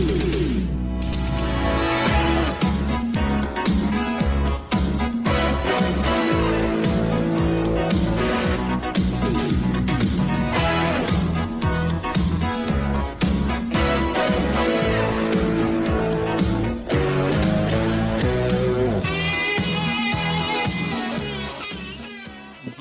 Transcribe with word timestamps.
Thank 0.00 0.34
you. 0.34 0.39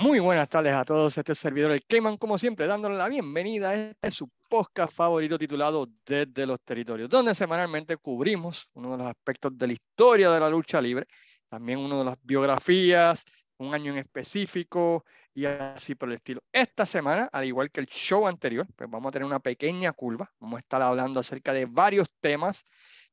Muy 0.09 0.19
buenas 0.19 0.49
tardes 0.49 0.73
a 0.73 0.83
todos. 0.83 1.15
Este 1.19 1.35
servidor, 1.35 1.69
el 1.69 1.85
Cayman, 1.85 2.17
como 2.17 2.39
siempre, 2.39 2.65
dándole 2.65 2.97
la 2.97 3.07
bienvenida 3.07 3.69
a 3.69 3.75
este 3.75 4.09
su 4.09 4.27
podcast 4.49 4.91
favorito 4.91 5.37
titulado 5.37 5.87
Desde 6.03 6.47
los 6.47 6.59
Territorios, 6.61 7.07
donde 7.07 7.35
semanalmente 7.35 7.95
cubrimos 7.95 8.71
uno 8.73 8.93
de 8.93 8.97
los 8.97 9.05
aspectos 9.05 9.55
de 9.55 9.67
la 9.67 9.73
historia 9.73 10.31
de 10.31 10.39
la 10.39 10.49
lucha 10.49 10.81
libre, 10.81 11.05
también 11.47 11.77
uno 11.77 11.99
de 11.99 12.05
las 12.05 12.17
biografías, 12.23 13.23
un 13.59 13.71
año 13.75 13.91
en 13.91 13.99
específico 13.99 15.05
y 15.35 15.45
así 15.45 15.93
por 15.93 16.09
el 16.09 16.15
estilo. 16.15 16.41
Esta 16.51 16.87
semana, 16.87 17.29
al 17.31 17.45
igual 17.45 17.69
que 17.69 17.79
el 17.79 17.85
show 17.85 18.25
anterior, 18.25 18.65
pues 18.75 18.89
vamos 18.89 19.09
a 19.09 19.11
tener 19.11 19.27
una 19.27 19.39
pequeña 19.39 19.93
curva. 19.93 20.33
Vamos 20.39 20.57
a 20.57 20.61
estar 20.61 20.81
hablando 20.81 21.19
acerca 21.19 21.53
de 21.53 21.65
varios 21.65 22.09
temas. 22.19 22.65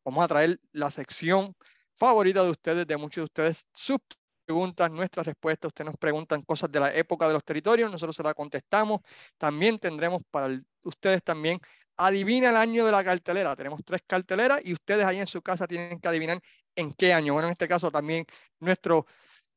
Vamos 0.03 0.25
a 0.25 0.29
traer 0.29 0.59
la 0.73 0.91
sección 0.91 1.55
favorita 1.93 2.43
de 2.43 2.49
ustedes, 2.49 2.87
de 2.87 2.97
muchos 2.97 3.17
de 3.17 3.25
ustedes, 3.25 3.67
sus 3.75 3.99
preguntas, 4.47 4.91
nuestras 4.91 5.27
respuestas. 5.27 5.69
Ustedes 5.69 5.87
nos 5.87 5.99
preguntan 5.99 6.43
cosas 6.43 6.71
de 6.71 6.81
la 6.81 6.95
época 6.95 7.27
de 7.27 7.35
los 7.35 7.45
territorios, 7.45 7.91
nosotros 7.91 8.17
se 8.17 8.23
las 8.23 8.35
contestamos. 8.35 9.01
También 9.37 9.79
tendremos 9.79 10.23
para 10.31 10.59
ustedes 10.83 11.23
también 11.23 11.61
adivina 11.97 12.51
el 12.51 12.57
año 12.57 12.87
de 12.87 12.93
la 12.93 13.05
cartelera. 13.05 13.57
Tenemos 13.57 13.81
tres 13.85 14.03
carteleras 14.07 14.61
y 14.65 14.73
ustedes 14.73 15.05
ahí 15.05 15.19
en 15.19 15.27
su 15.27 15.43
casa 15.43 15.67
tienen 15.67 15.99
que 16.01 16.09
adivinar 16.09 16.41
en 16.77 16.93
qué 16.95 17.13
año. 17.13 17.33
Bueno, 17.33 17.49
en 17.49 17.53
este 17.53 17.69
caso 17.69 17.91
también 17.91 18.25
nuestro 18.61 19.07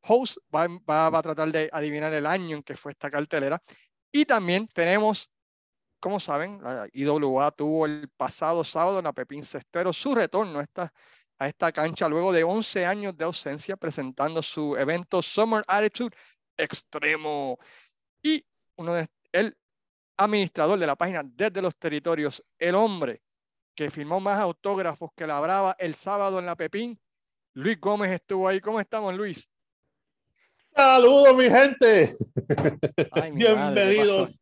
host 0.02 0.38
va, 0.54 0.68
va, 0.68 1.10
va 1.10 1.20
a 1.20 1.22
tratar 1.22 1.52
de 1.52 1.70
adivinar 1.72 2.14
el 2.14 2.26
año 2.26 2.58
en 2.58 2.64
que 2.64 2.76
fue 2.76 2.92
esta 2.92 3.10
cartelera. 3.10 3.62
Y 4.12 4.26
también 4.26 4.68
tenemos 4.68 5.32
como 6.00 6.20
saben, 6.20 6.62
la 6.64 6.88
IWA 6.94 7.52
tuvo 7.52 7.86
el 7.86 8.10
pasado 8.10 8.64
sábado 8.64 9.00
en 9.00 9.06
la 9.06 9.14
Pepín 9.14 9.44
Cestero 9.44 9.92
su 9.94 10.16
retorno 10.16 10.60
a 10.60 10.64
esta 10.64 10.94
a 11.40 11.48
esta 11.48 11.72
cancha 11.72 12.08
luego 12.08 12.34
de 12.34 12.44
11 12.44 12.86
años 12.86 13.18
de 13.18 13.24
ausencia 13.24 13.78
presentando 13.78 14.44
su 14.44 14.76
evento 14.76 15.22
Summer 15.22 15.64
Attitude 15.68 16.16
Extremo. 16.58 17.58
Y 18.22 18.46
uno 18.76 18.94
de, 18.94 19.08
el 19.32 19.58
administrador 20.18 20.78
de 20.78 20.88
la 20.88 20.98
página 20.98 21.24
Desde 21.24 21.62
los 21.62 21.78
Territorios, 21.78 22.44
el 22.58 22.76
hombre 22.76 23.22
que 23.74 23.90
firmó 23.90 24.20
más 24.20 24.40
autógrafos 24.40 25.12
que 25.16 25.26
la 25.26 25.40
Brava 25.40 25.76
el 25.80 25.96
sábado 25.96 26.40
en 26.40 26.46
la 26.46 26.58
Pepín, 26.58 27.00
Luis 27.54 27.80
Gómez 27.80 28.12
estuvo 28.12 28.48
ahí. 28.48 28.60
¿Cómo 28.60 28.82
estamos, 28.82 29.16
Luis? 29.16 29.50
Saludos, 30.76 31.36
mi 31.36 31.50
gente. 31.50 32.12
Bienvenidos. 33.34 34.40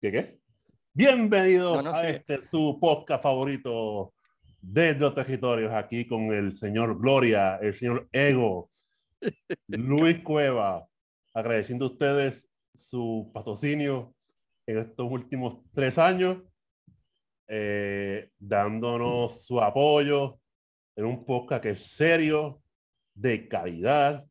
¿Qué 0.00 0.12
qué? 0.12 0.38
Bienvenidos 0.92 1.86
a 1.86 2.08
este 2.08 2.42
su 2.42 2.78
podcast 2.80 3.22
favorito, 3.22 4.14
desde 4.68 4.98
los 4.98 5.14
territorios 5.14 5.72
aquí 5.72 6.06
con 6.06 6.32
el 6.32 6.56
señor 6.56 6.98
Gloria, 6.98 7.56
el 7.56 7.72
señor 7.72 8.08
Ego, 8.10 8.70
Luis 9.68 10.20
Cueva, 10.22 10.88
agradeciendo 11.32 11.84
a 11.84 11.88
ustedes 11.90 12.48
su 12.74 13.30
patrocinio 13.32 14.12
en 14.66 14.78
estos 14.78 15.10
últimos 15.10 15.58
tres 15.72 15.98
años, 15.98 16.38
eh, 17.46 18.30
dándonos 18.38 19.46
su 19.46 19.60
apoyo 19.60 20.40
en 20.96 21.04
un 21.04 21.24
podcast 21.24 21.62
que 21.62 21.70
es 21.70 21.86
serio, 21.86 22.60
de 23.14 23.46
calidad, 23.48 24.26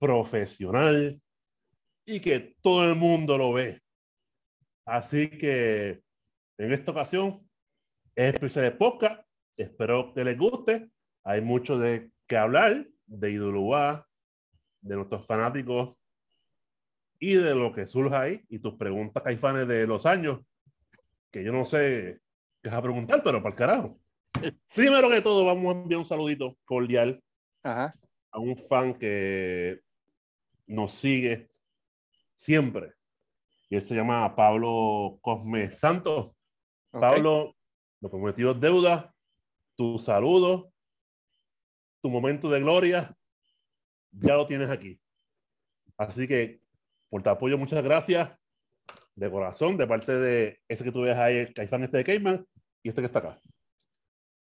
profesional 0.00 1.20
y 2.04 2.18
que 2.18 2.56
todo 2.60 2.90
el 2.90 2.96
mundo 2.96 3.38
lo 3.38 3.52
ve. 3.52 3.80
Así 4.84 5.30
que 5.30 6.00
en 6.58 6.72
esta 6.72 6.90
ocasión 6.90 7.48
es 8.16 8.34
especial 8.34 8.64
de 8.64 8.72
podcast 8.72 9.29
Espero 9.60 10.14
que 10.14 10.24
les 10.24 10.38
guste. 10.38 10.88
Hay 11.22 11.42
mucho 11.42 11.78
de 11.78 12.10
qué 12.26 12.38
hablar 12.38 12.86
de 13.04 13.30
Idulúa, 13.30 14.08
de 14.80 14.96
nuestros 14.96 15.26
fanáticos 15.26 15.98
y 17.18 17.34
de 17.34 17.54
lo 17.54 17.70
que 17.70 17.86
surja 17.86 18.22
ahí. 18.22 18.42
Y 18.48 18.60
tus 18.60 18.76
preguntas, 18.76 19.22
caifanes, 19.22 19.68
de 19.68 19.86
los 19.86 20.06
años, 20.06 20.40
que 21.30 21.44
yo 21.44 21.52
no 21.52 21.66
sé 21.66 22.20
qué 22.62 22.70
vas 22.70 22.78
a 22.78 22.82
preguntar, 22.82 23.22
pero 23.22 23.42
para 23.42 23.52
el 23.52 23.58
carajo. 23.58 24.00
Primero 24.74 25.10
que 25.10 25.20
todo, 25.20 25.44
vamos 25.44 25.74
a 25.74 25.78
enviar 25.78 25.98
un 25.98 26.06
saludito 26.06 26.56
cordial 26.64 27.22
a 27.62 27.90
un 28.38 28.56
fan 28.56 28.94
que 28.94 29.82
nos 30.68 30.94
sigue 30.94 31.50
siempre. 32.32 32.94
Y 33.68 33.76
él 33.76 33.82
se 33.82 33.94
llama 33.94 34.34
Pablo 34.34 35.18
Cosme 35.20 35.70
Santos. 35.72 36.30
Pablo, 36.90 37.54
lo 38.00 38.10
prometido 38.10 38.54
deuda 38.54 39.14
tu 39.80 39.98
saludo, 39.98 40.74
tu 42.02 42.10
momento 42.10 42.50
de 42.50 42.60
gloria, 42.60 43.16
ya 44.10 44.34
lo 44.34 44.44
tienes 44.44 44.68
aquí. 44.68 45.00
Así 45.96 46.28
que 46.28 46.60
por 47.08 47.22
tu 47.22 47.30
apoyo, 47.30 47.56
muchas 47.56 47.82
gracias 47.82 48.28
de 49.14 49.30
corazón, 49.30 49.78
de 49.78 49.86
parte 49.86 50.12
de 50.12 50.60
ese 50.68 50.84
que 50.84 50.92
tú 50.92 51.00
ves 51.00 51.16
ahí, 51.16 51.38
el 51.38 51.54
Caifán 51.54 51.82
este 51.82 51.96
de 51.96 52.04
Cayman 52.04 52.46
y 52.82 52.90
este 52.90 53.00
que 53.00 53.06
está 53.06 53.20
acá. 53.20 53.40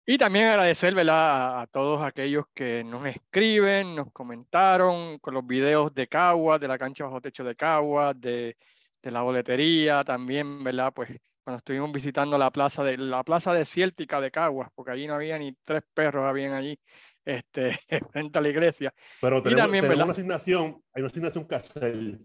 Y 0.05 0.19
también 0.19 0.49
agradecer 0.49 0.93
¿verdad? 0.93 1.61
a 1.61 1.65
todos 1.65 2.03
aquellos 2.03 2.45
que 2.53 2.83
nos 2.83 3.03
escriben, 3.07 3.95
nos 3.95 4.11
comentaron 4.11 5.17
con 5.17 5.33
los 5.33 5.47
videos 5.47 5.95
de 5.95 6.07
Cagua, 6.07 6.59
de 6.59 6.67
la 6.67 6.77
cancha 6.77 7.05
bajo 7.05 7.21
techo 7.21 7.43
de 7.43 7.55
Cagua, 7.55 8.13
de, 8.13 8.55
de 9.01 9.11
la 9.11 9.23
boletería, 9.23 10.03
también, 10.03 10.63
¿verdad? 10.63 10.93
Pues 10.93 11.09
cuando 11.43 11.57
estuvimos 11.57 11.91
visitando 11.91 12.37
la 12.37 12.51
plaza 12.51 12.83
de 12.83 12.97
la 12.97 13.23
plaza 13.23 13.53
desértica 13.53 14.21
de 14.21 14.31
Caguas, 14.31 14.69
porque 14.73 14.91
allí 14.91 15.07
no 15.07 15.15
había 15.15 15.37
ni 15.37 15.53
tres 15.63 15.83
perros 15.93 16.23
habían 16.23 16.53
allí 16.53 16.79
este, 17.25 17.77
frente 18.11 18.39
a 18.39 18.41
la 18.41 18.49
iglesia. 18.49 18.93
Pero 19.19 19.43
tenemos, 19.43 19.61
también, 19.61 19.83
tenemos 19.83 20.05
una 20.05 20.13
asignación, 20.13 20.81
hay 20.93 21.01
una 21.01 21.09
asignación 21.09 21.47
que 21.47 21.55
hacer. 21.55 22.19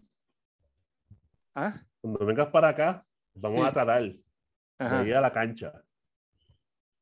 ¿Ah? 1.55 1.83
Cuando 2.01 2.25
vengas 2.25 2.47
para 2.49 2.69
acá, 2.69 3.03
vamos 3.35 3.67
a 3.67 3.73
tratar 3.73 4.03
de 4.03 5.09
ir 5.09 5.15
a 5.15 5.21
la 5.21 5.33
cancha. 5.33 5.73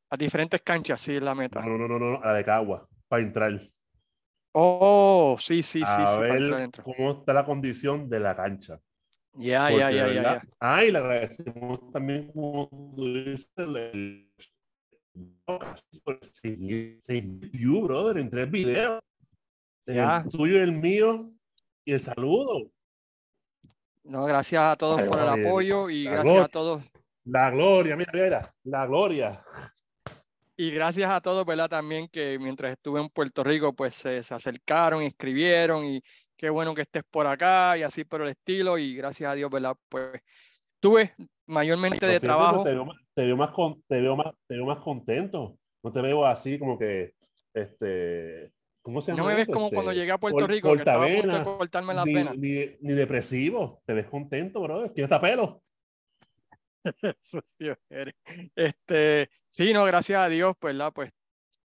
A 0.09 0.17
diferentes 0.17 0.61
canchas, 0.61 1.01
sí, 1.01 1.15
es 1.15 1.21
la 1.21 1.35
meta. 1.35 1.61
No, 1.61 1.77
no, 1.77 1.87
no, 1.87 1.99
no, 1.99 2.21
a 2.21 2.27
la 2.27 2.33
de 2.33 2.43
Caguas, 2.43 2.81
para 3.07 3.21
entrar. 3.21 3.61
Oh, 4.53 5.37
sí, 5.39 5.61
sí, 5.61 5.79
sí. 5.79 5.85
A 5.85 6.07
sí, 6.07 6.19
ver 6.19 6.71
cómo 6.83 7.11
está 7.11 7.33
la 7.33 7.45
condición 7.45 8.09
de 8.09 8.19
la 8.19 8.35
cancha. 8.35 8.79
Ya, 9.37 9.69
ya, 9.69 9.91
ya, 9.91 10.11
ya. 10.11 10.41
Ah, 10.59 10.83
y 10.83 10.91
le 10.91 10.97
agradecemos 10.97 11.91
también, 11.91 12.31
como 12.31 12.67
tú 12.95 13.13
dices, 13.13 13.47
el, 13.57 14.31
views, 17.51 17.83
brother, 17.83 18.17
en 18.17 18.29
tres 18.29 18.49
videos. 18.49 18.99
El 19.85 20.29
tuyo 20.29 20.61
el 20.61 20.71
mío. 20.71 21.31
Y 21.85 21.93
el 21.93 22.01
saludo. 22.01 22.69
No, 24.03 24.25
gracias 24.25 24.61
a 24.61 24.75
todos 24.75 25.01
por 25.03 25.19
el 25.19 25.45
apoyo 25.45 25.89
y 25.89 26.03
gracias 26.05 26.45
a 26.45 26.47
todos. 26.47 26.83
La 27.23 27.49
gloria, 27.51 27.95
mira, 27.95 28.11
mira, 28.13 28.55
la 28.63 28.85
gloria. 28.85 29.43
Y 30.57 30.71
gracias 30.71 31.09
a 31.09 31.21
todos, 31.21 31.45
¿verdad? 31.45 31.69
También 31.69 32.07
que 32.09 32.39
mientras 32.39 32.71
estuve 32.71 32.99
en 32.99 33.09
Puerto 33.09 33.43
Rico, 33.43 33.73
pues 33.73 33.95
se, 33.95 34.23
se 34.23 34.33
acercaron, 34.33 35.03
escribieron 35.03 35.85
y, 35.85 36.01
qué 36.37 36.49
bueno 36.49 36.73
que 36.75 36.83
estés 36.83 37.03
por 37.09 37.27
acá 37.27 37.77
y 37.77 37.83
así 37.83 38.05
por 38.05 38.21
el 38.21 38.29
estilo 38.29 38.77
y 38.77 38.95
gracias 38.95 39.31
a 39.31 39.33
Dios, 39.33 39.49
¿verdad? 39.49 39.75
Pues 39.89 40.21
tuve 40.79 41.15
mayormente 41.47 42.05
de 42.05 42.19
trabajo. 42.19 42.63
Te 42.63 42.73
veo, 42.73 42.87
te 43.13 43.25
veo, 43.25 43.35
más 43.35 43.51
con, 43.51 43.81
te 43.87 44.01
veo 44.01 44.15
más 44.15 44.33
te 44.47 44.55
veo 44.55 44.65
más 44.65 44.77
contento. 44.77 45.57
No 45.83 45.91
te 45.91 46.01
veo 46.01 46.25
así 46.25 46.59
como 46.59 46.77
que 46.77 47.13
este 47.53 48.51
¿cómo 48.81 49.01
se 49.01 49.11
llama? 49.11 49.23
No 49.23 49.29
me 49.29 49.35
ves 49.35 49.47
como 49.47 49.65
este, 49.65 49.75
cuando 49.75 49.93
llegué 49.93 50.11
a 50.11 50.17
Puerto 50.17 50.47
Rico 50.47 50.73
que 50.73 50.79
estaba 50.79 51.05
a 51.05 51.07
punto 51.07 51.37
de 51.37 51.43
cortarme 51.43 51.93
las 51.93 52.05
ni, 52.05 52.13
venas. 52.13 52.37
Ni, 52.37 52.65
ni, 52.79 52.93
depresivo, 52.93 53.81
te 53.85 53.93
ves 53.93 54.05
contento, 54.05 54.61
bro. 54.61 54.91
Tienes 54.91 55.19
pelo. 55.19 55.63
este, 58.55 59.29
sí, 59.49 59.73
no, 59.73 59.83
gracias 59.85 60.21
a 60.21 60.29
Dios, 60.29 60.55
pues, 60.59 60.73
¿verdad? 60.73 60.93
Pues 60.93 61.11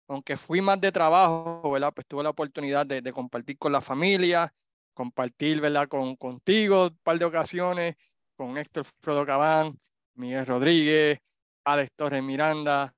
aunque 0.07 0.37
fui 0.37 0.61
más 0.61 0.79
de 0.79 0.91
trabajo. 0.91 1.61
Pues 1.61 2.07
tuve 2.07 2.23
la 2.23 2.29
oportunidad 2.29 2.85
de, 2.85 3.11
compartir 3.13 3.57
con 3.57 3.71
la 3.71 3.81
familia, 3.81 4.53
compartir, 4.93 5.61
¿verdad? 5.61 5.87
Con, 5.87 6.15
contigo 6.15 6.87
un 6.87 6.97
par 7.03 7.19
de 7.19 7.25
ocasiones, 7.25 7.95
con 8.35 8.57
Héctor 8.57 8.85
Frodo 9.01 9.25
Cabán, 9.25 9.77
Miguel 10.15 10.45
Rodríguez, 10.45 11.19
Alex 11.65 11.91
Torres 11.95 12.23
Miranda, 12.23 12.93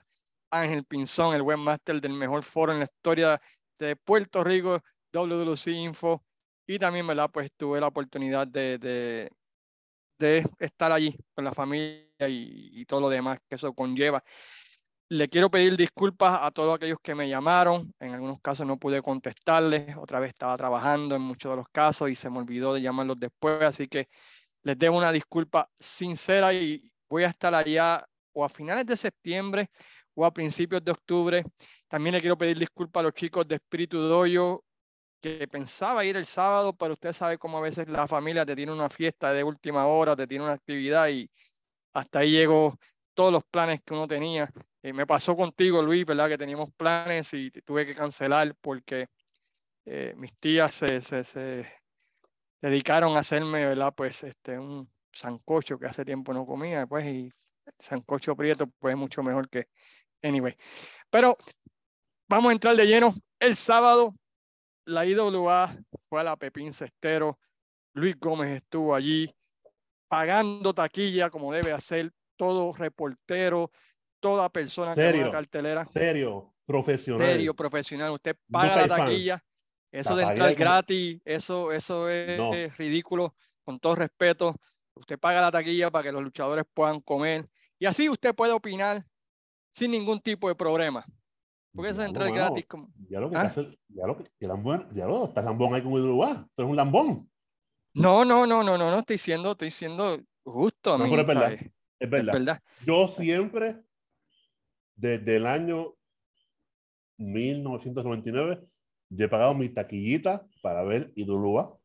Ángel 0.51 0.85
Pinzón, 0.85 1.35
el 1.35 1.41
webmaster 1.41 2.00
del 2.01 2.13
mejor 2.13 2.44
foro 2.44 2.71
en 2.71 2.79
la 2.79 2.85
historia 2.85 3.41
de 3.77 3.95
Puerto 3.95 4.44
Rico, 4.44 4.81
WWC 5.13 5.67
Info, 5.67 6.23
y 6.67 6.77
también, 6.77 7.07
¿verdad? 7.07 7.29
Pues 7.31 7.51
tuve 7.57 7.79
la 7.79 7.88
oportunidad 7.88 8.47
de, 8.47 8.77
de, 10.19 10.45
estar 10.59 10.91
allí 10.91 11.15
con 11.33 11.45
la 11.45 11.53
familia 11.53 12.06
y 12.27 12.85
todo 12.85 13.01
lo 13.01 13.09
demás 13.09 13.39
que 13.47 13.56
eso 13.56 13.73
conlleva. 13.73 14.23
Le 15.09 15.27
quiero 15.27 15.50
pedir 15.50 15.75
disculpas 15.75 16.39
a 16.41 16.51
todos 16.51 16.75
aquellos 16.75 17.00
que 17.01 17.15
me 17.15 17.27
llamaron. 17.27 17.94
En 18.00 18.13
algunos 18.13 18.39
casos 18.41 18.67
no 18.67 18.77
pude 18.77 19.01
contestarles. 19.01 19.97
Otra 19.97 20.19
vez 20.19 20.29
estaba 20.29 20.56
trabajando 20.56 21.15
en 21.15 21.21
muchos 21.21 21.51
de 21.51 21.56
los 21.57 21.67
casos 21.69 22.11
y 22.11 22.15
se 22.15 22.29
me 22.29 22.38
olvidó 22.38 22.75
de 22.75 22.81
llamarlos 22.81 23.19
después. 23.19 23.61
Así 23.63 23.88
que 23.88 24.07
les 24.61 24.77
debo 24.77 24.97
una 24.97 25.11
disculpa 25.11 25.69
sincera 25.79 26.53
y 26.53 26.91
voy 27.09 27.23
a 27.23 27.29
estar 27.29 27.56
allá 27.56 28.06
o 28.33 28.45
a 28.45 28.50
finales 28.50 28.85
de 28.85 28.95
septiembre 28.95 29.69
o 30.13 30.25
a 30.25 30.31
principios 30.31 30.83
de 30.83 30.91
octubre. 30.91 31.44
También 31.88 32.13
le 32.13 32.21
quiero 32.21 32.38
pedir 32.38 32.59
disculpas 32.59 33.01
a 33.01 33.03
los 33.06 33.13
chicos 33.13 33.47
de 33.47 33.56
Espíritu 33.56 34.00
Doyo 34.00 34.63
que 35.21 35.47
pensaba 35.47 36.06
ir 36.06 36.17
el 36.17 36.27
sábado, 36.27 36.73
pero 36.73 36.94
usted 36.94 37.13
sabe 37.13 37.38
cómo 37.39 37.57
a 37.57 37.61
veces 37.61 37.88
la 37.89 38.07
familia 38.07 38.45
te 38.45 38.56
tiene 38.56 38.71
una 38.71 38.89
fiesta 38.89 39.33
de 39.33 39.44
última 39.44 39.88
hora, 39.88 40.15
te 40.15 40.27
tiene 40.27 40.44
una 40.45 40.53
actividad 40.53 41.07
y 41.09 41.29
hasta 41.94 42.19
ahí 42.19 42.31
llegó 42.31 42.77
todos 43.15 43.33
los 43.33 43.44
planes 43.45 43.81
que 43.83 43.94
uno 43.94 44.07
tenía. 44.07 44.50
Eh, 44.81 44.94
me 44.94 45.06
pasó 45.06 45.36
contigo, 45.36 45.81
Luis, 45.81 46.06
¿verdad? 46.06 46.30
Que 46.30 46.38
teníamos 46.38 46.72
planes 46.72 47.34
y 47.34 47.52
tuve 47.52 47.86
que 47.86 47.94
cancelar 47.94 48.56
porque 48.62 49.08
eh, 49.86 50.14
mis 50.16 50.34
tías 50.40 50.74
se, 50.76 51.66
dedicaron 52.62 53.18
a 53.18 53.20
hacerme, 53.20 53.66
¿verdad? 53.66 53.94
Pues 53.96 54.24
este, 54.24 54.58
un 54.58 54.90
sancocho 55.12 55.78
que 55.78 55.88
hace 55.88 56.06
tiempo 56.06 56.34
no 56.34 56.46
comía, 56.46 56.88
pues, 56.88 57.06
y 57.08 57.31
sancocho 57.78 58.36
prieto, 58.36 58.68
pues, 58.80 58.96
mucho 58.96 59.22
mejor 59.22 59.50
que, 59.50 59.68
anyway. 60.22 60.56
Pero 61.10 61.38
vamos 62.30 62.50
a 62.50 62.54
entrar 62.54 62.76
de 62.76 62.88
lleno. 62.88 63.14
El 63.40 63.56
sábado, 63.58 64.16
la 64.86 65.06
IWA 65.06 65.78
fue 66.08 66.22
a 66.22 66.24
la 66.24 66.38
Pepín 66.38 66.74
Cestero. 66.74 67.38
Luis 67.94 68.18
Gómez 68.18 68.62
estuvo 68.62 68.96
allí 68.96 69.34
pagando 70.08 70.74
taquilla 70.74 71.30
como 71.30 71.52
debe 71.52 71.72
hacer 71.72 72.12
todo 72.36 72.74
reportero, 72.74 73.72
toda 74.19 74.50
persona 74.50 74.95
serio, 74.95 75.24
que 75.24 75.30
una 75.30 75.31
cartelera. 75.31 75.86
Serio, 75.86 76.54
profesional. 76.66 77.27
Serio, 77.27 77.54
profesional. 77.54 78.12
Usted 78.12 78.36
paga 78.50 78.75
la 78.75 78.88
taquilla. 78.88 79.44
Eso 79.92 80.16
de 80.16 80.24
entrar 80.24 80.54
gratis, 80.54 81.19
eso, 81.25 81.71
eso 81.71 82.10
es, 82.10 82.77
ridículo, 82.77 83.36
con 83.63 83.80
todo 83.80 83.95
respeto. 83.95 84.56
Usted 84.94 85.18
paga 85.18 85.42
la 85.42 85.51
taquilla 85.51 85.89
para 85.89 86.04
que 86.04 86.12
los 86.12 86.21
luchadores 86.21 86.66
puedan 86.74 87.01
comer. 87.01 87.50
Y 87.80 87.86
así 87.86 88.10
usted 88.10 88.36
puede 88.36 88.54
opinar 88.54 89.04
sin 89.71 89.92
ningún 89.92 90.19
tipo 90.19 90.48
de 90.48 90.56
problema. 90.56 91.06
Porque 91.74 91.92
eso 91.92 92.01
es 92.01 92.07
entrar 92.07 92.31
gratis. 92.31 92.66
Como... 92.68 92.89
Ya 93.10 93.19
lo 93.19 93.30
que 93.30 93.38
¿Ah? 93.38 93.42
hace, 93.42 93.80
ya 93.88 94.06
lo 94.06 94.18
que, 94.18 94.48
lambón, 94.48 94.88
ya 94.92 95.06
lo, 95.07 95.25
está 95.25 95.42
lambón 95.42 95.74
ahí 95.74 95.81
con 95.81 95.94
Hidroguá. 95.94 96.45
Esto 96.50 96.63
es 96.63 96.69
un 96.69 96.75
lambón. 96.75 97.30
No, 97.94 98.24
no, 98.25 98.45
no, 98.45 98.63
no, 98.63 98.77
no, 98.77 98.92
no 98.92 99.00
estoy 99.00 99.16
diciendo, 99.16 99.51
estoy 99.51 99.71
siendo 99.71 100.19
justo. 100.44 100.98
No, 100.98 101.06
pero 101.10 101.21
es 101.21 101.27
verdad. 101.27 101.54
Es 102.00 102.10
verdad. 102.10 102.62
Yo 102.86 103.07
siempre, 103.07 103.83
desde 105.00 105.38
el 105.38 105.46
año 105.46 105.94
1999, 107.18 108.60
yo 109.10 109.25
he 109.25 109.30
pagado 109.30 109.54
mi 109.54 109.69
taquillita 109.69 110.46
para 110.62 110.84
ver 110.84 111.12
Idulúa. 111.16 111.78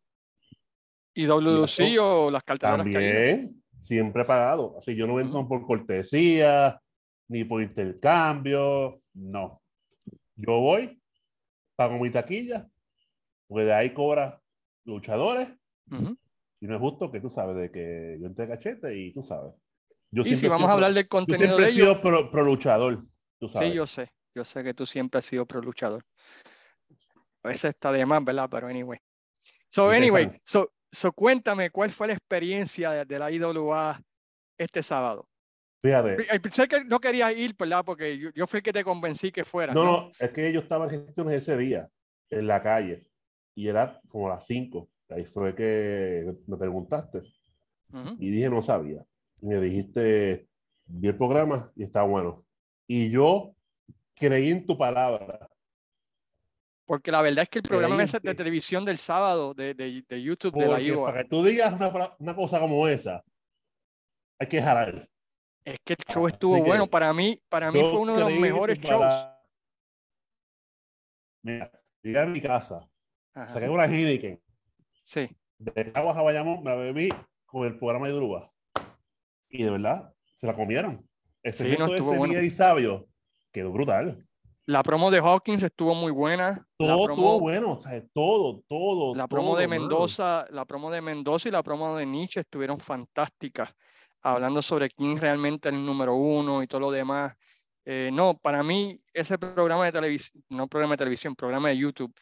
¿Y 1.15 1.27
WC 1.27 1.99
o 2.01 2.31
las 2.31 2.43
cartas 2.43 2.77
También, 2.77 3.63
siempre 3.79 4.23
he 4.23 4.25
pagado. 4.25 4.77
Así 4.79 4.97
yo 4.97 5.07
no 5.07 5.15
vendo 5.15 5.47
por 5.47 5.65
cortesía, 5.65 6.81
ni 7.29 7.45
por 7.45 7.63
intercambio, 7.63 9.01
no. 9.15 9.63
Yo 10.35 10.61
voy, 10.61 11.01
pago 11.77 11.99
mi 11.99 12.11
taquilla, 12.11 12.69
porque 13.47 13.67
de 13.67 13.75
ahí 13.75 13.95
cobra 13.95 14.43
luchadores. 14.85 15.49
Y 16.61 16.67
no 16.67 16.75
es 16.75 16.81
justo 16.81 17.13
que 17.13 17.21
tú 17.21 17.31
sabes 17.31 17.57
de 17.57 17.71
que 17.71 18.19
yo 18.21 18.27
entre 18.27 18.49
cachete 18.49 18.97
y 18.99 19.13
tú 19.13 19.23
sabes. 19.23 19.55
Yo 20.15 20.23
y 20.23 20.37
si 20.37 20.47
vamos 20.47 20.71
a 20.71 20.75
hablar 20.75 20.93
del 20.93 21.09
contenido 21.09 21.59
yo 21.59 21.67
siempre 21.67 21.71
he 21.71 21.73
sido 21.73 22.01
pro, 22.01 22.45
luchador, 22.45 23.05
tú 23.41 23.49
sabes. 23.49 23.71
Sí, 23.71 23.75
yo 23.75 23.85
sé. 23.85 24.13
Yo 24.33 24.45
sé 24.45 24.63
que 24.63 24.73
tú 24.73 24.87
siempre 24.87 25.19
has 25.19 25.25
sido 25.25 25.45
pro 25.45 25.61
luchador. 25.61 26.05
A 27.43 27.49
veces 27.49 27.75
está 27.75 27.91
de 27.91 28.07
más, 28.07 28.25
¿verdad? 28.25 28.49
Pero 28.49 28.69
anyway. 28.69 28.99
So, 29.69 29.91
anyway, 29.91 30.41
so, 30.45 30.73
so 30.93 31.13
cuéntame 31.13 31.71
cuál 31.71 31.91
fue 31.91 32.07
la 32.07 32.13
experiencia 32.13 33.05
de, 33.05 33.19
la 33.19 33.31
IWA 33.33 34.01
este 34.57 34.85
sábado. 34.85 35.29
Fíjate. 35.83 36.17
Sé 36.53 36.69
que 36.69 36.85
no 36.85 37.01
querías 37.01 37.37
ir, 37.37 37.57
¿verdad? 37.59 37.85
Porque 37.85 38.17
yo, 38.17 38.47
fui 38.47 38.59
el 38.59 38.63
que 38.63 38.73
te 38.73 38.85
convencí 38.85 39.33
que 39.33 39.45
fuera. 39.45 39.75
No, 39.75 39.85
no, 39.85 40.13
es 40.17 40.31
que 40.31 40.53
yo 40.53 40.61
estaba 40.61 40.85
en 40.85 40.91
gestiones 41.07 41.35
ese 41.35 41.57
día, 41.57 41.91
en 42.31 42.47
la 42.47 42.61
calle, 42.61 43.11
y 43.57 43.67
era 43.67 44.01
como 44.09 44.29
las 44.29 44.47
5. 44.47 44.89
Ahí 45.11 45.25
fue 45.25 45.57
que 45.57 46.37
me 46.47 46.57
preguntaste. 46.57 47.23
Y 48.19 48.31
dije, 48.31 48.49
no 48.49 48.63
sabía 48.63 49.05
me 49.41 49.61
dijiste, 49.61 50.49
vi 50.87 51.09
el 51.09 51.17
programa 51.17 51.73
y 51.77 51.85
está 51.85 52.03
bueno. 52.03 52.37
Y 52.87 53.11
yo 53.11 53.55
creí 54.15 54.51
en 54.51 54.67
tu 54.67 54.77
palabra. 54.77 55.49
Porque 56.87 57.11
la 57.11 57.23
verdad 57.23 57.45
es 57.45 57.49
que 57.49 57.59
el 57.61 57.65
programa 57.65 58.05
de 58.05 58.35
televisión 58.35 58.85
del 58.85 58.99
sábado 58.99 59.55
de, 59.55 59.75
de, 59.75 60.23
YouTube 60.23 60.55
de 60.55 60.67
la 60.67 60.81
IVA. 60.81 61.07
Para 61.07 61.23
que 61.23 61.29
tú 61.29 61.43
digas 61.43 61.73
una, 61.73 62.15
una, 62.19 62.37
cosa 62.37 62.61
como 62.61 62.87
esa, 62.87 63.25
hay 64.39 64.49
que 64.49 64.61
jalar. 64.61 65.09
Es 65.65 65.79
que 65.83 65.95
el 65.95 66.13
show 66.13 66.27
estuvo 66.29 66.63
bueno. 66.63 66.87
Para 66.87 67.15
mí, 67.15 67.41
para 67.49 67.73
mí 67.73 67.81
fue 67.81 67.99
uno 67.99 68.15
de 68.15 68.21
los 68.21 68.33
mejores 68.33 68.79
shows. 68.81 69.13
Mira, 71.43 71.71
llegué 72.03 72.19
a 72.19 72.27
mi 72.27 72.41
casa, 72.41 72.87
saqué 73.35 73.69
una 73.69 73.87
Heineken. 73.87 74.41
Sí. 75.05 75.29
De 75.59 75.93
Aguas 75.95 76.17
a 76.17 76.23
Bayamón 76.23 76.63
me 76.63 76.71
la 76.71 76.77
bebí 76.77 77.09
con 77.47 77.67
el 77.67 77.79
programa 77.79 78.09
de 78.09 78.15
Druga 78.15 78.54
y 79.55 79.63
de 79.63 79.71
verdad 79.71 80.13
se 80.33 80.47
la 80.47 80.55
comieron. 80.55 81.09
Ese 81.43 81.71
sí, 81.71 81.77
no, 81.79 81.87
de 81.87 82.01
bueno. 82.01 82.43
y 82.43 82.51
sabio 82.51 83.07
quedó 83.53 83.71
brutal. 83.71 84.27
La 84.67 84.83
promo 84.83 85.11
de 85.11 85.19
Hawkins 85.19 85.63
estuvo 85.63 85.95
muy 85.95 86.11
buena. 86.11 86.67
Todo 86.77 87.09
estuvo 87.09 87.39
bueno, 87.39 87.73
o 87.73 87.79
sea, 87.79 88.03
todo, 88.13 88.63
todo. 88.67 89.15
La 89.15 89.29
promo 89.29 89.57
de 89.57 89.69
Mendoza, 89.69 90.47
la 90.51 90.65
promo 90.65 90.91
de 90.91 91.03
Mendoza 91.03 91.49
y 91.49 91.53
la 91.53 91.63
promo 91.63 91.97
de 91.97 92.07
Nietzsche 92.07 92.41
estuvieron 92.41 92.81
fantásticas, 92.81 93.73
hablando 94.23 94.61
sobre 94.61 94.89
quién 94.89 95.19
realmente 95.19 95.69
es 95.69 95.75
el 95.75 95.85
número 95.85 96.15
uno 96.17 96.63
y 96.63 96.67
todo 96.67 96.81
lo 96.81 96.91
demás. 96.91 97.37
Eh, 97.85 98.11
no, 98.13 98.35
para 98.39 98.63
mí 98.65 99.01
ese 99.13 99.39
programa 99.39 99.85
de 99.85 99.93
televisión, 99.93 100.43
no 100.49 100.67
programa 100.67 100.95
de 100.95 100.99
televisión, 100.99 101.37
programa 101.37 101.69
de 101.69 101.77
YouTube 101.77 102.15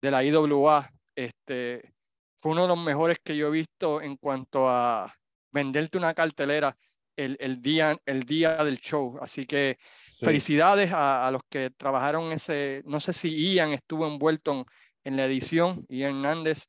de 0.00 0.10
la 0.10 0.24
IWA, 0.24 0.90
este, 1.14 1.92
fue 2.36 2.52
uno 2.52 2.62
de 2.62 2.68
los 2.68 2.78
mejores 2.78 3.18
que 3.22 3.36
yo 3.36 3.48
he 3.48 3.50
visto 3.50 4.00
en 4.00 4.16
cuanto 4.16 4.68
a 4.68 5.14
venderte 5.52 5.98
una 5.98 6.14
cartelera 6.14 6.76
el, 7.16 7.36
el, 7.40 7.60
día, 7.60 7.96
el 8.06 8.22
día 8.24 8.64
del 8.64 8.78
show. 8.78 9.18
Así 9.20 9.46
que 9.46 9.78
felicidades 10.20 10.92
a, 10.92 11.26
a, 11.26 11.30
los 11.30 11.42
que 11.48 11.70
trabajaron 11.70 12.32
ese, 12.32 12.82
no 12.86 13.00
sé 13.00 13.12
si 13.12 13.54
Ian 13.54 13.72
estuvo 13.72 14.06
envuelto 14.06 14.66
en, 15.04 15.16
la 15.16 15.26
edición, 15.26 15.84
Ian 15.88 16.16
Hernández, 16.16 16.66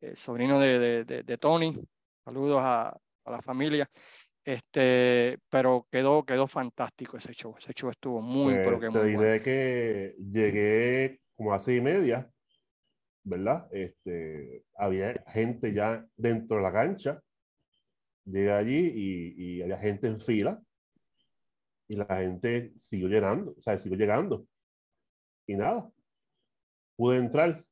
el 0.00 0.16
sobrino 0.16 0.58
de, 0.58 1.04
de, 1.04 1.22
de, 1.22 1.38
Tony, 1.38 1.74
saludos 2.24 2.60
a, 2.62 2.88
a, 2.88 3.30
la 3.30 3.42
familia. 3.42 3.88
Este, 4.42 5.38
pero 5.50 5.86
quedó, 5.90 6.24
quedó 6.24 6.46
fantástico 6.48 7.18
ese 7.18 7.32
show. 7.34 7.54
Ese 7.58 7.72
show 7.74 7.90
estuvo 7.90 8.22
muy, 8.22 8.54
pues, 8.54 8.66
pero 8.66 8.80
que 8.80 8.86
te 8.86 8.98
muy 8.98 9.08
diré 9.08 9.16
bueno. 9.16 9.44
que 9.44 10.14
llegué 10.32 11.20
como 11.36 11.52
a 11.52 11.58
seis 11.58 11.78
y 11.78 11.80
media, 11.82 12.30
¿verdad? 13.22 13.68
Este, 13.70 14.64
había 14.76 15.22
gente 15.28 15.74
ya 15.74 16.04
dentro 16.16 16.56
de 16.56 16.62
la 16.62 16.72
cancha 16.72 17.22
Llegué 18.24 18.52
allí 18.52 18.92
y, 18.94 19.34
y 19.42 19.62
había 19.62 19.78
gente 19.78 20.06
en 20.06 20.20
fila 20.20 20.62
y 21.88 21.96
la 21.96 22.06
gente 22.06 22.72
siguió 22.76 23.08
llenando, 23.08 23.54
o 23.58 23.60
sea, 23.60 23.76
siguió 23.76 23.98
llegando. 23.98 24.46
Y 25.46 25.56
nada, 25.56 25.90
pude 26.96 27.18
entrar 27.18 27.64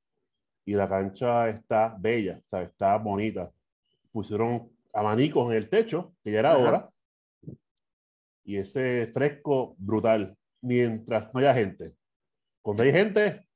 y 0.64 0.74
la 0.74 0.88
cancha 0.88 1.48
está 1.48 1.96
bella, 1.98 2.42
o 2.44 2.48
sea, 2.48 2.62
está 2.62 2.96
bonita. 2.98 3.50
Pusieron 4.10 4.70
abanicos 4.92 5.50
en 5.50 5.56
el 5.56 5.68
techo, 5.68 6.14
que 6.22 6.32
ya 6.32 6.40
era 6.40 6.58
hora, 6.58 6.90
y 8.44 8.56
ese 8.56 9.06
fresco 9.06 9.76
brutal, 9.78 10.36
mientras 10.60 11.32
no 11.32 11.40
haya 11.40 11.54
gente. 11.54 11.94
Cuando 12.60 12.82
hay 12.82 12.92
gente, 12.92 13.47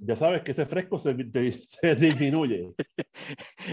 ya 0.00 0.16
sabes 0.16 0.42
que 0.42 0.52
ese 0.52 0.66
fresco 0.66 0.98
se, 0.98 1.14
se 1.62 1.94
disminuye. 1.96 2.74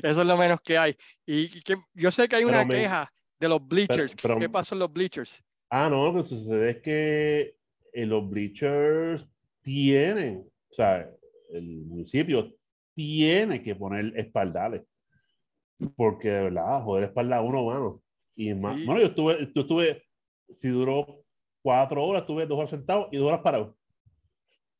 Eso 0.03 0.22
es 0.22 0.27
lo 0.27 0.38
menos 0.38 0.60
que 0.62 0.77
hay. 0.77 0.96
Y 1.25 1.62
que, 1.62 1.75
yo 1.93 2.12
sé 2.12 2.27
que 2.27 2.36
hay 2.36 2.43
una 2.43 2.67
queja 2.67 3.12
de 3.39 3.48
los 3.48 3.65
bleachers. 3.65 4.15
¿Qué 4.15 4.50
pasó 4.50 4.75
en 4.75 4.79
los 4.79 4.91
bleachers? 4.91 5.43
Ah, 5.69 5.89
no, 5.89 6.12
lo 6.12 6.24
que 6.24 6.29
sucede 6.29 6.69
es 6.72 6.77
que 6.81 7.55
eh, 7.93 8.05
los 8.05 8.27
bleachers 8.29 9.29
tienen, 9.62 10.46
o 10.69 10.74
sea, 10.74 11.10
el 11.50 11.86
municipio 11.86 12.55
tiene 12.93 13.62
que 13.62 13.75
poner 13.75 14.13
espaldales. 14.17 14.84
Porque 15.96 16.29
de 16.29 16.43
verdad, 16.43 16.81
joder, 16.84 17.05
espalda 17.05 17.41
uno, 17.41 17.65
mano. 17.65 18.01
Y 18.36 18.53
más, 18.53 18.84
bueno, 18.86 19.00
yo 19.00 19.07
estuve, 19.07 19.51
yo 19.53 19.62
estuve, 19.62 20.03
si 20.50 20.69
duró 20.69 21.24
cuatro 21.62 22.03
horas, 22.03 22.22
estuve 22.22 22.46
dos 22.46 22.57
horas 22.57 22.69
sentado 22.69 23.10
y 23.12 23.17
dos 23.17 23.27
horas 23.27 23.41
parado. 23.41 23.77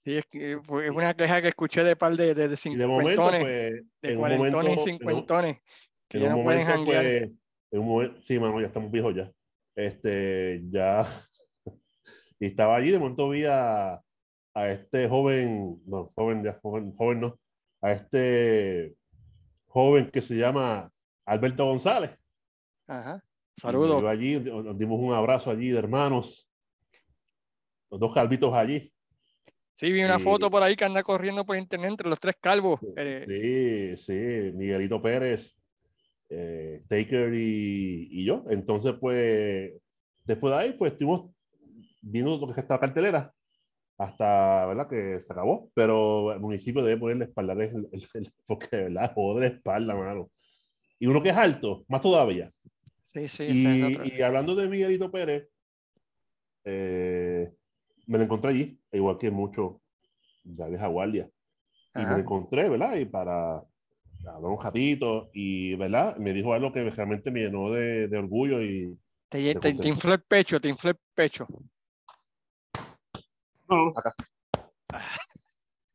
Sí, 0.08 0.16
es, 0.16 0.26
que 0.28 0.58
fue 0.64 0.90
una 0.90 1.14
queja 1.14 1.42
que 1.42 1.50
escuché 1.50 1.84
de 1.84 1.98
par 1.98 2.16
de, 2.16 2.34
de, 2.34 2.48
de 2.48 2.56
cincuentones, 2.56 3.42
pues, 3.42 3.84
de 4.02 4.16
cuarentones 4.16 4.78
y 4.78 4.92
cincuentones, 4.92 5.58
que 6.08 6.22
ya 6.22 6.30
no 6.30 6.44
pueden 6.44 6.66
janguear. 6.66 7.30
Pues, 7.70 8.12
sí, 8.22 8.40
mano, 8.40 8.62
ya 8.62 8.68
estamos 8.68 8.90
viejos 8.90 9.14
ya. 9.14 9.30
Este, 9.76 10.62
ya, 10.70 11.06
Y 12.40 12.46
estaba 12.46 12.78
allí, 12.78 12.92
de 12.92 13.00
momento 13.00 13.28
vi 13.28 13.44
a, 13.44 14.02
a 14.54 14.70
este 14.70 15.10
joven, 15.10 15.82
no, 15.86 16.10
joven, 16.16 16.42
ya, 16.42 16.58
joven, 16.62 16.96
joven 16.96 17.20
no, 17.20 17.38
a 17.82 17.92
este 17.92 18.96
joven 19.66 20.10
que 20.10 20.22
se 20.22 20.38
llama 20.38 20.90
Alberto 21.26 21.66
González. 21.66 22.18
Ajá. 22.88 23.22
Saludos. 23.58 24.02
allí, 24.06 24.40
nos 24.40 24.78
dimos 24.78 25.02
un 25.02 25.14
abrazo 25.14 25.52
allí 25.52 25.68
de 25.68 25.80
hermanos. 25.80 26.50
Los 27.90 28.00
dos 28.00 28.14
calvitos 28.14 28.54
allí. 28.54 28.90
Sí, 29.78 29.92
vi 29.92 30.04
una 30.04 30.18
foto 30.18 30.50
por 30.50 30.64
ahí 30.64 30.76
que 30.76 30.86
anda 30.86 31.04
corriendo 31.04 31.46
por 31.46 31.56
internet 31.56 31.92
entre 31.92 32.10
los 32.10 32.20
tres 32.20 32.36
calvos. 32.42 32.80
Sí, 33.28 33.96
sí, 33.98 34.52
Miguelito 34.56 35.00
Pérez, 35.00 35.64
eh, 36.30 36.82
Taker 36.90 37.32
y, 37.32 38.08
y, 38.10 38.26
yo. 38.26 38.44
Entonces, 38.50 38.96
pues, 39.00 39.74
después 40.26 40.52
de 40.52 40.60
ahí, 40.60 40.74
pues 40.74 40.94
estuvimos 40.94 41.30
viendo 42.02 42.40
lo 42.40 42.52
que 42.52 42.60
está 42.60 42.80
cartelera 42.80 43.32
hasta, 44.00 44.66
¿verdad? 44.66 44.90
Que 44.90 45.20
se 45.20 45.32
acabó. 45.32 45.70
Pero 45.76 46.34
el 46.34 46.40
municipio 46.40 46.84
debe 46.84 47.00
ponerle 47.00 47.26
espalda, 47.26 47.54
el, 47.54 47.88
el, 47.92 48.34
porque, 48.48 48.78
¿verdad? 48.78 49.12
Joder, 49.14 49.54
espalda, 49.54 49.94
mano. 49.94 50.32
Y 50.98 51.06
uno 51.06 51.22
que 51.22 51.30
es 51.30 51.38
alto, 51.38 51.86
más 51.88 52.02
todavía. 52.02 52.52
Sí, 53.04 53.28
sí. 53.28 53.44
Y, 53.44 54.18
y 54.18 54.22
hablando 54.24 54.56
de 54.56 54.68
Miguelito 54.70 55.12
Pérez, 55.12 55.48
eh, 56.66 57.54
me 58.08 58.18
lo 58.18 58.24
encontré 58.24 58.50
allí, 58.50 58.80
igual 58.92 59.18
que 59.18 59.30
muchos 59.30 59.76
ya 60.44 60.68
vieja 60.68 60.88
guardia. 60.88 61.30
Y 61.94 62.06
me 62.06 62.20
encontré, 62.20 62.70
¿verdad? 62.70 62.96
Y 62.96 63.06
para 63.06 63.64
dar 64.20 64.38
un 64.40 64.60
ratito, 64.60 65.30
y, 65.34 65.76
¿verdad? 65.76 66.16
Me 66.18 66.32
dijo 66.32 66.54
algo 66.54 66.72
que 66.72 66.90
realmente 66.90 67.32
me 67.32 67.42
llenó 67.42 67.72
de, 67.72 68.08
de 68.08 68.18
orgullo 68.18 68.62
y... 68.62 68.98
Te, 69.30 69.56
te, 69.56 69.74
te, 69.74 69.90
infló 69.90 70.14
el 70.14 70.22
pecho, 70.22 70.62
te 70.62 70.70
infló 70.70 70.92
el 70.92 70.98
pecho. 71.14 71.48
No, 73.68 73.90
acá. 73.96 74.14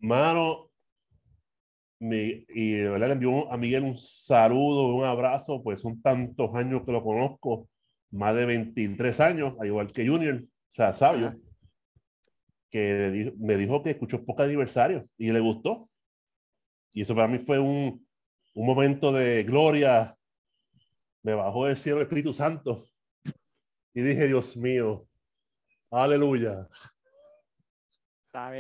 Mano, 0.01 0.71
y 2.01 2.73
de 2.73 2.89
verdad 2.91 3.07
le 3.07 3.13
envió 3.13 3.51
a 3.51 3.57
Miguel 3.57 3.85
un 3.85 3.97
saludo, 3.97 4.89
un 4.89 5.05
abrazo, 5.05 5.63
pues 5.63 5.81
son 5.81 6.03
tantos 6.03 6.55
años 6.55 6.83
que 6.85 6.93
lo 6.93 7.03
conozco, 7.03 7.69
más 8.11 8.35
de 8.35 8.45
23 8.45 9.21
años, 9.21 9.55
al 9.61 9.69
igual 9.69 9.93
que 9.93 10.07
Junior, 10.07 10.43
o 10.43 10.73
sea, 10.75 10.93
sabio 10.93 11.41
que 12.73 13.35
me 13.39 13.57
dijo 13.57 13.83
que 13.83 13.91
escuchó 13.91 14.25
poco 14.25 14.43
aniversario 14.43 15.07
y 15.19 15.31
le 15.31 15.41
gustó. 15.41 15.91
Y 16.93 17.03
eso 17.03 17.15
para 17.15 17.29
mí 17.29 17.39
fue 17.39 17.59
un, 17.59 18.05
un 18.55 18.67
momento 18.67 19.13
de 19.13 19.45
gloria. 19.45 20.17
Me 21.23 21.35
bajó 21.35 21.67
del 21.67 21.77
cielo 21.77 21.99
el 21.99 22.05
Espíritu 22.05 22.33
Santo. 22.33 22.87
Y 23.95 24.01
dije, 24.01 24.27
Dios 24.27 24.57
mío, 24.57 25.07
aleluya. 25.91 26.67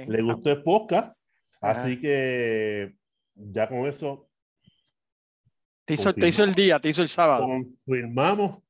Le 0.07 0.23
gustó 0.23 0.51
el 0.51 0.63
podcast. 0.63 1.17
Así 1.63 1.99
que 1.99 2.95
ya 3.35 3.67
con 3.67 3.87
eso. 3.87 4.29
Te 5.87 5.95
hizo, 5.95 6.13
te 6.13 6.29
hizo 6.29 6.45
el 6.45 6.55
día, 6.55 6.79
te 6.79 6.91
hizo 6.91 7.01
el 7.01 7.09
sábado. 7.09 7.47
Confirmamos, 7.47 8.63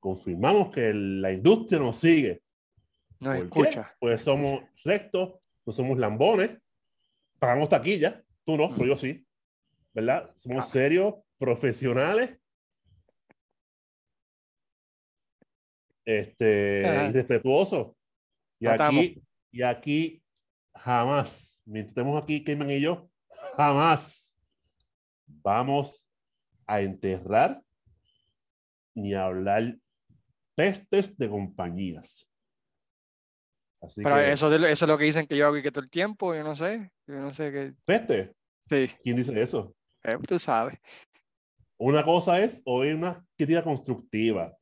confirmamos 0.00 0.70
que 0.70 0.94
la 0.94 1.30
industria 1.32 1.78
nos 1.78 1.98
sigue. 1.98 2.42
Escucha. 3.34 3.94
Pues 3.98 4.22
somos 4.22 4.62
rectos, 4.84 5.34
no 5.64 5.72
somos 5.72 5.98
lambones, 5.98 6.58
pagamos 7.38 7.68
taquilla, 7.68 8.22
tú 8.44 8.56
no, 8.56 8.70
pero 8.70 8.86
yo 8.86 8.96
sí, 8.96 9.26
¿verdad? 9.92 10.30
Somos 10.36 10.64
ah. 10.66 10.68
serios, 10.68 11.14
profesionales, 11.38 12.38
este, 16.04 17.10
respetuosos. 17.12 17.94
Y 18.58 18.66
aquí, 18.66 19.22
y 19.50 19.62
aquí 19.62 20.22
jamás, 20.74 21.58
mientras 21.64 21.90
estemos 21.90 22.22
aquí, 22.22 22.42
Cayman 22.42 22.70
y 22.70 22.80
yo, 22.80 23.10
jamás 23.56 24.36
vamos 25.26 26.08
a 26.66 26.80
enterrar 26.80 27.62
ni 28.94 29.12
a 29.14 29.26
hablar 29.26 29.76
pestes 30.54 31.16
de 31.18 31.28
compañías. 31.28 32.26
Pero 33.96 34.18
eso, 34.18 34.54
eso, 34.54 34.84
es 34.84 34.88
lo 34.88 34.98
que 34.98 35.04
dicen 35.04 35.26
que 35.26 35.36
yo 35.36 35.46
hago 35.46 35.56
y 35.56 35.62
que 35.62 35.70
todo 35.70 35.84
el 35.84 35.90
tiempo, 35.90 36.34
yo 36.34 36.42
no 36.42 36.56
sé. 36.56 36.90
Yo 37.06 37.14
no 37.16 37.32
sé 37.32 37.52
qué. 37.52 37.74
¿Peste? 37.84 38.34
Sí. 38.68 38.90
¿Quién 39.02 39.16
dice 39.16 39.40
eso? 39.40 39.74
Eh, 40.02 40.16
tú 40.26 40.38
sabes. 40.38 40.78
Una 41.78 42.04
cosa 42.04 42.40
es 42.40 42.60
oír 42.64 42.94
una 42.94 43.24
crítica 43.36 43.62
constructiva. 43.62 44.56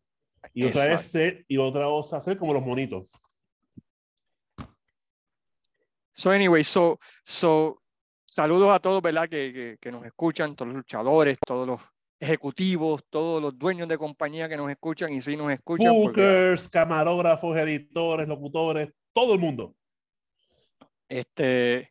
Y 0.52 0.64
otra 0.64 0.92
es 0.92 1.02
ser, 1.02 1.44
y 1.49 1.56
otra 1.56 1.85
cosa 1.85 2.18
hacer 2.18 2.37
como 2.37 2.52
los 2.52 2.64
monitos. 2.64 3.11
So, 6.12 6.30
anyway, 6.30 6.62
so, 6.62 6.99
so 7.25 7.83
saludos 8.26 8.71
a 8.73 8.78
todos, 8.78 9.00
¿verdad? 9.02 9.28
Que, 9.28 9.52
que, 9.52 9.76
que, 9.80 9.90
nos 9.90 10.04
escuchan, 10.04 10.54
todos 10.54 10.68
los 10.68 10.76
luchadores, 10.76 11.38
todos 11.44 11.66
los 11.66 11.80
ejecutivos, 12.21 13.04
todos 13.11 13.40
los 13.42 13.59
dueños 13.59 13.88
de 13.88 13.99
compañía 13.99 14.49
que 14.49 14.56
nos 14.56 14.71
escuchan 14.71 15.12
y 15.12 15.21
sí 15.21 15.37
nos 15.37 15.52
escuchan. 15.52 15.92
Bookers, 15.92 16.68
camarógrafos, 16.68 17.56
editores, 17.56 18.28
locutores, 18.28 18.92
todo 19.14 19.33
el 19.33 19.40
mundo. 19.40 19.75
Este, 21.09 21.88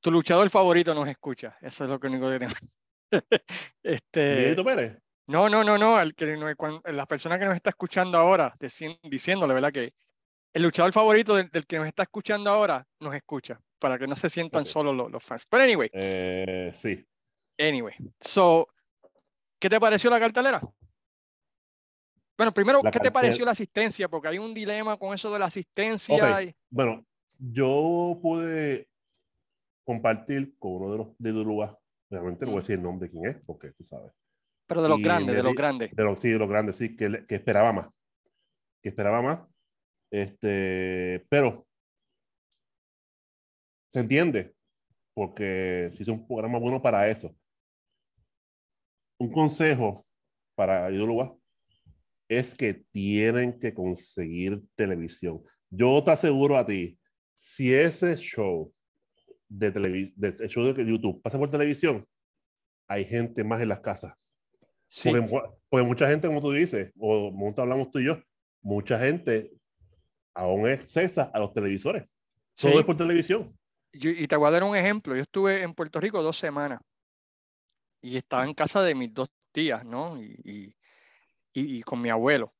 tu 0.00 0.10
luchador 0.10 0.50
favorito 0.50 0.94
nos 0.94 1.08
escucha. 1.08 1.56
Eso 1.60 1.84
es 1.84 1.90
lo 1.90 2.00
único 2.02 2.30
que 2.30 2.38
tengo. 2.38 2.54
este, 3.82 4.56
Pérez? 4.64 4.98
No, 5.26 5.48
no, 5.48 5.62
no, 5.62 5.78
no. 5.78 6.00
El 6.00 6.14
que, 6.14 6.36
la 6.86 7.06
persona 7.06 7.38
que 7.38 7.46
nos 7.46 7.54
está 7.54 7.70
escuchando 7.70 8.18
ahora, 8.18 8.54
diciéndole, 9.02 9.54
¿verdad? 9.54 9.72
Que 9.72 9.92
el 10.52 10.62
luchador 10.62 10.92
favorito 10.92 11.34
del, 11.34 11.66
que 11.66 11.78
nos 11.78 11.86
está 11.86 12.04
escuchando 12.04 12.50
ahora 12.50 12.86
nos 13.00 13.14
escucha, 13.14 13.60
para 13.78 13.98
que 13.98 14.06
no 14.06 14.16
se 14.16 14.30
sientan 14.30 14.64
solo 14.64 14.92
los, 14.92 15.10
los, 15.10 15.22
fans. 15.22 15.46
Pero 15.48 15.64
anyway. 15.64 15.90
Eh, 15.92 16.70
sí. 16.74 17.04
Anyway, 17.58 17.94
so, 18.20 18.66
¿qué 19.58 19.68
te 19.68 19.80
pareció 19.80 20.10
la 20.10 20.20
cartelera? 20.20 20.60
Bueno, 22.36 22.52
primero, 22.52 22.82
¿qué 22.82 22.98
te 22.98 23.12
pareció 23.12 23.44
la 23.44 23.52
asistencia? 23.52 24.08
Porque 24.08 24.28
hay 24.28 24.38
un 24.38 24.52
dilema 24.52 24.96
con 24.96 25.14
eso 25.14 25.32
de 25.32 25.38
la 25.38 25.46
asistencia. 25.46 26.54
Bueno, 26.68 27.06
yo 27.38 28.18
pude 28.20 28.88
compartir 29.84 30.56
con 30.58 30.72
uno 30.72 30.92
de 30.92 30.98
los 30.98 31.08
de 31.18 31.32
Duluga, 31.32 31.78
realmente 32.10 32.44
no 32.44 32.52
voy 32.52 32.58
a 32.58 32.62
decir 32.62 32.76
el 32.76 32.82
nombre 32.82 33.08
de 33.08 33.12
quién 33.12 33.26
es, 33.26 33.36
porque 33.44 33.70
tú 33.72 33.84
sabes. 33.84 34.12
Pero 34.66 34.82
de 34.82 34.88
los 34.88 35.00
grandes, 35.00 35.36
de 35.36 35.42
los 35.42 35.54
grandes. 35.54 35.94
De 35.94 36.02
los, 36.02 36.18
sí, 36.18 36.30
de 36.30 36.38
los 36.38 36.48
grandes, 36.48 36.76
sí, 36.76 36.96
que, 36.96 37.26
que 37.26 37.34
esperaba 37.34 37.72
más. 37.72 37.90
Que 38.82 38.88
esperaba 38.88 39.20
más. 39.20 39.42
Este, 40.10 41.24
pero 41.28 41.66
se 43.90 44.00
entiende, 44.00 44.54
porque 45.12 45.90
si 45.92 46.02
es 46.02 46.08
un 46.08 46.26
programa 46.26 46.58
bueno 46.58 46.80
para 46.80 47.08
eso. 47.08 47.36
Un 49.18 49.30
consejo 49.30 50.04
para 50.56 50.90
Idóloga 50.90 51.36
es 52.28 52.54
que 52.54 52.74
tienen 52.90 53.58
que 53.58 53.74
conseguir 53.74 54.62
televisión. 54.74 55.42
Yo 55.70 56.02
te 56.02 56.10
aseguro 56.10 56.56
a 56.56 56.66
ti, 56.66 56.98
si 57.34 57.74
ese 57.74 58.16
show 58.16 58.72
de, 59.48 59.70
de, 59.70 60.48
show 60.48 60.72
de 60.72 60.86
YouTube 60.86 61.20
pasa 61.22 61.38
por 61.38 61.50
televisión, 61.50 62.06
hay 62.88 63.04
gente 63.04 63.44
más 63.44 63.60
en 63.60 63.68
las 63.68 63.80
casas. 63.80 64.14
Porque, 65.02 65.84
mucha 65.84 66.08
gente, 66.08 66.28
como 66.28 66.40
tú 66.40 66.52
dices, 66.52 66.92
o 66.98 67.30
como 67.30 67.54
hablamos 67.56 67.90
tú 67.90 67.98
y 67.98 68.06
yo, 68.06 68.22
mucha 68.62 68.98
gente 68.98 69.52
aún 70.34 70.68
es 70.68 70.96
a 71.18 71.38
los 71.38 71.52
televisores. 71.52 72.10
Todo 72.54 72.78
es 72.78 72.86
por 72.86 72.96
televisión. 72.96 73.56
y 73.92 74.26
te 74.26 74.36
voy 74.36 74.48
a 74.48 74.52
dar 74.52 74.62
un 74.62 74.76
ejemplo. 74.76 75.16
Yo 75.16 75.22
estuve 75.22 75.62
en 75.62 75.74
Puerto 75.74 76.00
Rico 76.00 76.22
dos 76.22 76.38
semanas 76.38 76.80
y 78.00 78.16
estaba 78.16 78.44
en 78.44 78.54
casa 78.54 78.82
de 78.82 78.94
mis 78.94 79.12
dos 79.12 79.28
tías, 79.50 79.84
¿no? 79.84 80.20
y, 80.20 80.36
y, 80.44 80.76
con 81.84 82.00
mi 82.00 82.10
abuelo. 82.10 82.52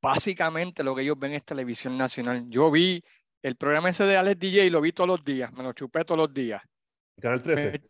Básicamente 0.00 0.84
lo 0.84 0.94
que 0.94 1.02
ellos 1.02 1.18
ven 1.18 1.32
es 1.32 1.44
televisión 1.44 1.96
nacional. 1.96 2.44
Yo 2.48 2.70
vi 2.70 3.02
el 3.42 3.56
programa 3.56 3.90
ese 3.90 4.04
de 4.04 4.16
Alex 4.16 4.38
DJ 4.38 4.66
y 4.66 4.70
lo 4.70 4.80
vi 4.80 4.92
todos 4.92 5.08
los 5.08 5.24
días, 5.24 5.52
me 5.52 5.62
lo 5.62 5.72
chupé 5.72 6.04
todos 6.04 6.18
los 6.18 6.32
días. 6.32 6.62
¿El 7.16 7.22
canal 7.22 7.42
13? 7.42 7.82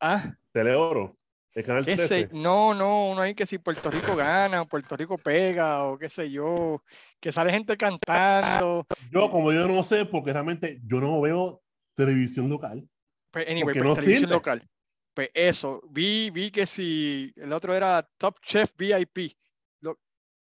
¿Ah? 0.00 0.34
Teleoro. 0.52 1.16
El 1.54 1.64
canal 1.64 1.84
13. 1.84 2.30
no, 2.32 2.72
no, 2.74 3.10
uno 3.10 3.20
ahí 3.20 3.34
que 3.34 3.44
si 3.44 3.58
Puerto 3.58 3.90
Rico 3.90 4.16
gana, 4.16 4.64
Puerto 4.64 4.96
Rico 4.96 5.18
pega, 5.18 5.84
o 5.84 5.98
qué 5.98 6.08
sé 6.08 6.30
yo, 6.30 6.82
que 7.20 7.30
sale 7.30 7.52
gente 7.52 7.76
cantando. 7.76 8.86
Yo, 9.10 9.30
como 9.30 9.52
yo 9.52 9.68
no 9.68 9.84
sé, 9.84 10.06
porque 10.06 10.32
realmente 10.32 10.80
yo 10.84 11.00
no 11.00 11.20
veo 11.20 11.62
televisión 11.94 12.48
local. 12.48 12.88
Pues, 13.30 13.48
anyway, 13.48 13.74
pues, 13.74 13.98
televisión 13.98 14.30
local. 14.30 14.66
Pues 15.14 15.28
eso, 15.34 15.82
vi, 15.90 16.30
vi 16.30 16.50
que 16.50 16.66
si 16.66 17.32
el 17.36 17.52
otro 17.52 17.74
era 17.74 18.08
Top 18.16 18.40
Chef 18.40 18.72
VIP, 18.78 19.36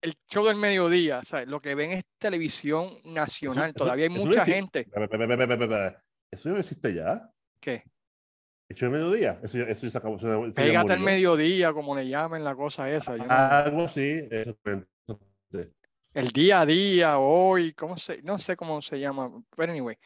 el 0.01 0.15
show 0.27 0.46
del 0.46 0.55
mediodía, 0.55 1.24
¿sabes? 1.24 1.48
lo 1.48 1.62
que 1.62 1.75
ven 1.75 1.91
es 1.91 2.03
televisión 2.17 2.98
nacional, 3.05 3.74
todavía 3.74 4.05
hay 4.05 4.10
mucha 4.10 4.43
gente. 4.43 4.88
¿Eso 6.31 6.50
no 6.50 6.58
existe 6.58 6.93
ya? 6.93 7.29
¿Qué? 7.60 7.84
¿El 8.70 8.75
show 8.75 8.91
del 8.91 9.00
mediodía? 9.00 9.39
Eso, 9.43 9.60
eso 9.60 9.89
se 9.89 9.98
acabó. 9.98 10.17
Pégate 10.55 10.93
el 10.93 11.01
mediodía, 11.01 11.74
como 11.74 11.96
le 11.96 12.08
llamen 12.08 12.43
la 12.43 12.55
cosa 12.55 12.89
esa. 12.89 13.13
Algo 13.13 13.84
así. 13.84 14.27
el 16.13 16.27
día 16.29 16.62
a 16.62 16.65
día, 16.65 17.17
hoy, 17.20 17.74
¿cómo 17.74 17.98
se, 17.98 18.22
no 18.24 18.39
sé 18.39 18.55
cómo 18.55 18.81
se 18.81 19.00
llama, 19.00 19.31
pero 19.55 19.72
anyway. 19.72 19.98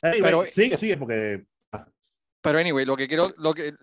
pero, 0.00 0.44
sigue, 0.46 0.76
sigue, 0.76 0.96
porque... 0.96 1.46
Ah. 1.72 1.86
Pero 2.40 2.58
anyway, 2.58 2.84
lo 2.84 2.96
que 2.96 3.06
quiero, 3.06 3.32
lo 3.38 3.54
que 3.54 3.74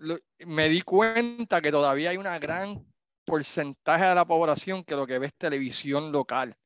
me 0.46 0.68
di 0.68 0.82
cuenta 0.82 1.60
que 1.60 1.70
todavía 1.70 2.10
hay 2.10 2.16
una 2.16 2.38
gran 2.38 2.84
porcentaje 3.24 4.04
de 4.04 4.14
la 4.14 4.24
población 4.24 4.84
que 4.84 4.96
lo 4.96 5.06
que 5.06 5.18
ve 5.18 5.26
es 5.26 5.34
televisión 5.34 6.12
local. 6.12 6.56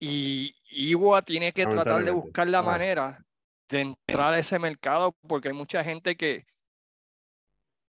Y 0.00 0.54
Igua 0.70 1.22
tiene 1.22 1.52
que 1.52 1.66
tratar 1.66 2.04
de 2.04 2.10
buscar 2.10 2.48
la 2.48 2.62
manera 2.62 3.24
de 3.68 3.80
entrar 3.80 4.34
a 4.34 4.38
ese 4.38 4.58
mercado 4.58 5.16
porque 5.26 5.48
hay 5.48 5.54
mucha 5.54 5.82
gente 5.82 6.16
que 6.16 6.46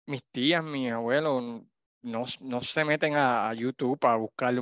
mis 0.07 0.23
tías, 0.31 0.63
mis 0.63 0.91
abuelos 0.91 1.63
no, 2.03 2.25
no 2.41 2.63
se 2.63 2.85
meten 2.85 3.15
a, 3.17 3.53
YouTube 3.55 3.99
para 3.99 4.17
buscar 4.17 4.55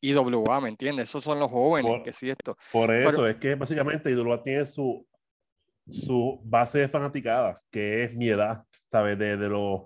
IWA, 0.00 0.60
¿me 0.60 0.68
entiendes? 0.68 1.08
Esos 1.08 1.24
son 1.24 1.38
los 1.38 1.50
jóvenes 1.50 2.02
que 2.04 2.12
sí 2.12 2.30
esto. 2.30 2.56
Por 2.72 2.92
eso 2.92 3.26
es 3.26 3.36
que 3.36 3.54
básicamente 3.54 4.10
IWA 4.10 4.42
tiene 4.42 4.66
su, 4.66 5.06
su 5.86 6.40
base 6.44 6.80
de 6.80 6.88
fanaticada, 6.88 7.62
que 7.70 8.04
es 8.04 8.14
mi 8.14 8.28
edad, 8.28 8.64
¿sabes? 8.86 9.18
Desde 9.18 9.36
de 9.36 9.48
los, 9.48 9.82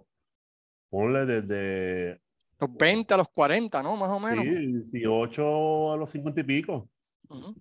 ponle 0.89 1.27
desde... 1.27 2.21
Los 2.61 2.75
20 2.75 3.15
a 3.15 3.17
los 3.17 3.29
40, 3.29 3.83
¿no? 3.83 3.97
Más 3.97 4.11
o 4.11 4.21
menos. 4.21 4.45
Sí, 4.45 4.67
18 4.67 5.93
a 5.93 5.97
los 5.97 6.11
50 6.11 6.41
y 6.41 6.45
pico. 6.45 6.89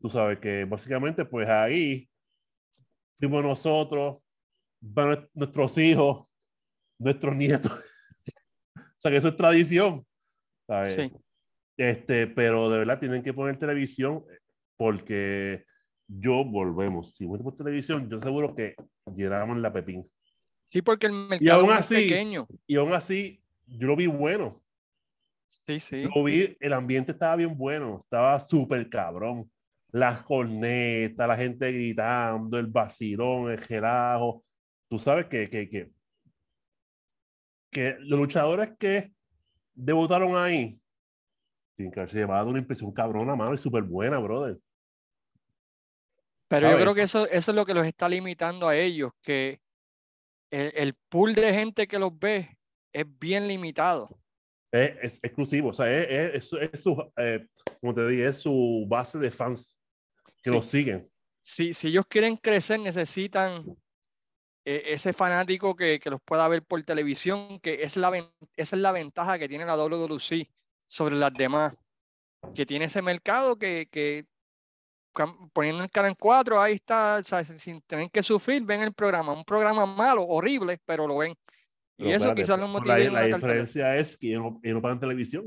Tú 0.02 0.10
sabes 0.10 0.40
que 0.40 0.66
básicamente 0.66 1.26
pues 1.26 1.48
ahí 1.48 2.10
fuimos 3.20 3.44
nosotros, 3.44 4.18
van 4.82 5.30
nuestros 5.34 5.78
hijos, 5.78 6.26
nuestros 6.98 7.36
nietos. 7.36 7.72
o 8.76 8.82
sea 8.98 9.12
que 9.12 9.18
eso 9.18 9.28
es 9.28 9.36
tradición. 9.36 10.06
¿sabes? 10.66 10.96
Sí. 10.96 11.12
Este, 11.78 12.28
pero 12.28 12.70
de 12.70 12.80
verdad 12.80 13.00
tienen 13.00 13.24
que 13.24 13.34
poner 13.34 13.58
televisión 13.58 14.24
porque 14.78 15.66
yo 16.08 16.44
volvemos. 16.44 17.14
Si 17.14 17.26
por 17.26 17.56
televisión, 17.56 18.10
yo 18.10 18.22
seguro 18.22 18.56
que 18.56 18.76
llenamos 19.16 19.58
la 19.58 19.72
pepín. 19.72 20.10
Sí, 20.64 20.82
porque 20.82 21.08
el 21.08 21.14
mercado 21.14 21.74
es 21.74 21.88
pequeño. 21.88 22.48
Y 22.68 22.76
aún 22.76 22.94
así, 22.94 23.42
yo 23.66 23.88
lo 23.88 23.96
vi 23.96 24.08
bueno. 24.08 24.62
Sí, 25.50 25.80
sí. 25.80 26.04
Lo 26.04 26.24
vi, 26.24 26.56
el 26.60 26.74
ambiente 26.74 27.12
estaba 27.12 27.36
bien 27.36 27.58
bueno, 27.58 28.02
estaba 28.04 28.40
súper 28.40 28.90
cabrón. 28.90 29.50
Las 29.92 30.22
cornetas, 30.24 31.28
la 31.28 31.36
gente 31.36 31.72
gritando, 31.72 32.58
el 32.60 32.68
vacilón, 32.68 33.52
el 33.52 33.60
gelajo. 33.60 34.44
Tú 34.88 35.00
sabes 35.00 35.26
que, 35.26 35.50
que, 35.50 35.70
que, 35.70 35.92
que 37.72 37.96
los 38.00 38.20
luchadores 38.20 38.72
que 38.78 39.12
debutaron 39.74 40.36
ahí 40.36 40.80
tienen 41.80 41.94
que 41.94 42.00
haberse 42.02 42.18
llevado 42.18 42.50
una 42.50 42.60
impresión 42.60 42.92
cabrona, 42.92 43.38
mano, 43.38 43.54
y 43.54 43.58
súper 43.58 43.84
buena, 43.84 44.20
brother. 44.20 44.60
Pero 46.50 46.72
yo 46.72 46.78
creo 46.78 46.94
que 46.94 47.04
eso, 47.04 47.26
eso 47.28 47.52
es 47.52 47.56
lo 47.56 47.66
que 47.66 47.74
los 47.74 47.86
está 47.86 48.10
limitando 48.10 48.68
a 48.68 48.76
ellos, 48.76 49.14
que 49.22 49.62
el, 50.50 50.94
pool 51.08 51.36
de 51.36 51.54
gente 51.54 51.88
que 51.88 52.00
los 52.00 52.18
ve 52.20 52.58
es 52.92 53.06
bien 53.20 53.48
limitado. 53.48 54.19
Es, 54.72 55.20
exclusivo, 55.24 55.70
o 55.70 55.74
sea, 55.74 55.92
es, 55.92 56.54
es, 56.54 56.82
su, 56.82 57.12
eh, 57.18 57.48
como 57.82 57.94
te 57.94 58.08
dije, 58.08 58.28
es 58.28 58.38
su 58.38 58.86
base 58.88 59.18
de 59.18 59.32
fans 59.32 59.76
que 60.44 60.52
los 60.52 60.66
siguen. 60.66 61.10
Si, 61.42 61.74
si 61.74 61.88
ellos 61.88 62.06
quieren 62.08 62.38
crecer, 62.38 62.80
necesitan 62.80 63.66
eh, 64.66 64.84
ese 64.94 65.14
fanático 65.14 65.76
que, 65.76 66.00
que, 66.00 66.12
los 66.12 66.22
pueda 66.22 66.48
ver 66.48 66.64
por 66.64 66.84
televisión, 66.84 67.60
que 67.60 67.82
es 67.82 67.98
la, 67.98 68.16
esa 68.56 68.76
es 68.76 68.82
la 68.82 68.92
ventaja 68.92 69.40
que 69.40 69.50
tiene 69.50 69.66
la 69.66 69.76
WWC 69.76 70.48
sobre 70.88 71.16
las 71.16 71.34
demás, 71.34 71.74
que 72.54 72.68
tiene 72.68 72.86
ese 72.86 73.02
mercado 73.02 73.58
que, 73.58 73.88
que 73.92 74.28
poniendo 75.54 75.84
el 75.84 75.92
canal 75.92 76.16
4, 76.18 76.62
ahí 76.62 76.76
está, 76.76 77.24
sin 77.24 77.82
tener 77.82 78.10
que 78.12 78.24
sufrir, 78.24 78.64
ven 78.64 78.82
el 78.82 78.94
programa, 78.94 79.34
un 79.34 79.44
programa 79.44 79.86
malo, 79.86 80.24
horrible, 80.24 80.80
pero 80.86 81.08
lo 81.08 81.18
ven. 81.18 81.36
Y 82.00 82.12
eso 82.12 82.34
quizás 82.34 82.58
lo 82.58 82.68
motiva. 82.68 82.98
La, 82.98 83.28
la 83.28 83.36
diferencia 83.36 83.96
es 83.98 84.18
que 84.18 84.30
ellos 84.30 84.54
no, 84.64 84.82
pagan 84.82 85.00
televisión. 85.00 85.46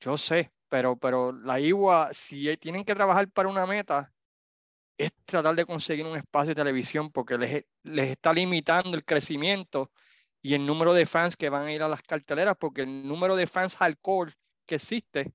Yo 0.00 0.16
sé, 0.16 0.50
pero, 0.68 0.96
pero 0.96 1.32
la 1.32 1.60
IWA, 1.60 2.08
si 2.12 2.56
tienen 2.56 2.84
que 2.84 2.94
trabajar 2.94 3.28
para 3.28 3.50
una 3.50 3.66
meta, 3.66 4.10
es 4.96 5.12
tratar 5.26 5.54
de 5.54 5.66
conseguir 5.66 6.06
un 6.06 6.16
espacio 6.16 6.50
de 6.50 6.60
televisión 6.60 7.10
porque 7.10 7.36
les, 7.36 7.64
les 7.82 8.10
está 8.10 8.32
limitando 8.32 8.96
el 8.96 9.04
crecimiento 9.04 9.90
y 10.40 10.54
el 10.54 10.64
número 10.64 10.94
de 10.94 11.04
fans 11.04 11.36
que 11.36 11.50
van 11.50 11.66
a 11.66 11.72
ir 11.72 11.82
a 11.82 11.88
las 11.88 12.02
carteleras, 12.02 12.56
porque 12.58 12.82
el 12.82 13.06
número 13.06 13.36
de 13.36 13.46
fans 13.46 13.76
hardcore 13.76 14.32
que 14.66 14.76
existe 14.76 15.32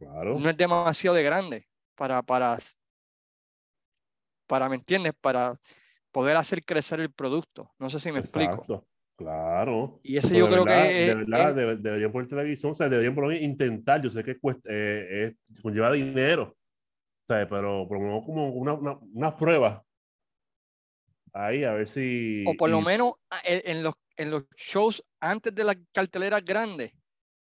no 0.00 0.50
es 0.50 0.56
demasiado 0.56 1.14
de 1.16 1.22
grande 1.22 1.68
para, 1.94 2.22
para, 2.22 2.58
para, 4.48 4.68
¿me 4.68 4.76
entiendes? 4.76 5.14
Para 5.20 5.58
poder 6.10 6.36
hacer 6.36 6.64
crecer 6.64 6.98
el 6.98 7.12
producto. 7.12 7.72
No 7.78 7.88
sé 7.90 8.00
si 8.00 8.10
me 8.10 8.18
explico. 8.18 8.84
Claro. 9.16 10.00
Y 10.02 10.16
eso 10.16 10.34
yo 10.34 10.48
creo 10.48 10.64
que. 10.64 10.72
De 10.72 11.14
verdad, 11.14 11.54
deberían 11.54 12.10
poner 12.10 12.28
televisión, 12.28 12.72
o 12.72 12.74
sea, 12.74 12.88
deberían 12.88 13.14
por 13.14 13.24
lo 13.24 13.28
menos 13.28 13.44
intentar. 13.44 14.02
Yo 14.02 14.10
sé 14.10 14.24
que 14.24 14.38
cuesta, 14.38 14.68
eh, 14.70 15.34
conlleva 15.62 15.92
dinero, 15.92 16.56
sea, 17.26 17.48
pero 17.48 17.86
por 17.88 17.98
lo 17.98 18.04
menos 18.04 18.24
como 18.24 18.48
una, 18.48 18.74
una, 18.74 18.98
unas 19.12 19.34
pruebas 19.34 19.82
ahí, 21.32 21.64
a 21.64 21.72
ver 21.72 21.88
si. 21.88 22.44
O 22.46 22.54
por 22.54 22.70
lo 22.70 22.80
menos 22.80 23.14
ah, 23.30 23.40
en 23.44 23.82
los 23.82 23.94
en 24.16 24.30
los 24.30 24.44
shows 24.56 25.04
antes 25.20 25.54
de 25.54 25.64
las 25.64 25.76
carteleras 25.92 26.44
grandes, 26.44 26.92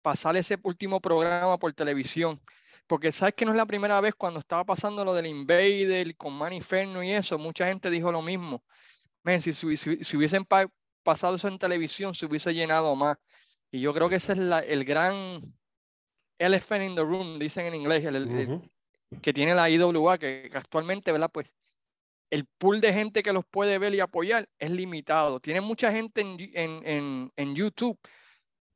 pasar 0.02 0.36
ese 0.36 0.58
último 0.62 1.00
programa 1.00 1.58
por 1.58 1.72
televisión. 1.72 2.40
Porque 2.86 3.12
sabes 3.12 3.34
que 3.34 3.44
no 3.44 3.52
es 3.52 3.56
la 3.56 3.66
primera 3.66 4.00
vez 4.00 4.14
cuando 4.14 4.40
estaba 4.40 4.64
pasando 4.64 5.04
lo 5.04 5.14
del 5.14 5.26
Invader 5.26 6.16
con 6.16 6.32
Maniferno 6.32 7.02
y 7.02 7.12
eso, 7.12 7.38
mucha 7.38 7.66
gente 7.66 7.90
dijo 7.90 8.10
lo 8.10 8.20
mismo. 8.20 8.64
si, 9.38 9.52
si, 9.52 10.16
hubiesen 10.16 10.44
pasado 11.02 11.36
eso 11.36 11.48
en 11.48 11.58
televisión, 11.58 12.14
se 12.14 12.26
hubiese 12.26 12.54
llenado 12.54 12.94
más. 12.96 13.16
Y 13.70 13.80
yo 13.80 13.94
creo 13.94 14.08
que 14.08 14.16
ese 14.16 14.32
es 14.32 14.38
el 14.38 14.84
gran 14.84 15.42
elephant 16.38 16.82
in 16.82 16.94
the 16.94 17.02
room, 17.02 17.38
dicen 17.38 17.66
en 17.66 17.74
inglés, 17.74 18.04
que 19.22 19.32
tiene 19.32 19.54
la 19.54 19.68
IWA, 19.68 20.18
que 20.18 20.50
actualmente, 20.54 21.12
¿verdad? 21.12 21.30
Pues 21.32 21.52
el 22.30 22.46
pool 22.46 22.80
de 22.80 22.92
gente 22.92 23.22
que 23.22 23.32
los 23.32 23.44
puede 23.44 23.78
ver 23.78 23.94
y 23.94 24.00
apoyar 24.00 24.48
es 24.58 24.70
limitado. 24.70 25.40
Tiene 25.40 25.60
mucha 25.60 25.92
gente 25.92 26.20
en, 26.20 26.38
en, 26.54 27.32
en, 27.36 27.54
YouTube, 27.54 27.98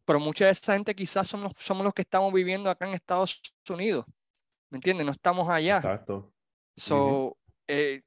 pero 0.05 0.21
mucha 0.21 0.47
de 0.47 0.51
esa 0.51 0.75
gente 0.75 0.95
quizás 0.95 1.29
somos, 1.29 1.53
somos 1.59 1.85
los 1.85 1.95
que 1.95 2.03
estamos 2.03 2.33
viviendo 2.33 2.69
acá 2.69 2.87
en 2.87 2.95
Estados 2.95 3.41
Unidos. 3.69 4.05
¿Me 4.71 4.79
entiendes? 4.79 5.07
No 5.07 5.13
estamos 5.13 5.49
allá. 5.49 5.77
Exacto. 5.77 6.33
So, 6.77 7.39
eh, 7.69 8.03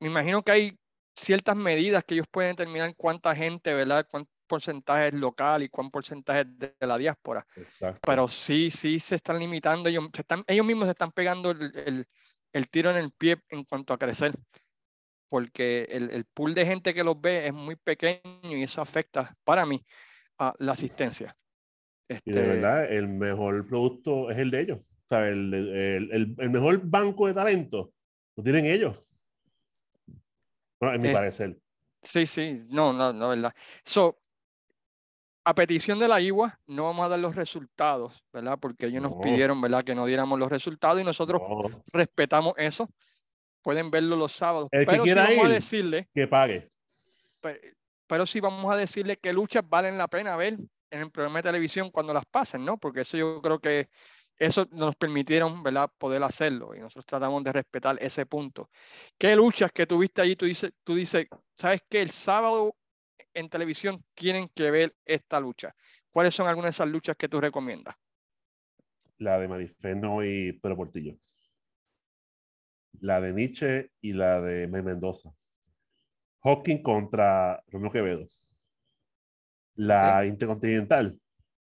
me 0.00 0.08
imagino 0.08 0.42
que 0.42 0.52
hay 0.52 0.78
ciertas 1.16 1.56
medidas 1.56 2.04
que 2.04 2.14
ellos 2.14 2.26
pueden 2.30 2.56
determinar 2.56 2.94
cuánta 2.96 3.34
gente, 3.34 3.74
¿verdad? 3.74 4.06
Cuánto 4.10 4.30
porcentaje 4.46 5.08
es 5.08 5.14
local 5.14 5.62
y 5.62 5.68
cuánto 5.68 5.92
porcentaje 5.92 6.40
es 6.40 6.58
de, 6.58 6.74
la 6.80 6.98
diáspora. 6.98 7.46
Exacto. 7.56 8.00
Pero 8.04 8.28
sí, 8.28 8.70
sí 8.70 8.98
se 8.98 9.14
están 9.14 9.38
limitando. 9.38 9.88
Ellos, 9.88 10.08
están, 10.12 10.44
ellos 10.46 10.66
mismos 10.66 10.86
se 10.86 10.92
están 10.92 11.12
pegando 11.12 11.52
el, 11.52 11.72
el, 11.86 12.06
el 12.52 12.68
tiro 12.68 12.90
en 12.90 12.96
el 12.96 13.12
pie 13.12 13.38
en 13.48 13.64
cuanto 13.64 13.94
a 13.94 13.98
crecer 13.98 14.34
porque 15.30 15.84
el, 15.90 16.10
el, 16.10 16.24
pool 16.24 16.54
de 16.54 16.66
gente 16.66 16.92
que 16.92 17.04
los 17.04 17.18
ve 17.18 17.46
es 17.46 17.54
muy 17.54 17.76
pequeño 17.76 18.20
y 18.42 18.64
eso 18.64 18.82
afecta 18.82 19.36
para 19.44 19.64
mí 19.64 19.80
a 20.38 20.52
la 20.58 20.72
asistencia. 20.72 21.36
Y 22.08 22.14
de 22.14 22.16
este 22.16 22.32
verdad, 22.32 22.92
el 22.92 23.08
mejor 23.08 23.66
producto 23.68 24.30
es 24.30 24.38
el 24.38 24.50
de 24.50 24.60
ellos. 24.60 24.78
O 24.80 25.08
sea, 25.08 25.28
el, 25.28 25.54
el, 25.54 26.34
el 26.36 26.50
mejor 26.50 26.80
banco 26.82 27.28
de 27.28 27.34
talento 27.34 27.92
lo 28.36 28.42
tienen 28.42 28.66
ellos. 28.66 29.06
Bueno, 30.80 30.94
en 30.96 31.02
mi 31.02 31.08
eh, 31.08 31.12
parecer. 31.12 31.58
Sí, 32.02 32.26
sí, 32.26 32.62
no, 32.68 32.92
no, 32.92 33.12
no, 33.12 33.28
verdad. 33.28 33.54
So, 33.84 34.18
a 35.44 35.54
petición 35.54 35.98
de 35.98 36.08
la 36.08 36.20
IWA, 36.20 36.58
no 36.66 36.84
vamos 36.84 37.06
a 37.06 37.10
dar 37.10 37.18
los 37.18 37.36
resultados, 37.36 38.24
¿verdad? 38.32 38.58
Porque 38.58 38.86
ellos 38.86 39.02
nos 39.02 39.14
pidieron, 39.22 39.60
¿verdad? 39.60 39.84
Que 39.84 39.94
no 39.94 40.06
diéramos 40.06 40.38
los 40.38 40.50
resultados 40.50 41.00
y 41.00 41.04
nosotros 41.04 41.42
respetamos 41.92 42.54
eso 42.56 42.88
pueden 43.62 43.90
verlo 43.90 44.16
los 44.16 44.32
sábados. 44.32 44.68
El 44.72 44.86
pero 44.86 45.02
que 45.02 45.08
quiera 45.08 45.24
vamos 45.24 45.46
a 45.46 45.48
decirle 45.48 46.08
que 46.14 46.26
pague. 46.26 46.70
Pero, 48.06 48.26
sí 48.26 48.40
vamos 48.40 48.72
a 48.72 48.76
decirle 48.76 49.16
que 49.16 49.32
luchas 49.32 49.62
valen 49.68 49.96
la 49.96 50.08
pena 50.08 50.36
ver 50.36 50.58
en 50.90 51.00
el 51.00 51.10
programa 51.10 51.38
de 51.38 51.44
televisión 51.44 51.90
cuando 51.90 52.12
las 52.12 52.26
pasen, 52.26 52.64
¿no? 52.64 52.76
Porque 52.76 53.02
eso 53.02 53.16
yo 53.16 53.40
creo 53.40 53.60
que 53.60 53.88
eso 54.40 54.66
nos 54.72 54.96
permitieron, 54.96 55.62
¿verdad? 55.62 55.88
Poder 55.96 56.22
hacerlo 56.24 56.74
y 56.74 56.80
nosotros 56.80 57.06
tratamos 57.06 57.44
de 57.44 57.52
respetar 57.52 57.96
ese 58.02 58.26
punto. 58.26 58.70
¿Qué 59.16 59.36
luchas 59.36 59.70
que 59.70 59.86
tuviste 59.86 60.22
allí? 60.22 60.34
Tú 60.34 60.46
dices, 60.46 60.72
tú 60.82 60.96
dices, 60.96 61.28
¿sabes 61.54 61.82
qué? 61.88 62.02
El 62.02 62.10
sábado 62.10 62.74
en 63.32 63.48
televisión 63.48 64.04
tienen 64.14 64.48
que 64.48 64.72
ver 64.72 64.96
esta 65.04 65.38
lucha. 65.38 65.76
¿Cuáles 66.10 66.34
son 66.34 66.48
algunas 66.48 66.70
de 66.70 66.82
esas 66.82 66.88
luchas 66.88 67.16
que 67.16 67.28
tú 67.28 67.40
recomiendas? 67.40 67.94
La 69.18 69.38
de 69.38 69.46
Marifeno 69.46 70.24
y 70.24 70.52
Pedro 70.54 70.76
Portillo 70.76 71.14
la 73.00 73.20
de 73.20 73.32
Nietzsche 73.32 73.90
y 74.00 74.12
la 74.12 74.40
de 74.40 74.66
Mendoza. 74.66 75.32
Hawking 76.42 76.82
contra 76.82 77.62
Romeo 77.68 77.90
Quevedo. 77.90 78.26
La 79.74 80.26
Intercontinental, 80.26 81.18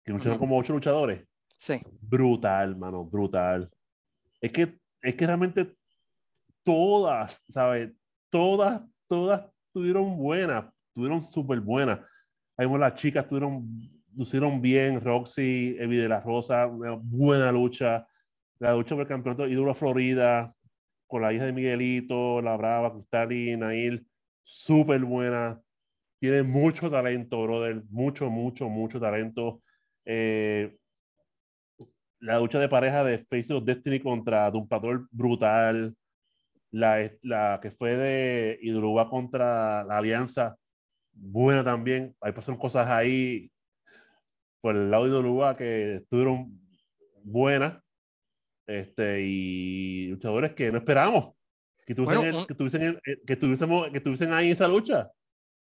que 0.03 0.11
lucharon 0.11 0.37
como 0.37 0.57
ocho 0.57 0.73
luchadores. 0.73 1.25
Sí. 1.57 1.81
Brutal, 2.01 2.75
mano, 2.75 3.05
brutal. 3.05 3.69
es 4.41 4.51
que, 4.51 4.79
es 5.01 5.15
que 5.15 5.25
realmente 5.25 5.75
todas, 6.63 7.43
¿sabes? 7.49 7.91
Todas, 8.29 8.81
todas 9.07 9.45
tuvieron 9.73 10.17
buenas, 10.17 10.65
tuvieron 10.93 11.23
súper 11.23 11.59
buenas. 11.61 11.99
Ahí 12.57 12.67
las 12.77 12.95
chicas 12.95 13.27
tuvieron, 13.27 13.65
lucieron 14.15 14.61
bien, 14.61 14.99
Roxy, 15.01 15.75
Evi 15.79 15.97
de 15.97 16.09
la 16.09 16.19
Rosa, 16.19 16.67
una 16.67 16.91
buena 16.91 17.51
lucha. 17.51 18.07
La 18.59 18.73
lucha 18.73 18.95
por 18.95 19.03
el 19.03 19.07
campeonato 19.07 19.47
Ídolo 19.47 19.73
Florida, 19.75 20.51
con 21.05 21.21
la 21.21 21.31
hija 21.31 21.45
de 21.45 21.53
Miguelito, 21.53 22.41
la 22.41 22.57
Brava, 22.57 22.93
Cristal 22.93 23.31
y 23.31 23.55
Nail, 23.55 24.07
súper 24.43 25.05
buena. 25.05 25.61
Tiene 26.19 26.43
mucho 26.43 26.89
talento, 26.89 27.41
brother. 27.43 27.83
Mucho, 27.89 28.29
mucho, 28.29 28.67
mucho 28.67 28.99
talento. 28.99 29.61
Eh, 30.03 30.75
la 32.19 32.39
lucha 32.39 32.59
de 32.59 32.69
pareja 32.69 33.03
de 33.03 33.17
Face 33.17 33.53
of 33.53 33.63
Destiny 33.63 33.99
contra 33.99 34.49
Dumpator 34.51 35.07
brutal. 35.11 35.95
La, 36.71 37.09
la 37.21 37.59
que 37.61 37.71
fue 37.71 37.95
de 37.95 38.59
Idruba 38.61 39.09
contra 39.09 39.83
la 39.85 39.97
Alianza, 39.97 40.57
buena 41.13 41.63
también. 41.63 42.15
Ahí 42.19 42.33
pasaron 42.33 42.59
cosas 42.59 42.87
ahí 42.87 43.49
por 44.61 44.75
el 44.75 44.91
lado 44.91 45.05
de 45.05 45.11
Idruba 45.11 45.55
que 45.55 45.95
estuvieron 45.95 46.59
buenas. 47.23 47.79
Este, 48.67 49.21
y 49.21 50.07
luchadores 50.09 50.53
que 50.53 50.71
no 50.73 50.77
esperamos 50.77 51.37
que 51.87 51.93
estuviesen, 51.93 52.45
que, 52.45 52.53
tuviesen, 52.53 52.99
que, 53.25 53.35
tuviésemos, 53.37 53.89
que 53.91 54.01
tuviesen 54.01 54.33
ahí 54.33 54.51
esa 54.51 54.67
lucha. 54.67 55.09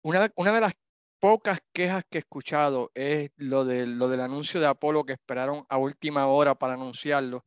Una, 0.02 0.32
una 0.36 0.52
de 0.52 0.62
las 0.62 0.74
pocas 1.20 1.60
quejas 1.74 2.04
que 2.10 2.18
he 2.18 2.22
escuchado 2.22 2.92
es 2.94 3.32
lo, 3.38 3.66
de, 3.66 3.88
lo 3.88 4.08
del 4.10 4.22
anuncio 4.22 4.60
de 4.60 4.68
Apolo 4.68 5.06
que 5.06 5.14
esperaron 5.14 5.66
a 5.70 5.78
última 5.78 6.28
hora 6.28 6.56
para 6.56 6.74
anunciarlo. 6.74 7.46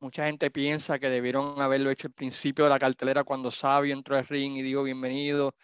Mucha 0.00 0.26
gente 0.26 0.50
piensa 0.50 0.98
que 0.98 1.10
debieron 1.10 1.60
haberlo 1.60 1.90
hecho 1.90 2.08
al 2.08 2.14
principio 2.14 2.64
de 2.64 2.70
la 2.70 2.78
cartelera 2.78 3.24
cuando 3.24 3.50
Sabio 3.50 3.94
entró 3.94 4.16
al 4.16 4.26
ring 4.26 4.56
y 4.56 4.62
dijo 4.62 4.82
bienvenido. 4.82 5.54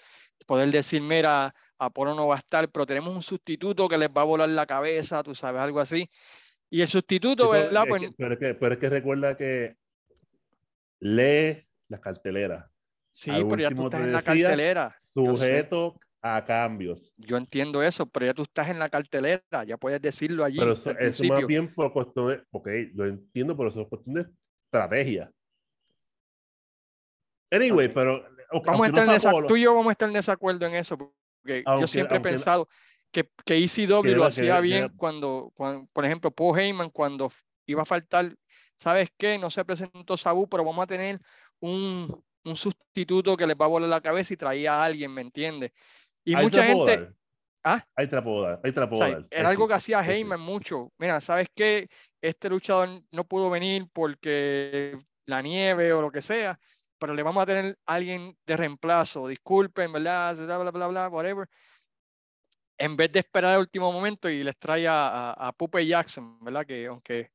Poder 0.47 0.71
decir, 0.71 1.01
mira, 1.01 1.55
Apolo 1.79 2.15
no 2.15 2.27
va 2.27 2.37
a 2.37 2.39
estar, 2.39 2.69
pero 2.71 2.85
tenemos 2.85 3.15
un 3.15 3.23
sustituto 3.23 3.89
que 3.89 3.97
les 3.97 4.11
va 4.11 4.23
a 4.23 4.25
volar 4.27 4.49
la 4.51 4.67
cabeza, 4.67 5.23
tú 5.23 5.35
sabes, 5.35 5.63
algo 5.63 5.81
así. 5.81 6.11
Y 6.69 6.83
el 6.83 6.89
sustituto, 6.89 7.51
¿verdad? 7.51 7.85
Pues 7.89 8.03
pero, 8.17 8.35
es 8.35 8.39
que, 8.39 8.55
pero 8.55 8.75
es 8.75 8.81
que 8.81 8.91
recuerda 8.91 9.37
que 9.37 9.77
lee 11.01 11.67
la 11.89 12.01
cartelera. 12.01 12.71
Sí, 13.13 13.31
pero 13.31 13.57
ya 13.57 13.71
tú 13.71 13.85
estás 13.85 14.03
en 14.03 14.13
la 14.13 14.21
cartelera. 14.21 14.95
Sujeto 14.99 15.99
a 16.35 16.45
cambios. 16.45 17.13
Yo 17.17 17.37
entiendo 17.37 17.83
eso, 17.83 18.07
pero 18.07 18.27
ya 18.27 18.35
tú 18.35 18.43
estás 18.43 18.69
en 18.69 18.79
la 18.79 18.89
cartelera, 18.89 19.43
ya 19.67 19.77
puedes 19.77 20.01
decirlo 20.01 20.45
allí. 20.45 20.59
Pero 20.59 20.73
eso, 20.73 20.91
es 20.99 21.23
más 21.29 21.47
bien 21.47 21.73
por 21.73 21.93
cuestión 21.93 22.29
de, 22.29 22.43
ok, 22.51 22.69
lo 22.95 23.07
entiendo, 23.07 23.57
pero 23.57 23.69
eso 23.69 23.83
es 23.83 23.89
cuestión 23.89 24.15
de 24.15 24.27
estrategia. 24.65 25.31
Anyway, 27.51 27.89
pero... 27.89 28.25
vamos 28.65 28.87
a 28.87 29.17
estar 29.17 29.47
tú 29.47 29.57
y 29.57 29.63
yo 29.63 29.75
vamos 29.75 29.91
a 29.91 29.93
estar 29.93 30.09
en 30.09 30.15
desacuerdo 30.15 30.67
en 30.67 30.75
eso, 30.75 30.97
porque 30.99 31.63
yo 31.65 31.87
siempre 31.87 32.19
he 32.19 32.21
pensado 32.21 32.69
que, 33.11 33.31
que 33.45 33.57
ECW 33.57 34.17
lo 34.17 34.25
hacía 34.25 34.61
bien 34.61 34.89
cuando, 34.97 35.53
cuando, 35.55 35.89
por 35.93 36.05
ejemplo, 36.05 36.31
Paul 36.31 36.59
Heyman, 36.59 36.91
cuando 36.91 37.31
iba 37.67 37.83
a 37.83 37.87
faltar, 37.87 38.37
¿sabes 38.77 39.11
qué? 39.17 39.39
No 39.39 39.51
se 39.51 39.65
presentó 39.65 40.17
Sabu, 40.17 40.49
pero 40.49 40.65
vamos 40.65 40.83
a 40.83 40.87
tener 40.87 41.21
un, 41.61 42.25
un 42.47 42.57
sustituto 42.57 43.37
que 43.37 43.47
les 43.47 43.57
va 43.57 43.67
a 43.67 43.69
volar 43.69 43.89
la 43.89 44.01
cabeza 44.01 44.35
y 44.35 44.37
traía 44.37 44.75
a 44.75 44.85
alguien, 44.85 45.13
¿me 45.13 45.21
entiendes? 45.21 45.73
Y 46.27 46.37
mucha 46.37 46.65
gente... 46.65 47.09
¿Ah? 47.65 47.85
Ahí 47.97 48.07
te 48.07 48.15
la 48.15 48.23
puedo 48.23 48.43
dar, 48.43 48.61
ahí 48.63 48.71
te 48.71 48.79
la 48.79 48.89
puedo 48.89 49.03
dar. 49.03 49.27
Era 49.29 49.49
algo 49.49 49.67
que 49.67 49.75
hacía 49.75 50.01
Heyman 50.01 50.41
mucho. 50.41 50.93
Mira, 50.99 51.21
¿sabes 51.21 51.49
qué? 51.53 51.89
Este 52.23 52.49
luchador 52.49 53.03
no 53.11 53.25
pudo 53.25 53.51
venir 53.51 53.89
porque 53.93 54.97
la 55.27 55.43
nieve 55.43 55.93
o 55.93 56.01
lo 56.01 56.13
que 56.13 56.23
sea, 56.23 56.61
pero 56.99 57.13
le 57.13 57.25
vamos 57.25 57.43
a 57.43 57.47
tener 57.47 57.77
a 57.87 57.95
alguien 57.95 58.37
de 58.47 58.57
reemplazo. 58.57 59.27
Disculpen, 59.27 59.93
¿verdad? 59.93 60.37
Bla, 60.37 60.59
bla, 60.59 60.71
bla, 60.71 60.87
bla, 60.87 61.09
whatever. 61.09 61.49
En 62.79 62.97
vez 62.97 63.11
de 63.11 63.19
esperar 63.19 63.55
el 63.55 63.61
último 63.61 63.93
momento 63.93 64.29
y 64.29 64.45
les 64.45 64.57
trae 64.59 64.87
a, 64.87 65.33
a, 65.33 65.53
Pupe 65.53 65.85
Jackson, 65.85 66.39
¿verdad? 66.45 66.65
Que 66.65 66.87
aunque 66.87 67.33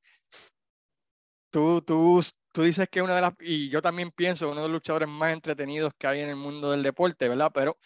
tú, 1.51 1.81
tú, 1.81 2.23
tú 2.53 2.63
dices 2.63 2.87
que 2.89 3.01
una 3.01 3.15
de 3.15 3.21
las, 3.21 3.33
y 3.41 3.69
yo 3.69 3.81
también 3.81 4.11
pienso, 4.11 4.49
uno 4.49 4.61
de 4.61 4.67
los 4.67 4.75
luchadores 4.75 5.09
más 5.09 5.33
entretenidos 5.33 5.93
que 5.97 6.07
hay 6.07 6.21
en 6.21 6.29
el 6.29 6.37
mundo 6.37 6.71
del 6.71 6.83
deporte, 6.83 7.27
¿verdad? 7.27 7.51
Pero 7.53 7.77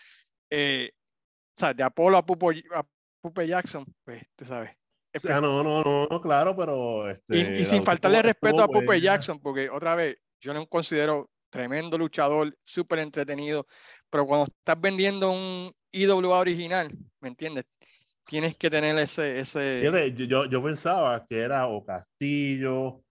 eh, 0.50 0.91
o 1.56 1.60
sea, 1.60 1.74
de 1.74 1.84
Apolo 1.84 2.18
a, 2.18 2.26
Pupo, 2.26 2.52
a 2.52 2.86
Pupe 3.22 3.48
Jackson, 3.48 3.86
pues, 4.04 4.24
tú 4.36 4.44
sabes. 4.44 4.72
No, 5.24 5.63
no, 5.63 6.08
no, 6.10 6.22
claro, 6.22 6.54
pero... 6.56 7.10
Este, 7.10 7.62
y, 7.62 7.63
sin 7.63 7.82
faltarle 7.82 8.22
respeto 8.22 8.62
a 8.62 8.68
Pupe 8.68 9.00
Jackson, 9.00 9.39
porque 9.39 9.70
otra 9.70 9.96
vez, 9.96 10.18
yo 10.41 10.54
no 10.54 10.68
considero 10.68 11.30
tremendo 11.50 11.98
luchador, 11.98 12.54
súper 12.65 13.00
entretenido, 13.00 13.65
pero 14.10 14.26
cuando 14.26 14.48
estás 14.48 14.80
vendiendo 14.82 15.32
un 15.32 15.72
IWA 15.94 16.39
original, 16.39 16.91
¿me 17.22 17.30
entiendes? 17.30 17.63
Tienes 18.26 18.58
que 18.58 18.70
tener 18.70 18.98
ese... 18.98 19.39
ese... 19.39 19.82
Yo, 20.28 20.46
yo 20.48 20.62
pensaba 20.62 21.26
que 21.26 21.39
era 21.39 21.68
o 21.68 21.86
Castillo 21.86 23.02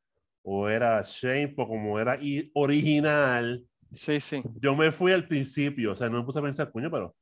o 0.43 0.69
era 0.69 1.01
Shane, 1.03 1.49
pues 1.49 1.67
como 1.67 1.99
era 1.99 2.19
original. 2.53 3.65
Sí, 3.93 4.21
sí. 4.21 4.43
Yo 4.61 4.77
me 4.77 4.93
fui 4.93 5.13
al 5.13 5.27
principio, 5.27 5.93
o 5.93 5.97
sea, 5.97 6.11
no 6.11 6.19
me 6.19 6.25
puse 6.25 6.41
a 6.41 6.43
pensar, 6.43 6.71
coño, 6.71 6.91
pero 6.91 7.17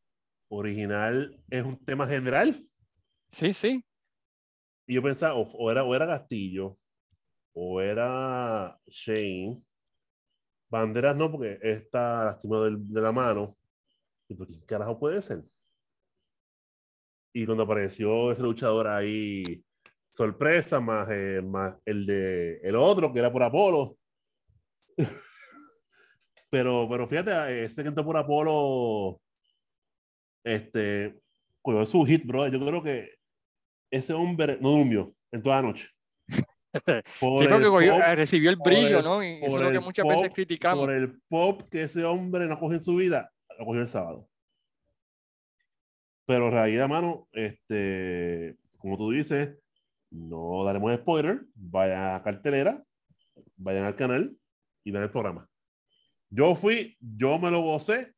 original 0.53 1.35
es 1.51 1.65
un 1.65 1.83
tema 1.85 2.07
general. 2.07 2.63
Sí, 3.31 3.53
sí. 3.53 3.85
Y 4.87 4.95
yo 4.95 5.03
pensaba, 5.03 5.35
o, 5.35 5.71
era, 5.71 5.85
o 5.85 5.95
era 5.95 6.07
Castillo, 6.07 6.79
o 7.55 7.81
era 7.81 8.79
Shane. 8.87 9.63
Banderas 10.69 11.17
no, 11.17 11.31
porque 11.31 11.59
está 11.63 12.25
lastimado 12.25 12.71
de 12.71 13.01
la 13.01 13.13
mano. 13.13 13.55
¿Y 14.29 14.35
por 14.35 14.47
qué 14.47 14.65
carajo 14.67 14.99
puede 14.99 15.23
ser? 15.23 15.43
Y 17.35 17.47
cuando 17.47 17.65
apareció 17.65 18.31
ese 18.33 18.43
luchador 18.43 18.89
ahí, 18.89 19.65
sorpresa, 20.11 20.81
más, 20.81 21.09
eh, 21.11 21.41
más 21.43 21.77
el 21.87 22.05
de 22.05 22.61
el 22.63 22.77
otro, 22.77 23.13
que 23.13 23.21
era 23.21 23.33
por 23.33 23.43
Apolo. 23.43 23.97
pero, 26.51 26.87
pero 26.91 27.07
fíjate, 27.07 27.65
ese 27.65 27.83
que 27.83 27.89
entró 27.89 28.05
por 28.05 28.19
Apolo 28.19 29.23
este, 30.45 31.21
cogió 31.61 31.87
su 31.87 32.05
hit, 32.05 32.25
bro. 32.25 32.49
Yo 32.49 32.65
creo 32.65 32.83
que 32.83 33.11
ese 33.91 34.13
hombre 34.13 34.59
no 34.61 34.71
durmió 34.71 35.15
en 35.31 35.43
toda 35.43 35.57
la 35.57 35.69
noche. 35.69 35.89
Por 37.21 37.47
que 37.47 37.87
eh, 37.87 38.17
recibió 38.17 38.51
el 38.51 38.57
brillo, 38.57 39.03
¿no? 39.03 39.23
Y 39.23 39.41
eso 39.43 39.57
es 39.57 39.63
lo 39.63 39.73
que 39.73 39.81
muchas 39.81 40.07
veces 40.07 40.33
criticamos. 40.33 40.87
Por 40.87 40.95
el 40.95 41.21
pop 41.29 41.63
que 41.71 41.83
ese 41.83 42.05
hombre 42.05 42.47
no 42.47 42.59
cogió 42.59 42.79
en 42.79 42.83
su 42.83 42.97
vida, 42.97 43.31
lo 43.59 43.67
cogió 43.67 43.83
el 43.83 43.89
sábado. 43.89 44.29
Pero 46.25 46.47
en 46.47 46.53
realidad, 46.53 46.89
mano, 46.89 47.29
este, 47.33 48.57
como 48.79 48.97
tú 48.97 49.11
dices, 49.11 49.59
no 50.11 50.65
daremos 50.65 50.95
spoiler. 50.95 51.43
Vayan 51.55 52.15
a 52.15 52.23
cartelera, 52.23 52.83
vayan 53.57 53.85
al 53.85 53.97
canal 53.97 54.37
y 54.85 54.91
vean 54.91 55.05
el 55.05 55.11
programa. 55.11 55.49
Yo 56.31 56.55
fui, 56.55 56.97
yo 57.01 57.39
me 57.39 57.51
lo 57.51 57.61
gocé, 57.61 58.15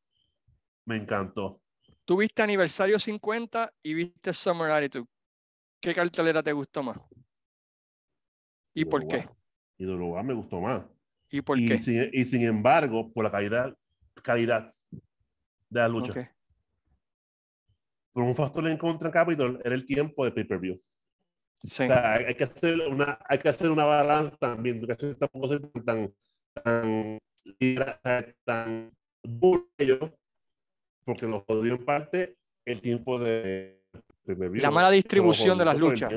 me 0.84 0.96
encantó. 0.96 1.60
Tuviste 2.04 2.42
aniversario 2.42 2.98
50 2.98 3.72
y 3.82 3.94
viste 3.94 4.32
Summer 4.32 4.70
Attitude. 4.70 5.06
¿Qué 5.80 5.94
cartelera 5.94 6.42
te 6.42 6.52
gustó 6.52 6.82
más? 6.82 6.98
¿Y 8.74 8.84
por 8.84 9.06
qué? 9.06 9.28
Y 9.78 9.84
Doloba 9.84 10.22
me 10.22 10.34
gustó 10.34 10.60
más. 10.60 10.84
¿Y 11.30 11.40
por 11.40 11.58
qué? 11.58 11.78
Sin, 11.80 12.10
y 12.12 12.24
sin 12.24 12.44
embargo, 12.44 13.10
por 13.12 13.24
la 13.24 13.30
calidad, 13.30 13.76
calidad 14.22 14.74
de 14.90 15.80
la 15.80 15.88
lucha. 15.88 16.34
Por 18.12 18.22
un 18.22 18.36
factor 18.36 18.68
en 18.68 18.76
contra 18.76 19.10
Capitol 19.10 19.60
era 19.64 19.74
el 19.74 19.86
tiempo 19.86 20.24
de 20.24 20.32
pay-per-view. 20.32 20.80
Sí. 21.62 21.84
O 21.84 21.86
sea, 21.86 22.14
hay, 22.14 22.34
que 22.34 22.44
hacer 22.44 22.80
una, 22.80 23.18
hay 23.26 23.38
que 23.38 23.48
hacer 23.48 23.70
una 23.70 23.84
balanza 23.84 24.36
también, 24.36 24.80
porque 24.80 25.14
tampoco 25.14 25.48
ser 25.48 25.62
tan, 25.84 26.14
tan, 26.62 27.18
tan, 28.02 28.36
tan 28.44 28.92
duro 29.22 30.14
porque 31.04 31.26
lo 31.26 31.44
jodió 31.46 31.74
en 31.74 31.84
parte 31.84 32.36
el 32.64 32.80
tiempo 32.80 33.18
de, 33.18 33.82
la 34.24 34.70
mala 34.70 34.90
distribución 34.90 35.58
de 35.58 35.64
las 35.64 35.76
luchas. 35.76 36.12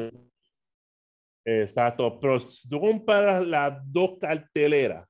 Exacto, 1.43 2.19
pero 2.19 2.39
si 2.39 2.67
tú 2.67 2.79
comparas 2.79 3.45
las 3.45 3.79
dos 3.85 4.17
carteleras, 4.19 5.07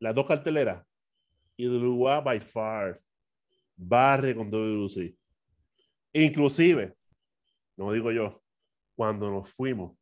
las 0.00 0.14
dos 0.14 0.26
carteleras, 0.26 0.84
y 1.56 1.66
Uruguay 1.66 2.20
by 2.24 2.40
far 2.40 2.98
barre 3.76 4.34
con 4.34 4.50
WC. 4.50 5.16
Inclusive, 6.12 6.94
no 7.76 7.92
digo 7.92 8.12
yo, 8.12 8.42
cuando 8.94 9.30
nos 9.30 9.50
fuimos, 9.50 9.96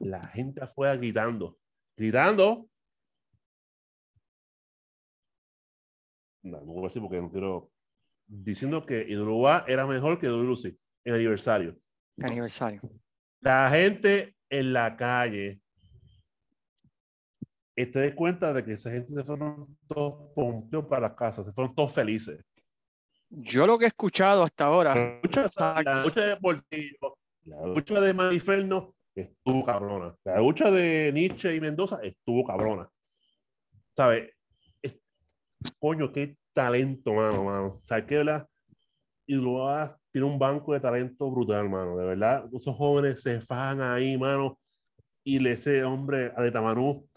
la 0.00 0.26
gente 0.28 0.66
fue 0.66 0.94
gritando, 0.96 1.58
gritando. 1.96 2.68
No, 6.42 6.60
no 6.60 6.72
voy 6.72 6.84
a 6.84 6.88
decir 6.88 7.00
porque 7.00 7.22
no 7.22 7.30
quiero 7.30 7.71
diciendo 8.26 8.86
que 8.86 9.06
Idolúa 9.08 9.64
era 9.68 9.86
mejor 9.86 10.18
que 10.18 10.28
WC 10.28 10.76
en 11.04 11.14
aniversario. 11.14 11.76
Aniversario. 12.20 12.80
La 13.40 13.70
gente 13.70 14.36
en 14.50 14.72
la 14.72 14.96
calle 14.96 15.60
te 17.86 18.00
das 18.00 18.14
cuenta 18.14 18.52
de 18.52 18.64
que 18.64 18.72
esa 18.72 18.90
gente 18.90 19.12
se 19.12 19.24
fueron 19.24 19.76
todos 19.88 20.32
pompeos 20.34 20.86
para 20.86 21.08
las 21.08 21.16
casas, 21.16 21.46
se 21.46 21.52
fueron 21.52 21.74
todos 21.74 21.92
felices. 21.92 22.44
Yo 23.30 23.66
lo 23.66 23.78
que 23.78 23.86
he 23.86 23.88
escuchado 23.88 24.42
hasta 24.42 24.66
ahora. 24.66 24.94
La 24.94 25.20
lucha, 25.22 25.46
la 25.82 26.00
lucha 26.02 26.20
de 26.20 26.36
Portillo, 26.36 27.18
la 27.44 27.66
lucha 27.66 28.00
de 28.00 28.14
Maniferno 28.14 28.94
estuvo 29.14 29.64
cabrona. 29.64 30.14
La 30.24 30.38
lucha 30.38 30.70
de 30.70 31.10
Nietzsche 31.12 31.54
y 31.54 31.60
Mendoza 31.60 31.98
estuvo 32.02 32.44
cabrona. 32.44 32.88
¿Sabes? 33.96 34.30
coño, 35.78 36.12
qué 36.12 36.36
talento, 36.52 37.14
mano, 37.14 37.44
mano. 37.44 37.82
¿Sabes 37.84 38.04
qué, 38.04 38.16
verdad? 38.18 38.48
Y 39.26 39.34
luego 39.34 39.96
tiene 40.10 40.26
un 40.26 40.38
banco 40.38 40.72
de 40.72 40.80
talento 40.80 41.30
brutal, 41.30 41.68
mano. 41.68 41.96
De 41.96 42.04
verdad, 42.04 42.44
esos 42.52 42.76
jóvenes 42.76 43.22
se 43.22 43.40
fajan 43.40 43.80
ahí, 43.80 44.16
mano. 44.16 44.58
Y 45.24 45.38
le 45.38 45.52
ese 45.52 45.84
hombre 45.84 46.32
a 46.36 46.42
de 46.42 46.50
Tamanú, 46.50 47.08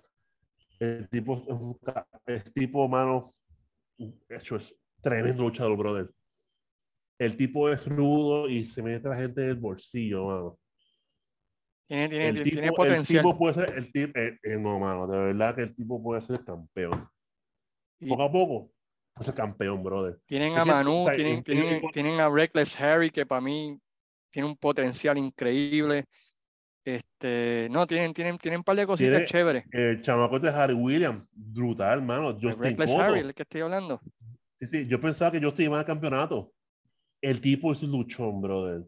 el 0.79 1.09
tipo, 1.09 1.43
el 2.25 2.43
tipo, 2.53 2.87
mano, 2.87 3.29
hecho 4.29 4.57
es 4.57 4.75
tremendo 5.01 5.43
luchador, 5.43 5.77
brother. 5.77 6.11
El 7.17 7.37
tipo 7.37 7.69
es 7.69 7.85
rudo 7.85 8.49
y 8.49 8.65
se 8.65 8.83
mete 8.83 9.07
a 9.07 9.11
la 9.11 9.17
gente 9.17 9.43
en 9.43 9.49
el 9.49 9.55
bolsillo, 9.55 10.25
mano. 10.25 10.59
Tiene, 11.87 12.09
tiene, 12.09 12.27
el 12.29 12.43
tipo, 12.43 12.49
tiene 12.55 12.71
potencial. 12.71 13.17
El 13.17 13.23
tipo 13.23 13.37
puede 13.37 13.53
ser, 13.53 13.77
el 13.77 13.91
tipo, 13.91 14.19
eh, 14.19 14.39
eh, 14.43 14.57
no, 14.57 14.79
mano, 14.79 15.07
de 15.07 15.19
verdad 15.19 15.55
que 15.55 15.61
el 15.61 15.75
tipo 15.75 16.01
puede 16.01 16.21
ser 16.21 16.43
campeón. 16.43 17.09
Poco 18.07 18.23
a 18.23 18.31
poco, 18.31 18.71
puede 19.15 19.25
ser 19.25 19.36
campeón, 19.36 19.82
brother. 19.82 20.19
Tienen 20.25 20.58
a 20.58 20.65
Manu, 20.65 21.06
tienen, 21.15 21.43
tienen, 21.43 21.82
tienen, 21.93 22.19
a 22.19 22.30
Reckless 22.30 22.80
Harry, 22.80 23.10
que 23.10 23.25
para 23.25 23.41
mí 23.41 23.80
tiene 24.30 24.47
un 24.49 24.58
potencial 24.58 25.17
increíble. 25.17 26.06
Este, 26.84 27.67
no, 27.71 27.88
tienen, 27.88 28.13
tienen, 28.13 28.38
tienen 28.38 28.60
un 28.60 28.63
par 28.63 28.75
de 28.75 28.86
cositas 28.86 29.25
chéveres. 29.25 29.63
El 29.71 30.01
chamaco 30.01 30.38
de 30.38 30.49
Harry 30.49 30.73
Williams, 30.73 31.28
brutal, 31.32 32.01
mano. 32.01 32.38
Reckless 32.38 32.93
Harry, 32.93 33.21
el 33.21 33.34
que 33.34 33.43
estoy 33.43 33.62
hablando. 33.62 34.01
Sí, 34.60 34.67
sí, 34.67 34.88
yo 34.88 34.99
pensaba 34.99 35.32
que 35.32 35.39
yo 35.39 35.54
iba 35.58 35.80
al 35.80 35.86
campeonato. 35.86 36.51
El 37.21 37.41
tipo 37.41 37.71
es 37.71 37.82
un 37.82 37.91
luchón, 37.91 38.41
brother. 38.41 38.84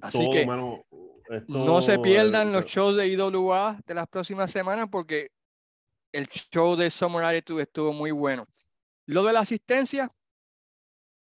Así 0.00 0.30
que 0.30 0.46
no 0.46 1.82
se 1.82 1.98
pierdan 1.98 2.52
los 2.52 2.64
shows 2.64 2.96
de 2.96 3.08
IWA 3.08 3.78
de 3.84 3.94
las 3.94 4.06
próximas 4.06 4.50
semanas 4.50 4.88
porque 4.90 5.30
el 6.12 6.28
show 6.28 6.76
de 6.76 6.90
Summer 6.90 7.24
Attitude 7.24 7.62
estuvo 7.62 7.92
muy 7.92 8.10
bueno. 8.10 8.46
Lo 9.06 9.24
de 9.24 9.32
la 9.32 9.40
asistencia, 9.40 10.12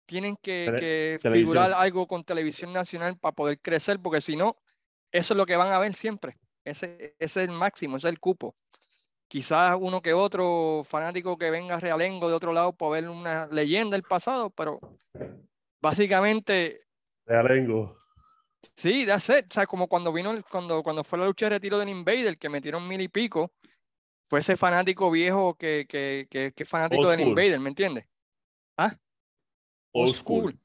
tienen 0.05 0.35
que, 0.35 1.19
figurar 1.21 1.71
algo 1.73 2.05
con 2.05 2.25
televisión 2.25 2.73
nacional 2.73 3.17
para 3.17 3.33
poder 3.33 3.59
crecer, 3.61 3.97
porque 3.99 4.19
si 4.19 4.35
no, 4.35 4.57
eso 5.11 5.33
es 5.33 5.37
lo 5.37 5.45
que 5.45 5.55
van 5.55 5.71
a 5.71 5.79
ver 5.79 5.93
siempre. 5.93 6.37
Ese, 6.65 7.15
ese 7.17 7.43
es 7.43 7.49
el 7.49 7.51
máximo, 7.51 7.95
ese 7.95 8.09
es 8.09 8.11
el 8.11 8.19
cupo. 8.19 8.55
Quizás 9.29 9.77
uno 9.79 10.01
que 10.01 10.13
otro 10.13 10.83
fanático 10.83 11.37
que 11.37 11.49
venga 11.49 11.79
realengo 11.79 12.27
de 12.27 12.35
otro 12.35 12.51
lado 12.51 12.73
para 12.73 12.91
ver 12.91 13.09
una 13.09 13.47
leyenda 13.47 13.95
del 13.95 14.03
pasado, 14.03 14.49
pero 14.49 14.81
básicamente. 15.81 16.81
Realengo. 17.25 17.97
Sí, 18.75 19.03
it. 19.03 19.09
O 19.09 19.19
sea, 19.19 19.65
como 19.65 19.87
cuando 19.87 20.11
vino, 20.11 20.43
cuando, 20.51 20.83
cuando 20.83 21.05
fue 21.05 21.19
la 21.19 21.25
lucha 21.25 21.45
de 21.45 21.51
retiro 21.51 21.79
del 21.79 21.87
Invader, 21.87 22.37
que 22.37 22.49
metieron 22.49 22.85
mil 22.85 22.99
y 22.99 23.07
pico, 23.07 23.53
fue 24.31 24.39
ese 24.39 24.55
fanático 24.55 25.11
viejo 25.11 25.55
que, 25.55 25.85
que, 25.89 26.25
que, 26.29 26.53
que 26.53 26.63
fanático 26.63 27.09
del 27.09 27.19
Invader, 27.19 27.59
¿me 27.59 27.67
entiendes? 27.67 28.05
¿Ah? 28.77 28.95
Old, 29.91 30.15
school. 30.15 30.57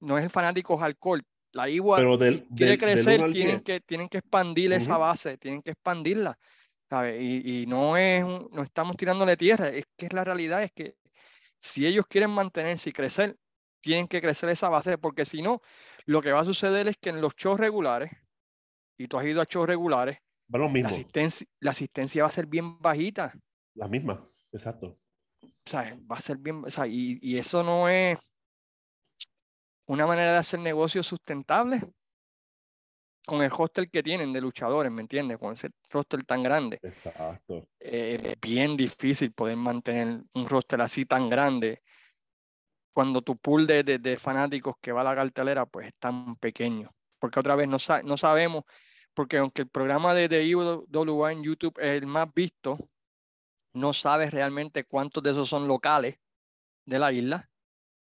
No 0.00 0.16
es 0.16 0.24
el 0.24 0.30
fanático 0.30 0.78
hardcore. 0.78 1.22
La 1.52 1.68
igual 1.68 2.00
Pero 2.00 2.16
del, 2.16 2.48
quiere 2.56 2.78
crecer, 2.78 3.30
tienen 3.30 3.60
que, 3.60 3.80
tienen 3.80 4.08
que 4.08 4.16
expandir 4.16 4.72
esa 4.72 4.96
base, 4.96 5.36
tienen 5.36 5.60
que 5.60 5.72
expandirla. 5.72 6.38
¿sabes? 6.88 7.20
Y, 7.20 7.64
y, 7.64 7.66
no 7.66 7.98
es, 7.98 8.24
no 8.24 8.62
estamos 8.62 8.96
tirándole 8.96 9.36
tierra, 9.36 9.68
es 9.68 9.84
que 9.94 10.06
es 10.06 10.14
la 10.14 10.24
realidad, 10.24 10.62
es 10.62 10.72
que 10.72 10.96
si 11.58 11.86
ellos 11.86 12.06
quieren 12.08 12.30
mantenerse 12.30 12.88
y 12.88 12.92
crecer, 12.94 13.36
tienen 13.82 14.08
que 14.08 14.22
crecer 14.22 14.48
esa 14.48 14.70
base, 14.70 14.96
porque 14.96 15.26
si 15.26 15.42
no, 15.42 15.60
lo 16.06 16.22
que 16.22 16.32
va 16.32 16.40
a 16.40 16.46
suceder 16.46 16.88
es 16.88 16.96
que 16.96 17.10
en 17.10 17.20
los 17.20 17.36
shows 17.36 17.60
regulares, 17.60 18.10
y 18.96 19.06
tú 19.06 19.18
has 19.18 19.26
ido 19.26 19.42
a 19.42 19.44
shows 19.44 19.66
regulares, 19.66 20.16
la, 20.52 20.88
asistencia, 20.88 21.46
la 21.60 21.70
asistencia 21.70 22.22
va 22.22 22.28
a 22.28 22.32
ser 22.32 22.46
bien 22.46 22.78
bajita. 22.80 23.34
La 23.74 23.88
misma, 23.88 24.22
exacto. 24.52 24.98
O 25.42 25.70
sea, 25.70 25.98
va 26.10 26.16
a 26.16 26.20
ser 26.20 26.38
bien, 26.38 26.62
o 26.64 26.70
sea, 26.70 26.86
y, 26.86 27.18
y 27.22 27.38
eso 27.38 27.62
no 27.62 27.88
es 27.88 28.18
una 29.86 30.06
manera 30.06 30.32
de 30.32 30.38
hacer 30.38 30.60
negocios 30.60 31.06
sustentables 31.06 31.82
con 33.26 33.42
el 33.42 33.50
hostel 33.56 33.90
que 33.90 34.02
tienen 34.02 34.32
de 34.32 34.40
luchadores, 34.40 34.90
¿me 34.90 35.02
entiendes? 35.02 35.38
Con 35.38 35.54
ese 35.54 35.70
roster 35.90 36.24
tan 36.24 36.42
grande. 36.42 36.78
Exacto. 36.82 37.68
Eh, 37.78 38.20
es 38.24 38.40
bien 38.40 38.76
difícil 38.76 39.32
poder 39.32 39.56
mantener 39.56 40.22
un 40.34 40.48
roster 40.48 40.80
así 40.80 41.06
tan 41.06 41.28
grande 41.30 41.82
cuando 42.92 43.22
tu 43.22 43.36
pool 43.36 43.66
de, 43.66 43.84
de, 43.84 44.18
fanáticos 44.18 44.74
que 44.80 44.92
va 44.92 45.00
a 45.00 45.04
la 45.04 45.14
cartelera 45.14 45.66
pues 45.66 45.88
es 45.88 45.94
tan 45.98 46.36
pequeño. 46.36 46.90
Porque 47.18 47.40
otra 47.40 47.54
vez 47.54 47.68
no, 47.68 47.78
no 48.04 48.16
sabemos, 48.16 48.64
porque 49.14 49.38
aunque 49.38 49.62
el 49.62 49.68
programa 49.68 50.14
de, 50.14 50.28
de 50.28 50.44
IWA 50.44 51.32
en 51.32 51.42
YouTube 51.42 51.78
es 51.78 52.00
el 52.00 52.06
más 52.06 52.32
visto, 52.34 52.78
no 53.74 53.92
sabes 53.92 54.30
realmente 54.30 54.84
cuántos 54.84 55.22
de 55.22 55.30
esos 55.30 55.48
son 55.48 55.66
locales 55.66 56.18
de 56.84 56.98
la 56.98 57.12
isla 57.12 57.50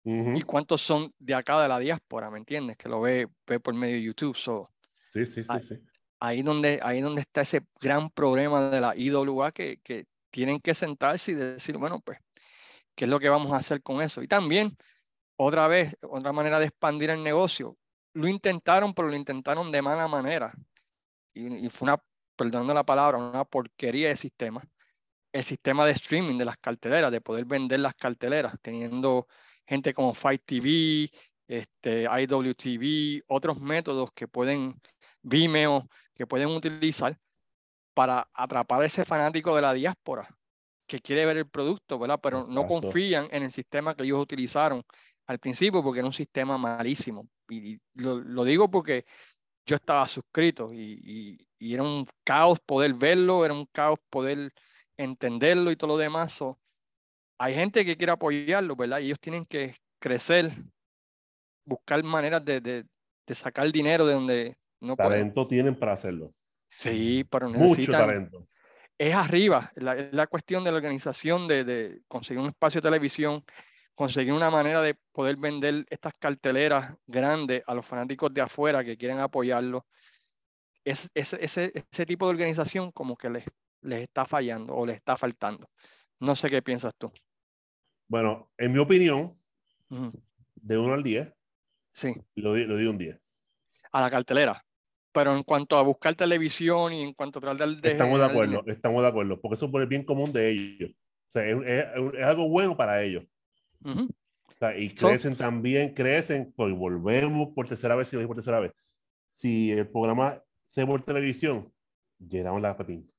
y 0.04 0.42
cuántos 0.42 0.82
son 0.82 1.14
de 1.20 1.36
acá 1.36 1.62
de 1.62 1.68
la 1.68 1.80
diáspora, 1.80 2.32
¿me 2.32 2.40
entiendes? 2.40 2.78
Que 2.78 2.90
lo 2.90 3.02
ve, 3.02 3.28
ve 3.46 3.60
por 3.60 3.74
medio 3.74 3.96
de 3.96 4.04
YouTube. 4.04 4.36
So, 4.36 4.72
sí, 5.10 5.26
sí, 5.26 5.44
sí, 5.44 5.62
sí. 5.62 5.76
Ahí 6.20 6.42
donde, 6.42 6.80
ahí 6.82 7.02
donde 7.02 7.22
está 7.22 7.42
ese 7.42 7.62
gran 7.80 8.10
problema 8.10 8.70
de 8.70 8.82
la 8.82 8.96
IWA 8.96 9.52
que, 9.52 9.80
que 9.84 10.08
tienen 10.32 10.60
que 10.60 10.74
sentarse 10.74 11.32
y 11.32 11.36
decir, 11.36 11.78
bueno, 11.78 12.02
pues 12.02 12.20
qué 12.96 13.06
es 13.06 13.10
lo 13.10 13.20
que 13.20 13.30
vamos 13.30 13.54
a 13.54 13.58
hacer 13.58 13.82
con 13.82 14.02
eso. 14.02 14.22
Y 14.22 14.28
también, 14.28 14.78
otra 15.38 15.68
vez, 15.68 15.96
otra 16.02 16.34
manera 16.34 16.60
de 16.60 16.66
expandir 16.66 17.10
el 17.12 17.24
negocio. 17.24 17.78
Lo 18.14 18.28
intentaron, 18.28 18.94
pero 18.94 19.08
lo 19.08 19.16
intentaron 19.16 19.72
de 19.72 19.82
mala 19.82 20.08
manera. 20.08 20.54
Y, 21.34 21.70
fue 21.70 21.88
una, 21.88 22.02
perdonando 22.36 22.74
la 22.74 22.84
palabra, 22.84 23.18
una 23.18 23.46
porquería 23.46 24.10
de 24.10 24.16
sistema. 24.16 24.64
El 25.32 25.44
sistema 25.44 25.86
de 25.86 25.92
streaming 25.92 26.38
de 26.38 26.46
las 26.46 26.58
carteleras, 26.58 27.12
de 27.12 27.22
poder 27.22 27.46
vender 27.46 27.80
las 27.80 27.94
carteleras, 27.94 28.56
teniendo 28.62 29.28
gente 29.68 29.94
como 29.94 30.14
Fight 30.14 30.42
TV, 30.44 31.10
este, 31.48 32.04
IWTV, 32.04 33.24
otros 33.28 33.60
métodos 33.60 34.12
que 34.14 34.28
pueden, 34.28 34.82
Vimeo, 35.22 35.88
que 36.16 36.26
pueden 36.26 36.50
utilizar 36.50 37.18
para 37.94 38.30
atrapar 38.34 38.82
a 38.82 38.86
ese 38.86 39.06
fanático 39.06 39.56
de 39.56 39.62
la 39.62 39.74
diáspora 39.74 40.28
que 40.90 41.00
quiere 41.00 41.26
ver 41.26 41.38
el 41.38 41.48
producto, 41.48 42.00
¿verdad? 42.00 42.20
Pero 42.22 42.48
no 42.48 42.66
confían 42.66 43.28
en 43.32 43.44
el 43.44 43.52
sistema 43.52 43.96
que 43.96 44.04
ellos 44.04 44.20
utilizaron 44.20 44.84
al 45.28 45.38
principio 45.38 45.84
porque 45.84 46.00
era 46.00 46.08
un 46.08 46.14
sistema 46.14 46.58
malísimo. 46.58 47.30
Y, 47.48 47.80
lo, 47.94 48.44
digo 48.44 48.70
porque 48.70 49.06
yo 49.70 49.76
estaba 49.76 50.08
suscrito 50.08 50.74
y, 50.74 51.48
era 51.60 51.84
un 51.84 52.08
caos 52.24 52.60
poder 52.66 52.94
verlo, 52.94 53.46
era 53.46 53.54
un 53.54 53.68
caos 53.72 54.00
poder 54.10 54.52
entenderlo 54.98 55.72
y 55.72 55.76
todo 55.76 55.92
lo 55.92 55.98
demás. 55.98 56.40
hay 57.38 57.54
gente 57.54 57.86
que 57.86 57.96
quiere 57.96 58.14
apoyarlo, 58.14 58.76
¿verdad? 58.76 59.00
Y 59.00 59.06
ellos 59.06 59.20
tienen 59.20 59.46
que 59.46 59.76
crecer, 60.00 60.50
buscar 61.66 62.04
maneras 62.04 62.44
de, 62.44 62.62
de, 62.62 62.86
sacar 63.36 63.72
dinero 63.72 64.08
de 64.08 64.14
donde 64.14 64.58
no 64.80 64.96
Talento 64.96 65.46
tienen 65.46 65.76
para 65.76 65.94
hacerlo. 65.94 66.34
Sí, 66.72 67.24
pero 67.30 67.48
necesitan... 67.48 67.78
Mucho 67.78 67.92
talento 67.92 68.48
es 69.00 69.16
arriba, 69.16 69.72
la, 69.76 69.96
la 70.12 70.28
cuestión 70.28 70.64
de 70.66 70.72
la 70.72 70.78
organización, 70.78 71.48
de, 71.48 72.02
conseguir 72.10 72.42
un 72.42 72.50
espacio 72.50 72.82
de 72.82 72.90
televisión, 72.90 73.46
conseguir 74.00 74.32
una 74.32 74.50
manera 74.50 74.82
de 74.82 74.96
poder 75.12 75.36
vender 75.36 75.86
estas 75.90 76.14
carteleras 76.18 76.96
grandes 77.06 77.64
a 77.68 77.74
los 77.74 77.86
fanáticos 77.86 78.34
de 78.34 78.40
afuera 78.40 78.82
que 78.82 78.96
quieren 78.96 79.20
apoyarlo. 79.20 79.86
Es, 80.86 81.12
ese, 81.14 81.38
ese 81.42 82.06
tipo 82.06 82.26
de 82.26 82.32
organización 82.32 82.94
como 82.94 83.18
que 83.18 83.30
les, 83.30 83.44
les 83.82 84.04
está 84.04 84.24
fallando 84.24 84.74
o 84.74 84.86
les 84.86 84.96
está 84.96 85.18
faltando. 85.18 85.70
No 86.18 86.34
sé 86.38 86.50
qué 86.50 86.62
piensas 86.62 86.96
tú. 86.98 87.12
Bueno, 88.08 88.50
en 88.58 88.72
mi 88.72 88.80
opinión, 88.80 89.38
de 89.90 90.78
1 90.78 90.94
al 90.94 91.04
10, 91.04 91.34
sí. 91.92 92.14
lo, 92.36 92.56
lo 92.56 92.78
di 92.78 92.86
un 92.86 92.98
10. 92.98 93.20
A 93.92 94.00
la 94.00 94.10
cartelera 94.10 94.64
pero 95.12 95.36
en 95.36 95.42
cuanto 95.42 95.76
a 95.76 95.82
buscar 95.82 96.14
televisión 96.14 96.94
y 96.94 97.02
en 97.02 97.14
cuanto 97.14 97.40
a 97.40 97.42
tratar 97.42 97.68
de... 97.68 97.92
Estamos 97.92 98.20
de 98.20 98.26
acuerdo, 98.26 98.64
estamos 98.68 99.02
de 99.02 99.08
acuerdo, 99.08 99.42
porque 99.42 99.56
eso 99.56 99.66
es 99.66 99.74
el 99.74 99.88
bien 99.88 100.04
común 100.04 100.32
de 100.32 100.52
ellos. 100.52 100.92
O 100.92 101.32
sea, 101.32 101.46
es, 101.46 102.24
algo 102.24 102.48
bueno 102.48 102.78
para 102.78 103.02
ellos. 103.02 103.26
O 103.84 104.08
sea, 104.58 104.78
y 104.78 104.94
crecen 104.94 105.36
también, 105.36 105.94
crecen, 105.94 106.54
pues 106.56 106.74
volvemos 106.74 107.50
por 107.56 107.68
tercera 107.68 107.96
vez, 107.96 108.12
y 108.14 108.26
por 108.26 108.36
tercera 108.36 108.60
vez. 108.60 108.74
Si 109.30 109.72
el 109.72 109.88
programa 109.88 110.42
se 110.64 110.86
por 110.86 111.02
televisión, 111.02 111.72
llegamos 112.20 112.62
la 112.62 112.76
patín. 112.76 113.10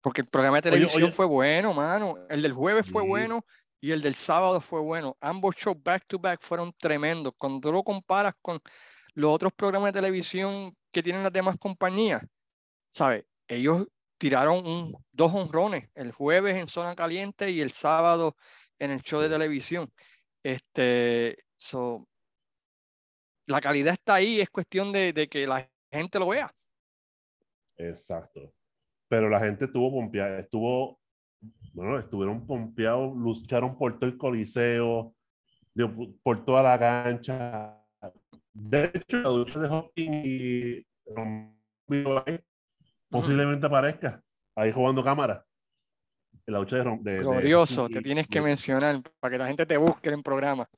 Porque 0.00 0.20
el 0.20 0.28
programa 0.28 0.58
de 0.58 0.70
televisión 0.70 1.12
fue 1.12 1.26
bueno, 1.26 1.72
mano. 1.72 2.16
El 2.28 2.42
del 2.42 2.52
jueves 2.52 2.86
fue 2.90 3.02
bueno 3.02 3.44
y 3.80 3.90
el 3.90 4.02
del 4.02 4.14
sábado 4.14 4.60
fue 4.60 4.80
bueno. 4.80 5.16
Ambos 5.20 5.56
shows 5.56 5.82
back 5.82 6.04
to 6.06 6.18
back 6.18 6.40
fueron 6.40 6.72
tremendos. 6.78 7.32
Cuando 7.38 7.72
lo 7.72 7.82
comparas 7.82 8.34
con 8.42 8.60
los 9.14 9.32
otros 9.32 9.52
programas 9.54 9.92
de 9.92 10.00
televisión 10.00 10.76
que 10.90 11.02
tienen 11.02 11.22
las 11.22 11.32
demás 11.32 11.56
compañías, 11.58 12.22
¿sabes? 12.90 13.24
Ellos 13.48 13.86
tiraron 14.18 14.66
un, 14.66 14.96
dos 15.12 15.32
honrones 15.34 15.88
el 15.94 16.12
jueves 16.12 16.56
en 16.56 16.68
zona 16.68 16.94
caliente 16.94 17.50
y 17.50 17.60
el 17.60 17.72
sábado 17.72 18.36
en 18.78 18.90
el 18.90 19.02
show 19.02 19.20
de 19.20 19.28
televisión. 19.28 19.92
Este, 20.42 21.38
so, 21.56 22.06
la 23.46 23.60
calidad 23.60 23.94
está 23.94 24.14
ahí, 24.14 24.40
es 24.40 24.50
cuestión 24.50 24.92
de, 24.92 25.12
de, 25.12 25.28
que 25.28 25.46
la 25.46 25.68
gente 25.90 26.18
lo 26.18 26.28
vea. 26.28 26.52
Exacto. 27.76 28.52
Pero 29.08 29.28
la 29.28 29.40
gente 29.40 29.66
estuvo 29.66 29.90
pompeada, 29.90 30.38
estuvo, 30.40 30.98
bueno, 31.72 31.98
estuvieron 31.98 32.46
pompeados, 32.46 33.14
lucharon 33.16 33.76
por 33.76 33.98
todo 33.98 34.10
el 34.10 34.16
coliseo, 34.16 35.14
por 36.22 36.44
toda 36.44 36.62
la 36.62 36.78
cancha. 36.78 37.80
De 38.52 38.90
hecho, 38.94 39.18
la 39.18 39.28
ducha 39.28 39.58
de 39.58 39.68
Hopkins 39.68 40.26
y 40.26 40.86
posiblemente 43.08 43.66
aparezca 43.66 44.22
ahí 44.54 44.72
jugando 44.72 45.04
cámara. 45.04 45.44
La 46.46 46.58
ducha 46.58 46.76
de, 46.76 46.98
de 46.98 47.18
Glorioso, 47.20 47.88
te 47.88 48.02
tienes 48.02 48.28
que 48.28 48.40
mencionar 48.40 49.00
para 49.18 49.32
que 49.32 49.38
la 49.38 49.46
gente 49.46 49.64
te 49.64 49.76
busque 49.76 50.10
en 50.10 50.22
programa. 50.22 50.68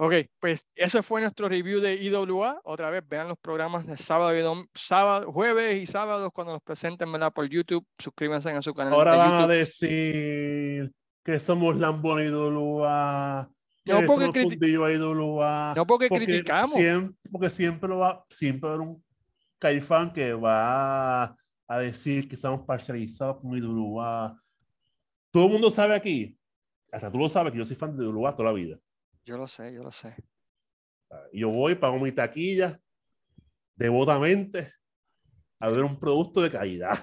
Ok, 0.00 0.14
pues 0.38 0.64
eso 0.76 1.02
fue 1.02 1.22
nuestro 1.22 1.48
review 1.48 1.80
de 1.80 1.94
IWA. 1.96 2.60
Otra 2.62 2.88
vez, 2.88 3.02
vean 3.08 3.26
los 3.26 3.38
programas 3.38 3.84
de 3.84 3.96
sábado 3.96 4.32
y 4.36 4.68
sábado, 4.72 5.32
jueves 5.32 5.82
y 5.82 5.86
sábados 5.86 6.30
cuando 6.32 6.52
los 6.52 6.62
presenten 6.62 7.10
¿verdad? 7.10 7.32
por 7.32 7.48
YouTube. 7.48 7.84
Suscríbanse 7.98 8.48
a 8.50 8.62
su 8.62 8.72
canal. 8.74 8.92
Ahora 8.92 9.12
de 9.12 9.18
van 9.18 9.32
a 9.32 9.46
decir 9.48 10.92
que 11.24 11.40
somos 11.40 11.76
Lambón 11.76 12.24
IWA. 12.24 13.50
No 13.86 14.06
porque, 14.06 14.26
no 14.26 15.86
porque, 15.86 16.08
criticamos. 16.08 16.74
Siempre, 16.74 17.16
porque 17.32 17.50
siempre 17.50 17.92
va, 17.94 18.24
siempre 18.28 18.68
haber 18.68 18.82
un 18.82 19.02
caifán 19.58 20.12
que 20.12 20.32
va 20.32 21.36
a 21.66 21.78
decir 21.80 22.28
que 22.28 22.36
estamos 22.36 22.64
parcializados 22.64 23.38
con 23.40 23.56
IWA. 23.56 24.40
Todo 25.30 25.46
el 25.46 25.52
mundo 25.52 25.70
sabe 25.70 25.94
aquí, 25.94 26.38
hasta 26.90 27.10
tú 27.10 27.18
lo 27.18 27.28
sabes 27.28 27.52
que 27.52 27.58
yo 27.58 27.66
soy 27.66 27.76
fan 27.76 27.96
de 27.96 28.04
IWA 28.04 28.34
toda 28.34 28.50
la 28.50 28.54
vida. 28.54 28.78
Yo 29.24 29.36
lo 29.36 29.46
sé, 29.46 29.72
yo 29.74 29.82
lo 29.82 29.92
sé. 29.92 30.14
Yo 31.32 31.50
voy, 31.50 31.74
pago 31.74 31.98
mi 31.98 32.12
taquilla 32.12 32.80
devotamente 33.74 34.72
a 35.60 35.68
ver 35.68 35.84
un 35.84 35.98
producto 35.98 36.40
de 36.40 36.50
calidad. 36.50 36.98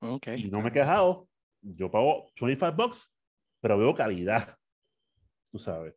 Okay. 0.00 0.46
Y 0.46 0.50
no 0.50 0.60
me 0.60 0.68
he 0.68 0.72
quejado. 0.72 1.28
Yo 1.60 1.90
pago 1.90 2.26
25 2.40 2.72
bucks, 2.76 3.12
pero 3.60 3.78
veo 3.78 3.94
calidad. 3.94 4.56
Tú 5.48 5.58
sabes. 5.58 5.94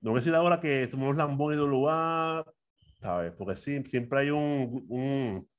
No 0.00 0.12
me 0.12 0.20
decir 0.20 0.34
ahora 0.34 0.60
que 0.60 0.86
somos 0.86 1.16
lambón 1.16 1.54
y 1.54 1.56
lugar, 1.56 2.46
¿sabes? 3.00 3.32
Porque 3.32 3.56
sí, 3.56 3.82
siempre 3.84 4.20
hay 4.20 4.30
un, 4.30 4.86
un, 4.88 5.50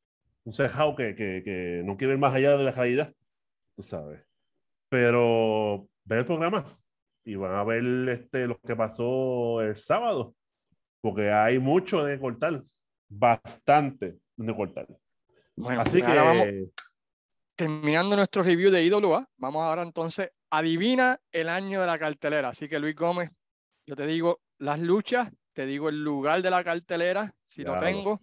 un 0.44 0.54
cejado 0.54 0.96
que, 0.96 1.16
que, 1.16 1.42
que 1.44 1.84
no 1.86 1.98
quiere 1.98 2.14
ir 2.14 2.20
más 2.20 2.34
allá 2.34 2.58
de 2.58 2.64
la 2.64 2.74
calidad. 2.74 3.14
Tú 3.76 3.84
sabes. 3.84 4.31
Pero 4.92 5.88
ver 6.04 6.20
el 6.20 6.26
programa, 6.26 6.66
y 7.24 7.36
van 7.36 7.56
a 7.56 7.64
ver 7.64 8.10
este, 8.10 8.46
lo 8.46 8.60
que 8.60 8.76
pasó 8.76 9.62
el 9.62 9.78
sábado, 9.78 10.36
porque 11.00 11.32
hay 11.32 11.60
mucho 11.60 12.04
de 12.04 12.20
cortar, 12.20 12.62
bastante 13.08 14.18
de 14.36 14.54
cortar. 14.56 14.88
Bueno, 15.56 15.80
Así 15.80 16.02
que... 16.02 16.14
Vamos, 16.14 16.48
terminando 17.56 18.18
nuestro 18.18 18.44
review 18.44 18.70
de 18.70 18.84
IWA, 18.84 19.30
vamos 19.38 19.64
ahora 19.64 19.84
entonces, 19.84 20.32
adivina 20.50 21.22
el 21.32 21.48
año 21.48 21.80
de 21.80 21.88
la 21.88 21.98
cartelera. 21.98 22.50
Así 22.50 22.68
que 22.68 22.80
Luis 22.80 22.96
Gómez, 22.96 23.30
yo 23.88 23.96
te 23.96 24.06
digo 24.06 24.42
las 24.58 24.82
luchas, 24.82 25.32
te 25.54 25.66
digo 25.66 25.88
el 25.88 26.04
lugar 26.04 26.42
de 26.42 26.52
la 26.52 26.66
cartelera, 26.66 27.34
si 27.46 27.64
lo 27.64 27.80
tengo, 27.80 28.22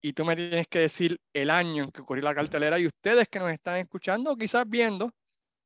y 0.00 0.12
tú 0.12 0.24
me 0.24 0.36
tienes 0.36 0.68
que 0.68 0.78
decir 0.78 1.18
el 1.32 1.50
año 1.50 1.82
en 1.84 1.90
que 1.90 2.02
ocurrió 2.02 2.22
la 2.22 2.36
cartelera 2.36 2.78
y 2.78 2.86
ustedes 2.86 3.26
que 3.28 3.40
nos 3.40 3.50
están 3.50 3.78
escuchando, 3.78 4.36
quizás 4.36 4.68
viendo, 4.68 5.12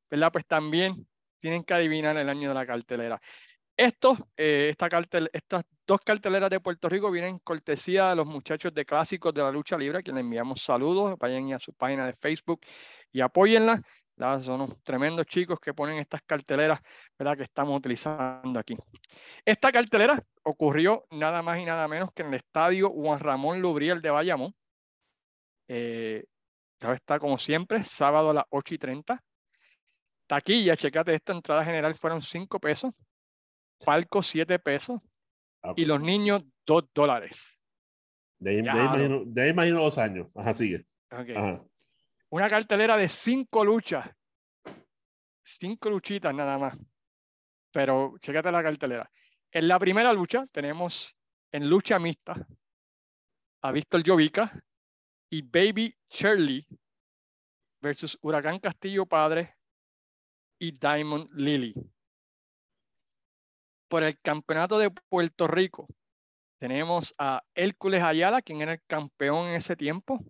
¿verdad? 0.09 0.31
Pues 0.31 0.45
también 0.45 1.07
tienen 1.39 1.63
que 1.63 1.73
adivinar 1.73 2.17
el 2.17 2.29
año 2.29 2.49
de 2.49 2.55
la 2.55 2.65
cartelera. 2.65 3.21
Estos, 3.77 4.17
eh, 4.37 4.69
esta 4.71 4.89
cartel, 4.89 5.29
estas 5.33 5.63
dos 5.85 5.99
carteleras 6.03 6.49
de 6.49 6.59
Puerto 6.59 6.89
Rico 6.89 7.11
vienen 7.11 7.37
cortesía 7.39 8.09
de 8.09 8.15
los 8.15 8.25
muchachos 8.25 8.73
de 8.73 8.85
Clásicos 8.85 9.33
de 9.35 9.43
la 9.43 9.51
Lucha 9.51 9.77
Libre, 9.77 9.99
a 9.99 10.01
quienes 10.01 10.21
enviamos 10.21 10.63
saludos. 10.63 11.15
Vayan 11.19 11.53
a 11.53 11.59
su 11.59 11.73
página 11.73 12.07
de 12.07 12.13
Facebook 12.13 12.61
y 13.11 13.21
apóyenla. 13.21 13.81
Son 14.17 14.61
unos 14.61 14.81
tremendos 14.83 15.27
chicos 15.27 15.59
que 15.59 15.75
ponen 15.75 15.99
estas 15.99 16.23
carteleras 16.23 16.79
¿verdad? 17.19 17.37
que 17.37 17.43
estamos 17.43 17.77
utilizando 17.77 18.59
aquí. 18.59 18.75
Esta 19.45 19.71
cartelera 19.71 20.23
ocurrió 20.41 21.05
nada 21.11 21.43
más 21.43 21.59
y 21.59 21.65
nada 21.65 21.87
menos 21.87 22.11
que 22.13 22.23
en 22.23 22.29
el 22.29 22.33
estadio 22.33 22.89
Juan 22.89 23.19
Ramón 23.19 23.61
Lubriel 23.61 24.01
de 24.01 24.09
Bayamón. 24.09 24.55
Eh, 25.67 26.25
está 26.79 27.19
como 27.19 27.37
siempre, 27.37 27.83
sábado 27.83 28.31
a 28.31 28.33
las 28.33 28.45
8 28.49 28.73
y 28.73 28.77
30. 28.79 29.23
Taquilla, 30.27 30.75
checate 30.75 31.15
esta 31.15 31.31
entrada 31.31 31.63
general 31.63 31.95
fueron 31.95 32.21
5 32.21 32.59
pesos, 32.59 32.93
palco 33.83 34.21
7 34.21 34.59
pesos 34.59 34.99
ah, 35.63 35.73
y 35.75 35.85
los 35.85 36.01
niños 36.01 36.43
2 36.65 36.83
dólares. 36.93 37.57
De 38.37 38.51
ahí, 38.51 38.57
imagino, 38.59 39.23
de 39.25 39.47
imagino, 39.47 39.81
dos 39.81 39.97
años. 39.97 40.27
Ajá, 40.35 40.53
sigue. 40.53 40.85
Una 42.29 42.49
cartelera 42.49 42.97
de 42.97 43.07
5 43.07 43.65
luchas. 43.65 44.07
5 45.43 45.89
luchitas 45.89 46.35
nada 46.35 46.57
más. 46.57 46.77
Pero 47.71 48.15
checate 48.19 48.51
la 48.51 48.61
cartelera. 48.61 49.09
En 49.51 49.67
la 49.67 49.79
primera 49.79 50.11
lucha 50.13 50.45
tenemos 50.51 51.15
en 51.51 51.69
lucha 51.69 51.97
mixta 51.99 52.45
a 53.61 53.71
Víctor 53.71 54.03
Jovica 54.05 54.61
y 55.29 55.41
Baby 55.41 55.95
Shirley 56.09 56.67
versus 57.81 58.17
Huracán 58.21 58.59
Castillo 58.59 59.05
Padre 59.05 59.56
y 60.59 60.71
Diamond 60.71 61.29
Lily. 61.33 61.73
Por 63.87 64.03
el 64.03 64.19
campeonato 64.19 64.77
de 64.77 64.91
Puerto 65.09 65.47
Rico 65.47 65.87
tenemos 66.59 67.13
a 67.17 67.43
Hércules 67.55 68.01
Ayala, 68.01 68.41
quien 68.41 68.61
era 68.61 68.73
el 68.73 68.81
campeón 68.87 69.47
en 69.47 69.55
ese 69.55 69.75
tiempo, 69.75 70.23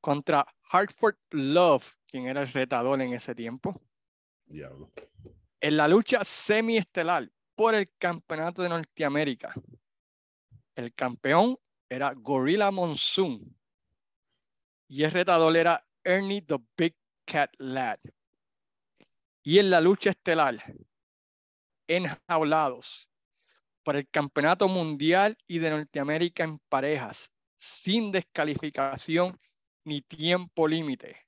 contra 0.00 0.46
Hartford 0.70 1.16
Love, 1.30 1.92
quien 2.06 2.26
era 2.26 2.42
el 2.42 2.48
retador 2.48 3.00
en 3.02 3.12
ese 3.12 3.34
tiempo. 3.34 3.80
Diablo. 4.46 4.90
En 5.60 5.76
la 5.76 5.88
lucha 5.88 6.24
semiestelar 6.24 7.30
por 7.54 7.74
el 7.74 7.90
campeonato 7.98 8.62
de 8.62 8.70
Norteamérica, 8.70 9.52
el 10.76 10.94
campeón 10.94 11.58
era 11.88 12.12
Gorilla 12.14 12.70
Monsoon 12.70 13.54
y 14.88 15.02
el 15.02 15.10
retador 15.10 15.56
era 15.56 15.84
Ernie 16.04 16.40
the 16.42 16.56
Big 16.76 16.96
Cat 17.26 17.50
Lad. 17.58 17.98
Y 19.48 19.58
en 19.60 19.70
la 19.70 19.80
lucha 19.80 20.10
estelar, 20.10 20.62
enjaulados 21.86 23.08
por 23.82 23.96
el 23.96 24.06
Campeonato 24.06 24.68
Mundial 24.68 25.38
y 25.46 25.58
de 25.58 25.70
Norteamérica 25.70 26.44
en 26.44 26.58
parejas, 26.68 27.32
sin 27.58 28.12
descalificación 28.12 29.40
ni 29.84 30.02
tiempo 30.02 30.68
límite. 30.68 31.26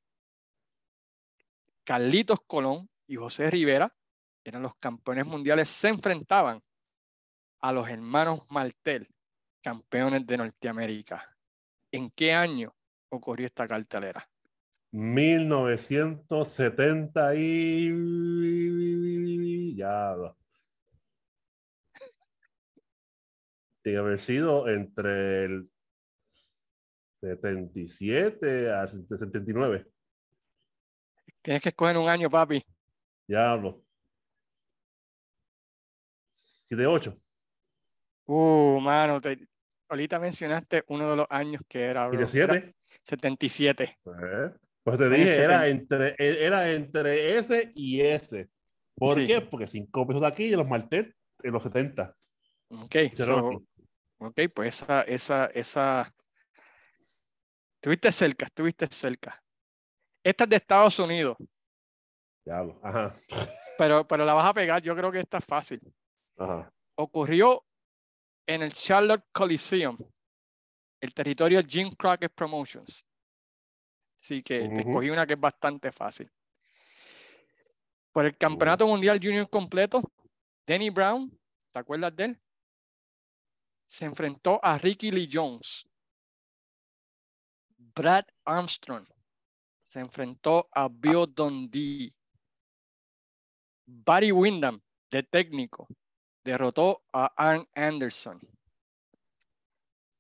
Carlitos 1.83 2.41
Colón 2.47 2.91
y 3.07 3.17
José 3.17 3.51
Rivera 3.51 3.91
eran 4.45 4.61
los 4.65 4.75
campeones 4.75 5.25
mundiales, 5.25 5.71
se 5.71 5.89
enfrentaban 5.89 6.63
a 7.63 7.73
los 7.73 7.89
hermanos 7.89 8.41
Martel, 8.51 9.09
campeones 9.63 10.27
de 10.27 10.37
Norteamérica. 10.37 11.39
¿En 11.91 12.11
qué 12.11 12.35
año 12.35 12.77
ocurrió 13.09 13.47
esta 13.47 13.67
cartelera? 13.67 14.30
1970 14.93 17.35
y 17.37 17.91
ya 19.77 20.17
tiene 23.83 23.97
que 23.97 23.99
haber 23.99 24.19
sido 24.19 24.69
entre 24.69 25.45
el 25.45 25.71
77 27.21 28.73
a 28.73 28.87
79. 28.87 29.87
Tienes 31.43 31.63
que 31.63 31.71
escoger 31.71 31.97
un 31.97 32.09
año, 32.09 32.29
papi. 32.29 32.65
Diablo. 33.27 33.83
78. 36.33 37.17
Uh, 38.27 38.81
mano, 38.81 39.21
te, 39.21 39.49
ahorita 39.89 40.19
mencionaste 40.19 40.85
uno 40.89 41.11
de 41.11 41.17
los 41.17 41.27
años 41.31 41.63
que 41.69 41.85
era. 41.85 42.11
77. 42.11 42.75
77. 43.05 43.99
Pues 44.83 44.99
te 44.99 45.11
dije, 45.11 45.43
era 45.43 45.69
entre, 45.69 46.15
e, 46.19 46.45
era 46.45 46.71
entre 46.71 47.37
ese 47.37 47.73
y 47.75 48.01
ese. 48.01 48.49
¿Por 48.95 49.17
qué? 49.27 49.41
Porque 49.41 49.67
cinco 49.67 50.07
pesos 50.07 50.23
de 50.23 50.29
aquí 50.29 50.45
y 50.45 50.57
los 50.57 50.67
martes 50.67 51.15
en 51.43 51.53
los 51.53 51.63
70. 51.63 52.17
Ok, 52.71 52.97
ok, 54.19 54.41
pues 54.55 54.83
esa, 54.83 55.03
esa, 55.03 55.47
esa. 55.47 56.15
Estuviste 57.77 58.13
cerca, 58.13 58.47
estuviste 58.47 58.87
cerca. 58.87 59.43
Esta 60.23 60.45
es 60.45 60.51
de 60.51 60.57
Estados 60.57 60.99
Unidos. 60.99 61.37
Diablo, 62.45 62.81
ajá. 62.83 63.15
Pero, 63.79 64.07
pero 64.07 64.25
la 64.25 64.35
vas 64.35 64.47
a 64.47 64.55
pegar, 64.55 64.83
yo 64.83 64.95
creo 64.95 65.11
que 65.11 65.21
esta 65.21 65.39
es 65.39 65.45
fácil. 65.45 65.81
Ajá. 66.37 66.71
Ocurrió 66.97 67.65
en 68.47 68.63
el 68.63 68.73
Charlotte 68.73 69.25
Coliseum, 69.33 69.97
el 71.01 71.15
territorio 71.15 71.63
Jim 71.67 71.91
Crockett 71.97 72.33
Promotions 72.35 73.07
Así 74.21 74.43
que 74.43 74.69
te 74.69 74.81
escogí 74.81 75.09
una 75.09 75.27
que 75.27 75.35
es 75.35 75.41
bastante 75.41 75.91
fácil. 75.91 76.31
Por 78.13 78.27
el 78.27 78.37
Campeonato 78.37 78.87
Mundial 78.87 79.19
Junior 79.23 79.49
completo, 79.49 80.03
Danny 80.67 80.91
Brown, 80.91 81.31
¿te 81.73 81.79
acuerdas 81.79 82.15
de 82.15 82.25
él? 82.25 82.41
Se 83.89 84.05
enfrentó 84.05 84.61
a 84.63 84.79
Ricky 84.79 85.11
Lee 85.11 85.29
Jones. 85.33 85.87
Brad 87.79 88.25
Armstrong 88.45 89.07
se 89.85 90.01
enfrentó 90.01 90.69
a 90.73 90.89
Bill 90.89 91.27
Dundee. 91.35 92.15
Barry 93.87 94.31
Windham, 94.31 94.81
de 95.11 95.23
técnico, 95.25 95.89
derrotó 96.45 97.03
a 97.13 97.33
Arn 97.37 97.69
Anderson. 97.75 98.41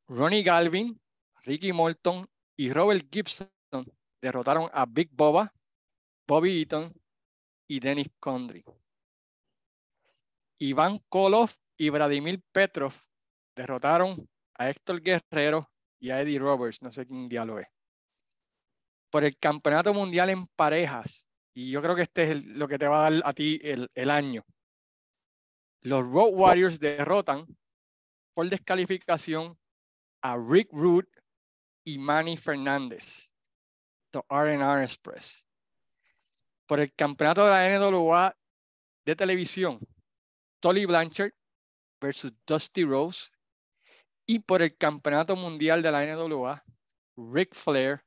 Ronnie 0.08 0.42
Galvin, 0.42 1.00
Ricky 1.44 1.72
Morton 1.72 2.28
y 2.56 2.72
Robert 2.72 3.06
Gibson 3.12 3.48
derrotaron 4.20 4.68
a 4.72 4.86
Big 4.86 5.10
Boba, 5.12 5.52
Bobby 6.26 6.60
Eaton 6.60 6.92
y 7.66 7.80
Dennis 7.80 8.10
Condry. 8.18 8.64
Iván 10.58 10.98
Koloff 11.08 11.56
y 11.76 11.88
Vladimir 11.88 12.42
Petrov 12.52 12.94
derrotaron 13.56 14.28
a 14.54 14.68
Héctor 14.68 15.00
Guerrero 15.00 15.70
y 15.98 16.10
a 16.10 16.20
Eddie 16.20 16.38
Roberts, 16.38 16.82
no 16.82 16.92
sé 16.92 17.06
quién 17.06 17.28
diálogo 17.28 17.60
es. 17.60 17.68
Por 19.10 19.24
el 19.24 19.36
campeonato 19.38 19.92
mundial 19.94 20.30
en 20.30 20.46
parejas, 20.48 21.26
y 21.54 21.70
yo 21.70 21.82
creo 21.82 21.96
que 21.96 22.02
este 22.02 22.30
es 22.30 22.44
lo 22.44 22.68
que 22.68 22.78
te 22.78 22.86
va 22.86 23.06
a 23.06 23.10
dar 23.10 23.22
a 23.24 23.32
ti 23.32 23.58
el, 23.62 23.90
el 23.94 24.10
año. 24.10 24.44
Los 25.80 26.02
Road 26.02 26.32
Warriors 26.32 26.78
derrotan 26.78 27.46
por 28.34 28.48
descalificación 28.48 29.58
a 30.22 30.36
Rick 30.36 30.68
Root 30.72 31.08
y 31.84 31.98
Manny 31.98 32.36
Fernández, 32.36 33.29
the 34.12 34.22
R&R 34.28 34.82
Express. 34.82 35.44
Por 36.66 36.80
el 36.80 36.92
campeonato 36.94 37.44
de 37.44 37.50
la 37.50 37.78
NWA 37.78 38.36
de 39.04 39.16
televisión, 39.16 39.80
Tolly 40.60 40.86
Blanchard 40.86 41.32
versus 42.00 42.32
Dusty 42.46 42.84
Rose. 42.84 43.30
Y 44.26 44.38
por 44.38 44.62
el 44.62 44.76
campeonato 44.76 45.34
mundial 45.34 45.82
de 45.82 45.90
la 45.90 46.06
NWA, 46.06 46.62
Rick 47.16 47.54
Flair 47.54 48.04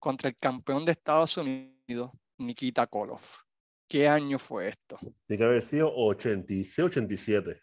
contra 0.00 0.28
el 0.28 0.36
campeón 0.36 0.84
de 0.84 0.92
Estados 0.92 1.36
Unidos, 1.36 2.10
Nikita 2.38 2.86
Koloff. 2.86 3.42
¿Qué 3.88 4.08
año 4.08 4.38
fue 4.38 4.68
esto? 4.68 4.98
Tiene 5.26 5.38
que 5.38 5.44
haber 5.44 5.62
sido 5.62 5.92
86, 5.94 6.86
87. 6.86 7.62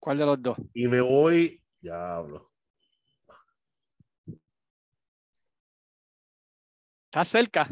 ¿Cuál 0.00 0.18
de 0.18 0.26
los 0.26 0.42
dos? 0.42 0.58
Y 0.74 0.88
me 0.88 1.00
voy 1.00 1.62
Diablo. 1.80 2.52
Está 7.08 7.24
cerca. 7.24 7.68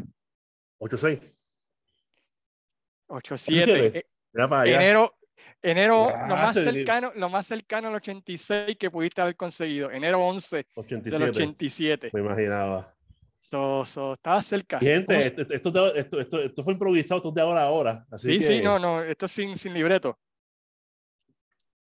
8-6. 0.79 1.21
8-7. 3.07 4.03
Enero, 4.65 5.11
enero 5.61 6.09
lo, 6.27 6.35
más 6.35 6.55
cercano, 6.55 7.11
lo 7.15 7.29
más 7.29 7.45
cercano 7.45 7.87
al 7.89 7.95
86 7.95 8.77
que 8.77 8.89
pudiste 8.89 9.21
haber 9.21 9.35
conseguido. 9.35 9.91
Enero 9.91 10.25
11 10.25 10.65
del 11.03 11.23
87. 11.23 12.09
Me 12.13 12.19
imaginaba. 12.19 12.95
So, 13.39 13.85
so, 13.85 14.15
estaba 14.15 14.41
cerca. 14.41 14.79
Gente, 14.79 15.27
esto, 15.27 15.41
esto, 15.53 15.95
esto, 16.19 16.41
esto, 16.41 16.63
fue 16.63 16.73
improvisado, 16.73 17.19
esto 17.19 17.31
de 17.31 17.41
ahora 17.41 17.61
a 17.61 17.65
ahora. 17.65 18.05
Así 18.11 18.31
sí, 18.31 18.37
que... 18.39 18.43
sí, 18.43 18.61
no, 18.61 18.79
no, 18.79 19.03
esto 19.03 19.27
sin, 19.27 19.55
sin 19.55 19.73
libreto. 19.73 20.19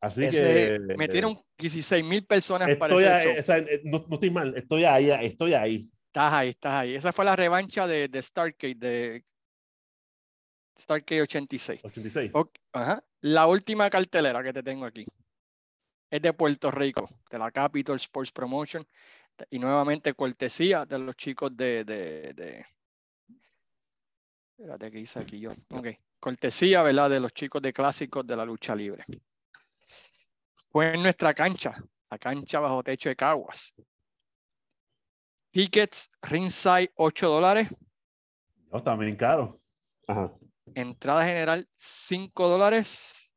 Así 0.02 0.30
que. 0.30 0.80
Metieron 0.97 1.38
16 1.58 2.06
mil 2.06 2.26
personas 2.26 2.78
para 2.78 2.95
ese 2.95 3.58
eh, 3.58 3.82
no, 3.84 4.06
no, 4.08 4.14
estoy 4.14 4.30
mal, 4.30 4.56
estoy 4.56 4.84
ahí, 4.86 5.10
estoy 5.26 5.54
ahí. 5.54 5.89
Estás 6.10 6.34
ahí, 6.34 6.49
estás 6.49 6.74
ahí. 6.74 6.95
Esa 6.95 7.14
fue 7.14 7.26
la 7.26 7.36
revancha 7.36 7.88
de, 7.88 8.07
de 8.07 8.22
Stargate, 8.22 8.76
de 8.76 9.24
Stargate 10.78 11.22
86. 11.22 11.82
86. 11.84 12.32
ajá. 12.74 13.03
La 13.22 13.47
última 13.47 13.89
cartelera 13.89 14.41
que 14.41 14.53
te 14.53 14.64
tengo 14.64 14.86
aquí 14.86 15.05
es 16.10 16.22
de 16.22 16.34
Puerto 16.34 16.72
Rico, 16.72 17.07
de 17.30 17.38
la 17.38 17.51
Capital 17.51 17.97
Sports 17.97 18.32
Promotion. 18.32 18.86
Y 19.51 19.60
nuevamente 19.60 20.14
cortesía 20.14 20.86
de 20.86 20.99
los 20.99 21.16
chicos 21.16 21.55
de. 21.55 21.86
de, 21.86 22.34
de... 22.34 22.66
Espérate, 24.57 24.91
¿qué 24.91 24.99
hice 24.99 25.20
aquí 25.20 25.39
yo? 25.39 25.51
Ok. 25.70 25.88
Cortesía, 26.20 26.84
¿verdad? 26.84 27.10
De 27.10 27.20
los 27.22 27.34
chicos 27.34 27.62
de 27.62 27.72
clásicos 27.72 28.28
de 28.28 28.36
la 28.36 28.43
lucha 28.43 28.76
libre 28.76 29.05
fue 30.70 30.93
en 30.93 31.03
nuestra 31.03 31.34
cancha, 31.34 31.76
la 32.10 32.18
cancha 32.18 32.60
bajo 32.60 32.84
techo 32.84 33.10
de 33.10 33.16
Caguas. 33.16 33.74
Tickets 35.52 36.12
ringside 36.22 36.91
8 36.95 37.28
dólares. 37.28 37.68
No, 38.72 38.84
también 38.84 39.16
caro. 39.16 39.60
Ajá. 40.08 40.32
Entrada 40.76 41.26
general 41.26 41.68
5 41.76 42.47
dólares. 42.47 43.32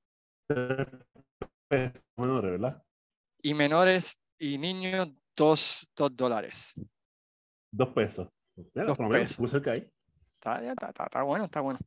Menores, 2.17 2.51
¿verdad? 2.51 2.83
Y 3.43 3.55
menores 3.55 4.21
y 4.39 4.59
niños 4.59 5.09
2 5.37 5.93
dólares. 6.13 6.75
2 7.71 7.89
pesos. 7.89 8.29
dos 8.57 8.99
pesos. 8.99 9.51
cerca 9.51 9.73
ahí. 9.73 9.91
Está, 10.35 10.57
está, 10.59 10.89
está, 10.89 11.05
está, 11.05 11.23
bueno, 11.23 11.47
está 11.47 11.61
bueno. 11.61 11.79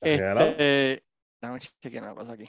Este, 0.00 0.54
eh, 0.58 1.02
dame 1.40 1.58
chequear 1.58 2.04
una 2.04 2.14
cosa 2.14 2.32
aquí. 2.32 2.46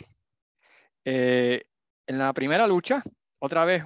Eh, 1.03 1.63
en 2.05 2.17
la 2.17 2.31
primera 2.33 2.67
lucha, 2.67 3.03
otra 3.39 3.65
vez, 3.65 3.83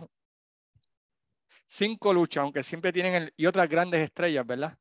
cinco 1.71 2.13
luchas, 2.13 2.41
aunque 2.43 2.63
siempre 2.63 2.91
tienen, 2.91 3.13
el, 3.13 3.33
y 3.37 3.45
otras 3.45 3.69
grandes 3.69 4.01
estrellas, 4.01 4.45
¿verdad? 4.45 4.77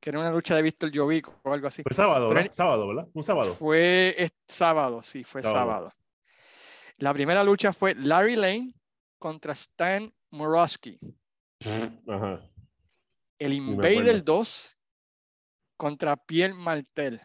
Que 0.00 0.10
era 0.10 0.20
una 0.20 0.30
lucha 0.30 0.54
de 0.54 0.62
Víctor 0.62 0.90
Jovic 0.94 1.28
o 1.42 1.52
algo 1.52 1.66
así. 1.66 1.82
Fue 1.82 1.94
sábado, 1.94 2.28
¿verdad? 2.28 2.52
sábado, 2.52 2.88
¿verdad? 2.88 3.08
Un 3.12 3.22
sábado. 3.22 3.54
Fue 3.54 4.32
sábado, 4.46 5.02
sí, 5.02 5.24
fue 5.24 5.42
sábado. 5.42 5.92
La 6.96 7.12
primera 7.12 7.42
lucha 7.42 7.72
fue 7.72 7.94
Larry 7.94 8.36
Lane 8.36 8.74
contra 9.18 9.52
Stan 9.52 10.12
Morosky. 10.30 10.98
Ajá. 12.06 12.40
El 13.38 13.52
Invader 13.52 14.22
2 14.22 14.76
contra 15.76 16.16
Pierre 16.16 16.54
Martel. 16.54 17.20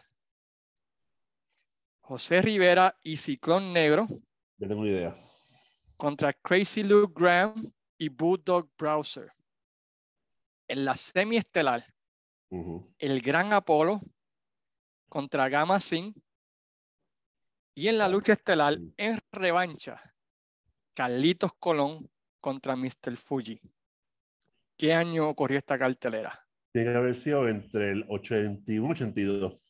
José 2.00 2.40
Rivera 2.40 2.96
y 3.02 3.16
Ciclón 3.16 3.72
Negro 3.72 4.06
yo 4.58 4.68
tengo 4.68 4.80
una 4.80 4.90
idea. 4.90 5.16
Contra 5.96 6.32
Crazy 6.32 6.82
Luke 6.82 7.12
Graham 7.14 7.72
y 7.98 8.08
Bulldog 8.08 8.68
Browser. 8.78 9.32
En 10.68 10.84
la 10.84 10.96
semiestelar, 10.96 11.84
el 12.98 13.20
Gran 13.20 13.52
Apolo 13.52 14.00
contra 15.08 15.48
Gamma 15.48 15.80
Sin. 15.80 16.14
Y 17.74 17.88
en 17.88 17.98
la 17.98 18.08
lucha 18.08 18.32
estelar, 18.32 18.78
en 18.96 19.18
revancha, 19.32 20.00
Carlitos 20.94 21.52
Colón 21.58 22.10
contra 22.40 22.74
Mr. 22.74 23.16
Fuji. 23.16 23.60
¿Qué 24.78 24.94
año 24.94 25.28
ocurrió 25.28 25.58
esta 25.58 25.78
cartelera? 25.78 26.46
Tiene 26.72 26.92
que 26.92 26.96
haber 26.96 27.16
sido 27.16 27.48
entre 27.48 27.92
el 27.92 28.04
81 28.08 28.86
y 28.86 28.90
82. 28.90 29.62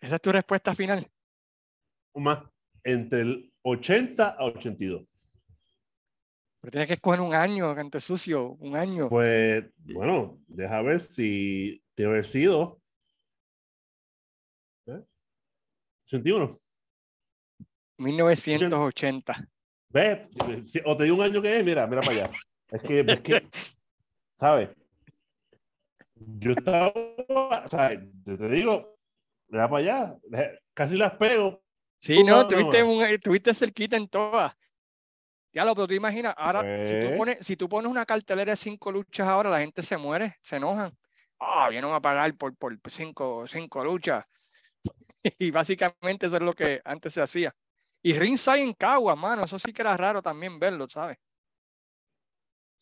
¿Esa 0.00 0.14
es 0.14 0.20
tu 0.20 0.32
respuesta 0.32 0.74
final? 0.74 1.08
más 2.14 2.40
entre 2.82 3.20
el 3.20 3.52
80 3.62 4.28
a 4.28 4.44
82. 4.44 5.06
Pero 6.60 6.70
tienes 6.72 6.88
que 6.88 6.94
escoger 6.94 7.20
un 7.20 7.34
año, 7.34 7.74
cante 7.74 8.00
sucio, 8.00 8.52
un 8.60 8.76
año. 8.76 9.08
Pues, 9.08 9.64
bueno, 9.78 10.38
deja 10.48 10.82
ver 10.82 11.00
si 11.00 11.82
tiene 11.94 12.12
haber 12.12 12.24
sido. 12.24 12.80
81. 16.06 16.58
1980. 17.98 19.48
Ve, 19.90 20.28
o 20.84 20.96
te 20.96 21.04
digo 21.04 21.16
un 21.16 21.22
año 21.22 21.42
que 21.42 21.58
es, 21.58 21.64
mira, 21.64 21.86
mira 21.86 22.00
para 22.00 22.12
allá. 22.12 22.30
Es 22.70 22.82
que, 22.82 23.00
es 23.00 23.20
que, 23.20 23.48
¿sabes? 24.34 24.70
Yo 26.14 26.52
estaba, 26.52 26.92
o 26.94 27.68
sea, 27.68 27.90
te 27.90 28.48
digo, 28.48 28.98
mira 29.48 29.68
para 29.68 29.82
allá, 29.82 30.18
casi 30.74 30.96
las 30.96 31.14
pego, 31.14 31.62
Sí, 31.98 32.22
no, 32.22 32.46
tuviste, 32.46 32.82
un, 32.82 33.18
tuviste 33.18 33.52
cerquita 33.52 33.96
en 33.96 34.08
todas. 34.08 34.52
Ya 35.52 35.64
lo, 35.64 35.74
pero 35.74 35.86
tú 35.86 35.94
imaginas, 35.94 36.34
ahora, 36.36 36.84
si, 36.84 37.00
tú 37.00 37.16
pones, 37.16 37.38
si 37.46 37.56
tú 37.56 37.68
pones 37.68 37.90
una 37.90 38.04
cartelera 38.04 38.52
de 38.52 38.56
cinco 38.56 38.92
luchas 38.92 39.26
ahora, 39.26 39.50
la 39.50 39.60
gente 39.60 39.82
se 39.82 39.96
muere, 39.96 40.36
se 40.42 40.56
enojan. 40.56 40.96
Ah, 41.40 41.68
vienen 41.70 41.90
a 41.92 42.00
pagar 42.00 42.34
por, 42.36 42.54
por 42.56 42.78
cinco, 42.88 43.46
cinco 43.46 43.84
luchas. 43.84 44.24
y 45.38 45.50
básicamente 45.50 46.26
eso 46.26 46.36
es 46.36 46.42
lo 46.42 46.52
que 46.52 46.80
antes 46.84 47.14
se 47.14 47.22
hacía. 47.22 47.54
Y 48.02 48.12
ringside 48.14 48.62
en 48.62 48.74
Cagua, 48.74 49.16
mano, 49.16 49.44
eso 49.44 49.58
sí 49.58 49.72
que 49.72 49.82
era 49.82 49.96
raro 49.96 50.22
también 50.22 50.58
verlo, 50.58 50.88
¿sabes? 50.88 51.18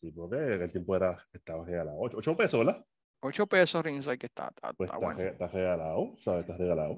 Sí, 0.01 0.11
porque 0.11 0.35
el 0.35 0.71
tiempo 0.71 0.95
era, 0.95 1.25
estaba 1.33 1.65
regalado. 1.65 1.97
Ocho, 1.99 2.17
ocho 2.17 2.37
pesos, 2.37 2.65
¿verdad? 2.65 2.85
Ocho 3.21 3.47
pesos 3.47 3.83
ringside 3.83 4.17
que 4.17 4.27
está, 4.27 4.49
está, 4.49 4.73
pues 4.73 4.89
está, 4.89 4.99
bueno. 4.99 5.19
Está 5.19 5.47
regalado, 5.47 6.13
¿sabes? 6.19 6.41
Está 6.41 6.57
regalado. 6.57 6.97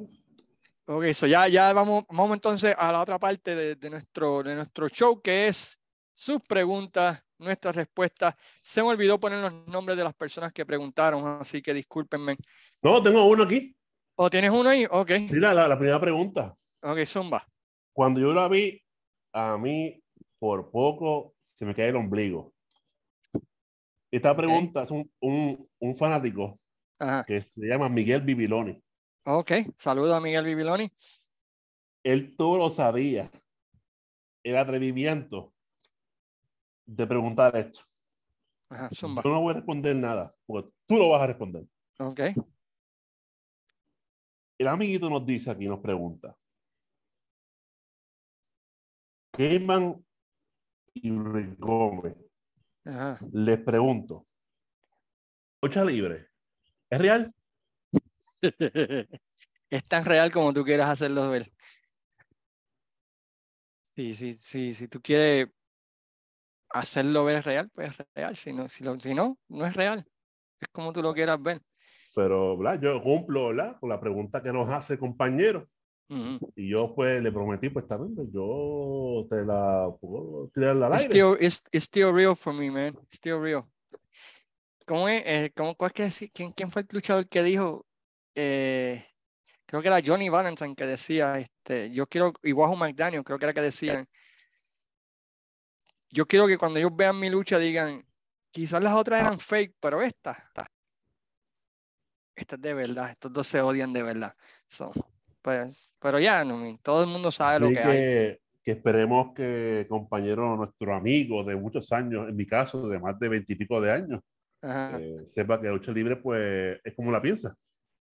Ok, 0.91 1.03
eso 1.03 1.27
ya, 1.27 1.47
ya 1.47 1.71
vamos, 1.71 2.03
vamos 2.09 2.33
entonces 2.33 2.73
a 2.75 2.91
la 2.91 3.01
otra 3.01 3.19
parte 3.19 3.75
de, 3.75 3.89
nuestro, 3.91 4.41
de 4.41 4.55
nuestro 4.55 4.89
show, 4.89 5.21
que 5.21 5.47
es 5.47 5.79
sus 6.11 6.41
preguntas 6.41 7.23
nuestras 7.37 7.75
respuestas. 7.75 8.33
Se 8.59 8.81
me 8.81 8.87
olvidó 8.87 9.19
poner 9.19 9.37
los 9.37 9.67
nombres 9.67 9.95
de 9.99 10.03
las 10.03 10.15
personas 10.15 10.51
que 10.51 10.65
preguntaron, 10.65 11.39
así 11.39 11.61
que 11.61 11.75
discúlpenme. 11.75 12.37
No, 12.81 13.03
tengo 13.03 13.23
uno 13.23 13.43
aquí. 13.43 13.75
¿O 14.15 14.31
tienes 14.31 14.49
uno 14.49 14.67
ahí? 14.67 14.87
Ok. 14.89 15.11
Mira, 15.29 15.53
la, 15.53 15.77
primera 15.77 16.01
pregunta. 16.01 16.55
Ok, 16.81 17.05
zumba. 17.05 17.47
Cuando 17.93 18.19
yo 18.19 18.33
la 18.33 18.47
vi, 18.47 18.81
a 19.31 19.59
mí 19.59 20.01
por 20.39 20.71
poco 20.71 21.35
se 21.39 21.67
me 21.67 21.75
cae 21.75 21.89
el 21.89 21.97
ombligo. 21.97 22.51
Esta 24.09 24.35
pregunta 24.35 24.81
es 24.81 24.89
un, 24.89 25.07
un, 25.19 25.69
un 25.77 25.95
fanático 25.95 26.57
que 27.27 27.43
se 27.43 27.67
llama 27.67 27.89
Miguel 27.89 28.21
Bibiloni. 28.21 28.81
Ok, 29.25 29.51
saludo 29.77 30.15
a 30.15 30.21
Miguel 30.21 30.45
Bibiloni. 30.45 30.91
Él 32.03 32.35
todo 32.35 32.57
lo 32.57 32.69
sabía. 32.69 33.29
El 34.43 34.57
atrevimiento 34.57 35.53
de 36.85 37.05
preguntar 37.05 37.55
esto. 37.55 37.81
Ajá, 38.69 38.89
Yo 38.91 39.07
no 39.07 39.41
voy 39.41 39.51
a 39.51 39.57
responder 39.57 39.95
nada, 39.95 40.33
porque 40.45 40.71
tú 40.85 40.97
lo 40.97 41.09
vas 41.09 41.21
a 41.21 41.27
responder. 41.27 41.67
Ok. 41.99 42.19
El 44.57 44.67
amiguito 44.67 45.09
nos 45.09 45.25
dice 45.25 45.51
aquí, 45.51 45.67
nos 45.67 45.79
pregunta. 45.79 46.37
Keyman 49.31 50.05
y 50.93 51.09
Gómez. 51.55 52.15
Les 53.31 53.59
pregunto. 53.59 54.27
¿Ocha 55.61 55.85
libre? 55.85 56.27
¿Es 56.89 56.99
real? 56.99 57.33
es 59.69 59.83
tan 59.85 60.05
real 60.05 60.31
como 60.31 60.53
tú 60.53 60.63
quieras 60.63 60.89
hacerlo 60.89 61.29
ver. 61.29 61.51
Sí, 63.95 64.15
sí, 64.15 64.33
sí, 64.35 64.73
si 64.73 64.87
tú 64.87 65.01
quieres 65.01 65.49
hacerlo 66.69 67.25
ver 67.25 67.43
real, 67.43 67.69
pues 67.73 67.99
es 67.99 68.07
real. 68.15 68.35
Si 68.35 68.53
no, 68.53 68.69
si, 68.69 68.85
si 68.99 69.13
no, 69.13 69.37
no 69.49 69.65
es 69.65 69.75
real. 69.75 70.05
Es 70.59 70.67
como 70.69 70.93
tú 70.93 71.01
lo 71.01 71.13
quieras 71.13 71.41
ver. 71.41 71.61
Pero 72.15 72.57
¿verdad? 72.57 72.81
yo 72.81 73.01
cumplo 73.01 73.49
¿verdad? 73.49 73.77
con 73.79 73.89
la 73.89 73.99
pregunta 73.99 74.41
que 74.41 74.53
nos 74.53 74.69
hace 74.69 74.97
compañero. 74.97 75.67
Y 76.55 76.69
yo 76.69 76.95
pues 76.95 77.21
le 77.21 77.31
prometí, 77.31 77.69
pues 77.69 77.87
también, 77.87 78.15
pues, 78.15 78.29
yo 78.33 79.27
te 79.29 79.45
la 79.45 79.89
puedo 80.01 80.49
tirar 80.55 80.71
al 80.71 80.93
aire. 80.93 81.03
Still, 81.03 81.37
it's, 81.39 81.63
it's 81.71 81.85
still 81.85 82.11
real 82.11 82.35
for 82.35 82.51
me, 82.51 82.71
man. 82.71 82.97
Still 83.13 83.39
real. 83.39 83.65
¿Cómo 84.87 85.07
es? 85.07 85.21
Eh, 85.23 85.51
¿cómo, 85.55 85.75
cuál 85.75 85.91
es 85.93 86.17
que, 86.17 86.29
¿quién, 86.31 86.51
¿Quién 86.53 86.71
fue 86.71 86.81
el 86.81 86.87
luchador 86.91 87.27
que 87.27 87.43
dijo? 87.43 87.85
Eh, 88.41 89.05
creo 89.65 89.81
que 89.81 89.89
era 89.89 89.99
Johnny 90.01 90.29
Valentine 90.29 90.73
que 90.73 90.85
decía, 90.85 91.37
este, 91.39 91.91
yo 91.91 92.07
quiero, 92.07 92.31
y 92.41 92.53
Wahoo 92.53 92.77
McDaniel, 92.77 93.25
creo 93.25 93.37
que 93.37 93.45
era 93.45 93.53
que 93.53 93.59
decían, 93.59 94.07
yo 96.09 96.25
quiero 96.25 96.47
que 96.47 96.57
cuando 96.57 96.79
ellos 96.79 96.95
vean 96.95 97.19
mi 97.19 97.29
lucha 97.29 97.59
digan, 97.59 98.05
quizás 98.49 98.81
las 98.81 98.93
otras 98.93 99.21
eran 99.23 99.39
fake, 99.39 99.75
pero 99.81 100.01
esta, 100.01 100.51
esta, 102.33 102.55
es 102.55 102.61
de 102.61 102.73
verdad, 102.73 103.09
estos 103.09 103.33
dos 103.33 103.45
se 103.45 103.59
odian 103.59 103.91
de 103.91 104.03
verdad. 104.03 104.33
pues, 105.41 105.91
pero 105.99 106.17
ya, 106.17 106.45
no, 106.45 106.79
todo 106.81 107.03
el 107.03 107.09
mundo 107.09 107.33
sabe 107.33 107.59
lo 107.59 107.69
que, 107.71 107.79
hay. 107.79 108.37
Que 108.63 108.71
esperemos 108.71 109.33
que 109.33 109.85
compañero, 109.89 110.55
nuestro 110.55 110.95
amigo 110.95 111.43
de 111.43 111.57
muchos 111.57 111.91
años, 111.91 112.29
en 112.29 112.37
mi 112.37 112.47
caso, 112.47 112.87
de 112.87 112.99
más 112.99 113.19
de 113.19 113.27
veintipico 113.27 113.81
de 113.81 113.91
años, 113.91 114.21
eh, 114.61 115.23
sepa 115.25 115.59
que 115.59 115.67
lucha 115.67 115.91
libre, 115.91 116.15
pues, 116.15 116.79
es 116.85 116.95
como 116.95 117.11
la 117.11 117.21
piensa 117.21 117.53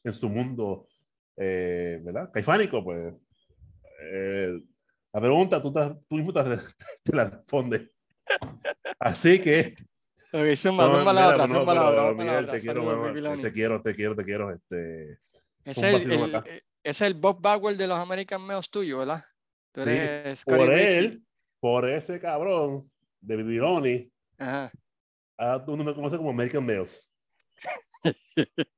en 0.05 0.13
su 0.13 0.29
mundo, 0.29 0.87
eh, 1.37 2.01
¿verdad? 2.03 2.31
Caifánico, 2.33 2.85
pues. 2.85 3.15
Eh, 4.01 4.61
la 5.13 5.21
pregunta 5.21 5.63
tú, 5.63 5.73
tú 5.73 6.17
mismo 6.17 6.33
te, 7.03 7.17
la 7.17 7.25
respondes. 7.25 7.83
Así 8.99 9.41
que. 9.41 9.75
Okay, 10.33 10.57
suma, 10.57 10.89
no, 10.89 11.13
la 11.13 11.29
otra, 11.29 11.47
no, 11.47 11.61
suma 11.61 11.75
la 11.75 11.91
otra. 11.91 12.53
te, 12.53 12.61
quiero, 12.61 13.41
te 13.41 13.53
quiero, 13.53 13.83
te 13.83 13.95
quiero, 13.95 14.17
te 14.17 14.25
quiero, 14.25 14.51
este. 14.53 15.19
Ese 15.65 15.97
es 15.97 16.05
el, 16.05 16.43
es 16.83 17.01
el 17.01 17.15
Bob 17.15 17.41
Bauer 17.41 17.77
de 17.77 17.87
los 17.87 17.99
American 17.99 18.43
Males 18.43 18.69
tuyo, 18.69 18.99
¿verdad? 18.99 19.25
Tú 19.73 19.81
eres 19.83 20.45
por 20.45 20.71
él, 20.71 21.25
por 21.59 21.89
ese 21.89 22.21
cabrón 22.21 22.91
de 23.21 23.37
Bibiloni, 23.37 24.13
Ajá. 24.39 24.71
Ah, 25.39 25.63
tú 25.65 25.77
no 25.77 25.85
me 25.85 25.95
conoces 25.95 26.19
como 26.19 26.31
American. 26.31 26.67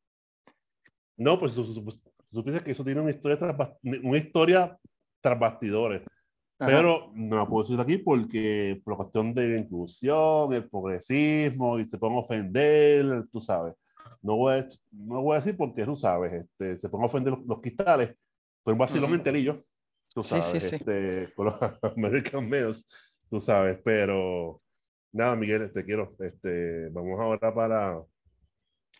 no, 1.16 1.38
pues 1.38 1.52
supiste 1.52 2.60
que 2.62 2.70
eso 2.70 2.84
tiene 2.84 3.00
una 3.00 3.10
historia 3.10 3.38
tras, 3.38 3.70
una 3.82 4.18
historia 4.18 4.78
tras 5.20 5.38
bastidores. 5.38 6.02
Pero 6.58 7.10
no 7.14 7.36
la 7.36 7.46
puedo 7.46 7.64
decir 7.64 7.78
aquí 7.78 7.98
porque 7.98 8.80
por 8.82 8.94
la 8.94 8.96
cuestión 8.96 9.34
de 9.34 9.48
la 9.48 9.58
inclusión, 9.58 10.52
el 10.54 10.68
progresismo 10.68 11.78
y 11.78 11.86
se 11.86 11.98
pueden 11.98 12.16
ofender, 12.16 13.26
tú 13.30 13.40
sabes. 13.40 13.74
No 14.22 14.36
voy 14.36 14.54
a, 14.54 14.66
no 14.90 15.22
voy 15.22 15.34
a 15.34 15.38
decir 15.38 15.56
porque 15.56 15.84
tú 15.84 15.96
sabes, 15.96 16.32
este, 16.32 16.76
se 16.76 16.88
pueden 16.88 17.04
ofender 17.04 17.36
los, 17.46 17.60
cristales, 17.60 18.16
pero 18.64 18.76
básicamente 18.76 19.30
uh 19.30 19.62
tú 20.14 20.24
sabes, 20.24 20.46
sí, 20.46 20.60
sí, 20.60 20.68
sí. 20.68 20.76
Este, 20.76 21.30
con 21.34 21.46
los 21.46 21.54
American 21.96 22.48
Males, 22.48 22.88
tú 23.28 23.38
sabes, 23.38 23.78
pero 23.84 24.62
nada, 25.12 25.36
Miguel, 25.36 25.70
te 25.70 25.84
quiero, 25.84 26.16
este, 26.20 26.88
vamos 26.88 27.20
ahora 27.20 27.54
para 27.54 28.02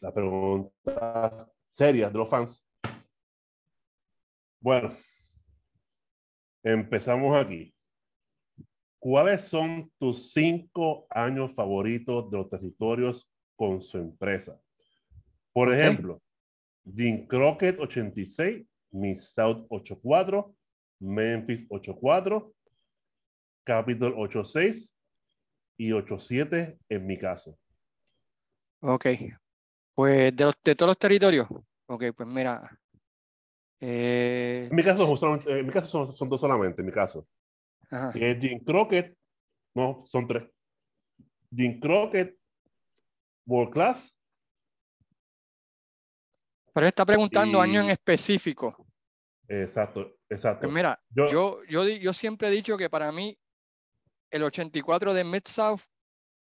la 0.02 0.12
pregunta 0.12 1.48
seria 1.76 2.08
de 2.08 2.18
los 2.18 2.30
fans. 2.30 2.64
Bueno, 4.58 4.88
empezamos 6.62 7.36
aquí. 7.36 7.74
¿Cuáles 8.98 9.42
son 9.42 9.92
tus 9.98 10.32
cinco 10.32 11.06
años 11.10 11.54
favoritos 11.54 12.30
de 12.30 12.38
los 12.38 12.48
territorios 12.48 13.30
con 13.54 13.82
su 13.82 13.98
empresa? 13.98 14.58
Por 15.52 15.72
ejemplo, 15.72 16.22
Dean 16.82 17.26
Crockett 17.26 17.78
86, 17.78 18.66
Miss 18.92 19.34
South 19.34 19.66
84, 19.68 20.56
Memphis 21.00 21.66
84, 21.68 22.54
Capitol 23.64 24.14
86 24.16 24.94
y 25.76 25.92
87 25.92 26.78
en 26.88 27.06
mi 27.06 27.18
caso. 27.18 27.58
Ok, 28.80 29.06
pues 29.96 30.36
de, 30.36 30.52
de 30.62 30.74
todos 30.76 30.90
los 30.90 30.98
territorios. 30.98 31.48
Ok, 31.88 32.04
pues 32.14 32.28
mira, 32.28 32.78
eh, 33.80 34.68
en 34.70 34.76
mi 34.76 34.82
caso, 34.82 35.16
son, 35.16 35.42
en 35.46 35.66
mi 35.66 35.72
caso 35.72 36.12
son, 36.12 36.28
dos 36.28 36.40
solamente, 36.40 36.80
en 36.80 36.86
mi 36.86 36.92
caso. 36.92 37.26
Ajá. 37.90 38.12
Jim 38.12 38.58
Crockett, 38.64 39.16
no, 39.74 39.98
son 40.10 40.26
tres. 40.26 40.44
Jim 41.54 41.78
Crockett, 41.78 42.36
World 43.46 43.72
Class. 43.72 44.14
Pero 46.72 46.86
está 46.86 47.06
preguntando 47.06 47.60
año 47.60 47.80
en 47.80 47.90
específico. 47.90 48.86
Exacto, 49.48 50.16
exacto. 50.28 50.62
Pues 50.62 50.74
mira, 50.74 51.00
yo, 51.08 51.62
yo, 51.64 51.86
yo, 51.86 52.12
siempre 52.12 52.48
he 52.48 52.50
dicho 52.50 52.76
que 52.76 52.90
para 52.90 53.12
mí 53.12 53.38
el 54.30 54.42
84 54.42 55.14
de 55.14 55.24
Mid-South, 55.24 55.80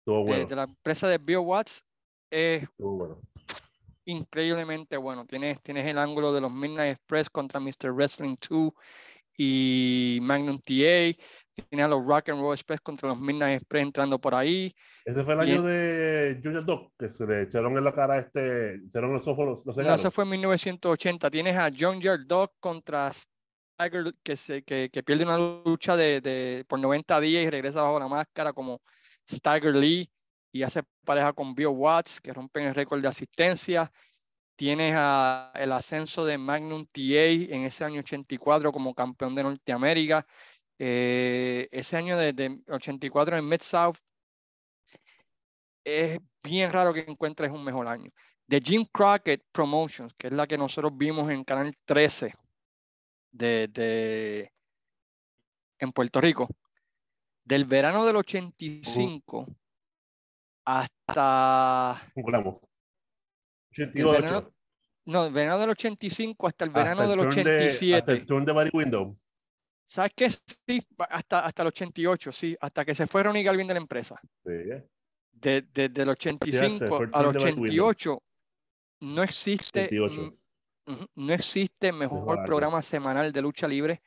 de, 0.06 0.46
de, 0.46 0.56
la 0.56 0.64
empresa 0.64 1.06
de 1.06 1.18
Bill 1.18 1.38
Watts, 1.38 1.84
es 2.30 2.66
bueno 2.78 3.20
increíblemente 4.04 4.96
bueno. 4.96 5.26
Tienes, 5.26 5.60
tienes 5.62 5.86
el 5.86 5.98
ángulo 5.98 6.32
de 6.32 6.40
los 6.40 6.52
Midnight 6.52 6.96
Express 6.96 7.30
contra 7.30 7.60
Mr. 7.60 7.92
Wrestling 7.92 8.36
2 8.48 8.72
y 9.36 10.18
Magnum 10.22 10.58
TA. 10.58 11.16
Tienes 11.52 11.84
a 11.84 11.88
los 11.88 12.04
Rock 12.04 12.30
and 12.30 12.40
Roll 12.40 12.54
Express 12.54 12.80
contra 12.80 13.08
los 13.08 13.18
Midnight 13.18 13.62
Express 13.62 13.82
entrando 13.82 14.18
por 14.18 14.34
ahí. 14.34 14.74
Ese 15.04 15.22
fue 15.22 15.34
el 15.34 15.40
año 15.40 15.62
de 15.62 16.40
Junior 16.42 16.64
Dog, 16.64 16.92
que 16.98 17.08
se 17.08 17.26
le 17.26 17.42
echaron 17.42 17.76
en 17.76 17.84
la 17.84 17.94
cara 17.94 18.18
este, 18.18 18.74
echaron 18.74 19.12
los 19.12 19.26
ojos, 19.28 19.64
los, 19.64 19.76
No, 19.76 19.94
ese 19.94 20.10
fue 20.10 20.24
en 20.24 20.30
1980. 20.30 21.30
Tienes 21.30 21.56
a 21.56 21.70
Junior 21.76 22.26
Dog 22.26 22.52
contra 22.58 23.10
Tiger, 23.76 24.14
que, 24.22 24.36
se, 24.36 24.62
que, 24.62 24.90
que 24.90 25.02
pierde 25.02 25.24
una 25.24 25.38
lucha 25.38 25.96
de, 25.96 26.20
de, 26.20 26.64
por 26.66 26.78
90 26.78 27.20
días 27.20 27.44
y 27.44 27.50
regresa 27.50 27.82
bajo 27.82 27.98
la 27.98 28.08
máscara 28.08 28.52
como 28.52 28.80
Stagger 29.28 29.74
Lee 29.74 30.10
y 30.54 30.62
hace 30.62 30.84
pareja 31.04 31.32
con 31.32 31.52
Bill 31.56 31.66
Watts, 31.66 32.20
que 32.20 32.32
rompen 32.32 32.66
el 32.66 32.76
récord 32.76 33.02
de 33.02 33.08
asistencia. 33.08 33.90
Tienes 34.54 34.94
a, 34.96 35.50
el 35.56 35.72
ascenso 35.72 36.24
de 36.24 36.38
Magnum 36.38 36.86
TA 36.86 37.26
en 37.52 37.64
ese 37.64 37.82
año 37.84 37.98
84 37.98 38.70
como 38.70 38.94
campeón 38.94 39.34
de 39.34 39.42
Norteamérica. 39.42 40.24
Eh, 40.78 41.68
ese 41.72 41.96
año 41.96 42.16
de, 42.16 42.62
84 42.68 43.36
en 43.36 43.48
Mid-South 43.48 43.96
es 45.82 46.20
bien 46.44 46.70
raro 46.70 46.94
que 46.94 47.00
encuentres 47.00 47.50
un 47.50 47.64
mejor 47.64 47.88
año. 47.88 48.12
De 48.46 48.60
Jim 48.60 48.86
Crockett 48.92 49.42
Promotions, 49.50 50.14
que 50.14 50.28
es 50.28 50.32
la 50.32 50.46
que 50.46 50.56
nosotros 50.56 50.92
vimos 50.96 51.28
en 51.32 51.42
Canal 51.42 51.76
13 51.84 52.32
de, 53.32 53.66
de 53.66 54.52
en 55.80 55.90
Puerto 55.90 56.20
Rico, 56.20 56.46
del 57.42 57.64
verano 57.64 58.04
del 58.06 58.16
85 58.18 59.48
hasta... 60.64 62.12
El 63.76 64.04
verano, 64.04 64.52
no, 65.06 65.26
el 65.26 65.32
verano 65.32 65.58
del 65.58 65.70
85 65.70 66.46
hasta 66.46 66.64
el 66.64 66.70
verano 66.70 67.08
del 67.08 67.20
87. 67.20 67.96
hasta 67.96 68.12
el 68.12 68.24
turn 68.24 68.44
de 68.44 68.52
Barry 68.52 68.70
Window. 68.72 69.14
¿Sabes 69.86 70.12
qué? 70.16 70.30
Sí, 70.30 70.86
hasta, 70.98 71.40
hasta 71.40 71.62
el 71.62 71.68
88, 71.68 72.32
sí, 72.32 72.56
hasta 72.60 72.84
que 72.84 72.94
se 72.94 73.06
fue 73.06 73.22
Ronnie 73.22 73.42
Galvin 73.42 73.66
de 73.66 73.74
la 73.74 73.80
empresa. 73.80 74.20
Sí. 74.44 74.52
desde 75.32 76.02
el 76.02 76.08
85 76.08 77.08
al 77.12 77.26
88 77.26 78.22
no 79.00 79.22
existe, 79.22 79.90
no 81.16 81.32
existe 81.32 81.92
mejor 81.92 82.44
programa 82.44 82.80
semanal 82.80 83.32
de 83.32 83.42
lucha 83.42 83.68
libre 83.68 84.02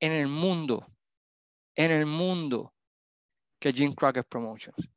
en 0.00 0.12
el 0.12 0.28
mundo, 0.28 0.86
en 1.74 1.90
el 1.90 2.06
mundo 2.06 2.74
que 3.58 3.72
Jim 3.72 3.92
Crockett 3.92 4.26
Promotions. 4.28 4.88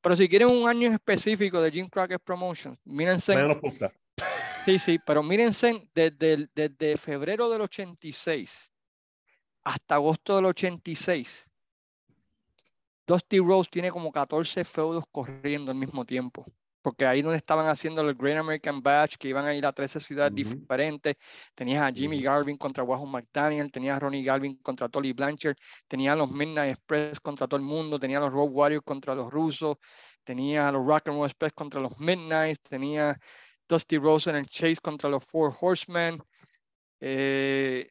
Pero 0.00 0.16
si 0.16 0.28
quieren 0.28 0.50
un 0.50 0.68
año 0.68 0.90
específico 0.92 1.60
de 1.60 1.70
Jim 1.70 1.88
Crockett 1.88 2.22
Promotions, 2.22 2.78
mírense. 2.84 3.34
Sí, 4.64 4.78
sí, 4.78 4.98
pero 5.06 5.22
mírense 5.22 5.88
desde, 5.94 6.48
desde 6.54 6.96
febrero 6.96 7.48
del 7.48 7.62
86 7.62 8.70
hasta 9.64 9.96
agosto 9.96 10.36
del 10.36 10.46
86. 10.46 11.48
Dusty 13.06 13.38
Rose 13.38 13.70
tiene 13.70 13.90
como 13.90 14.10
14 14.10 14.64
feudos 14.64 15.04
corriendo 15.10 15.70
al 15.70 15.76
mismo 15.76 16.04
tiempo 16.04 16.46
porque 16.86 17.04
ahí 17.04 17.20
donde 17.20 17.38
estaban 17.38 17.66
haciendo 17.66 18.00
el 18.00 18.14
Great 18.14 18.38
American 18.38 18.80
Batch, 18.80 19.16
que 19.16 19.26
iban 19.26 19.44
a 19.44 19.52
ir 19.52 19.66
a 19.66 19.72
13 19.72 19.98
ciudades 19.98 20.32
diferentes, 20.32 21.16
tenías 21.52 21.82
a 21.82 21.92
Jimmy 21.92 22.22
Garvin 22.22 22.56
contra 22.56 22.84
Wahoo 22.84 23.06
McDaniel, 23.06 23.72
tenías 23.72 23.96
a 23.96 23.98
Ronnie 23.98 24.22
Garvin 24.22 24.56
contra 24.58 24.88
Tolly 24.88 25.12
Blanchard, 25.12 25.56
tenías 25.88 26.12
a 26.12 26.16
los 26.16 26.30
Midnight 26.30 26.76
Express 26.76 27.18
contra 27.18 27.48
todo 27.48 27.58
el 27.58 27.66
mundo, 27.66 27.98
tenías 27.98 28.18
a 28.18 28.26
los 28.26 28.32
Road 28.32 28.50
Warriors 28.52 28.84
contra 28.84 29.16
los 29.16 29.32
rusos, 29.32 29.78
tenías 30.22 30.68
a 30.68 30.70
los 30.70 30.86
Rock 30.86 31.08
and 31.08 31.16
Roll 31.16 31.26
Express 31.26 31.52
contra 31.54 31.80
los 31.80 31.98
Midnights, 31.98 32.62
tenía 32.62 33.18
Dusty 33.68 33.98
Rose 33.98 34.30
en 34.30 34.36
el 34.36 34.46
Chase 34.46 34.76
contra 34.80 35.10
los 35.10 35.24
Four 35.24 35.56
Horsemen. 35.60 36.22
Eh, 37.00 37.90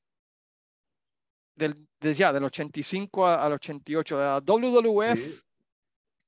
del, 1.53 1.85
ya, 1.99 2.31
del 2.31 2.45
85 2.45 3.27
al 3.27 3.51
88, 3.51 4.17
de 4.17 4.23
la 4.23 4.39
WWF 4.39 5.44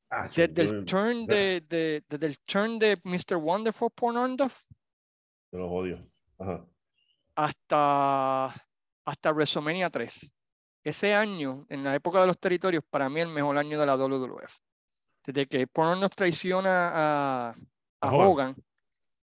Ah, 0.09 0.29
desde, 0.33 0.61
el 0.61 0.85
turn 0.85 1.25
de, 1.25 1.61
de, 1.69 2.03
desde 2.07 2.25
el 2.25 2.39
turn 2.39 2.79
de 2.79 2.99
Mr. 3.03 3.35
Wonderful 3.35 3.91
Pornorndorf. 3.91 4.63
Te 5.51 5.57
lo 5.57 5.69
odio. 5.69 6.09
Hasta, 7.35 8.45
hasta 9.05 9.31
WrestleMania 9.31 9.89
3. 9.89 10.33
Ese 10.83 11.13
año, 11.13 11.65
en 11.69 11.83
la 11.83 11.93
época 11.93 12.21
de 12.21 12.27
los 12.27 12.39
territorios, 12.39 12.83
para 12.89 13.09
mí 13.09 13.19
el 13.19 13.27
mejor 13.27 13.57
año 13.57 13.79
de 13.79 13.85
la 13.85 13.95
WWF. 13.95 14.57
Desde 15.25 15.45
que 15.45 15.67
Pornorndorf 15.67 16.15
traiciona 16.15 16.91
a, 17.49 17.55
a 17.99 18.13
Hogan 18.13 18.55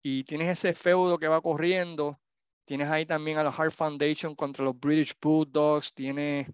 y 0.03 0.25
tienes 0.25 0.49
ese 0.49 0.73
feudo 0.73 1.17
que 1.17 1.29
va 1.29 1.41
corriendo, 1.41 2.19
tienes 2.65 2.89
ahí 2.89 3.05
también 3.05 3.37
a 3.37 3.43
la 3.43 3.51
Hart 3.51 3.71
Foundation 3.71 4.35
contra 4.35 4.65
los 4.65 4.77
British 4.77 5.13
Bulldogs, 5.21 5.93
tienes 5.93 6.47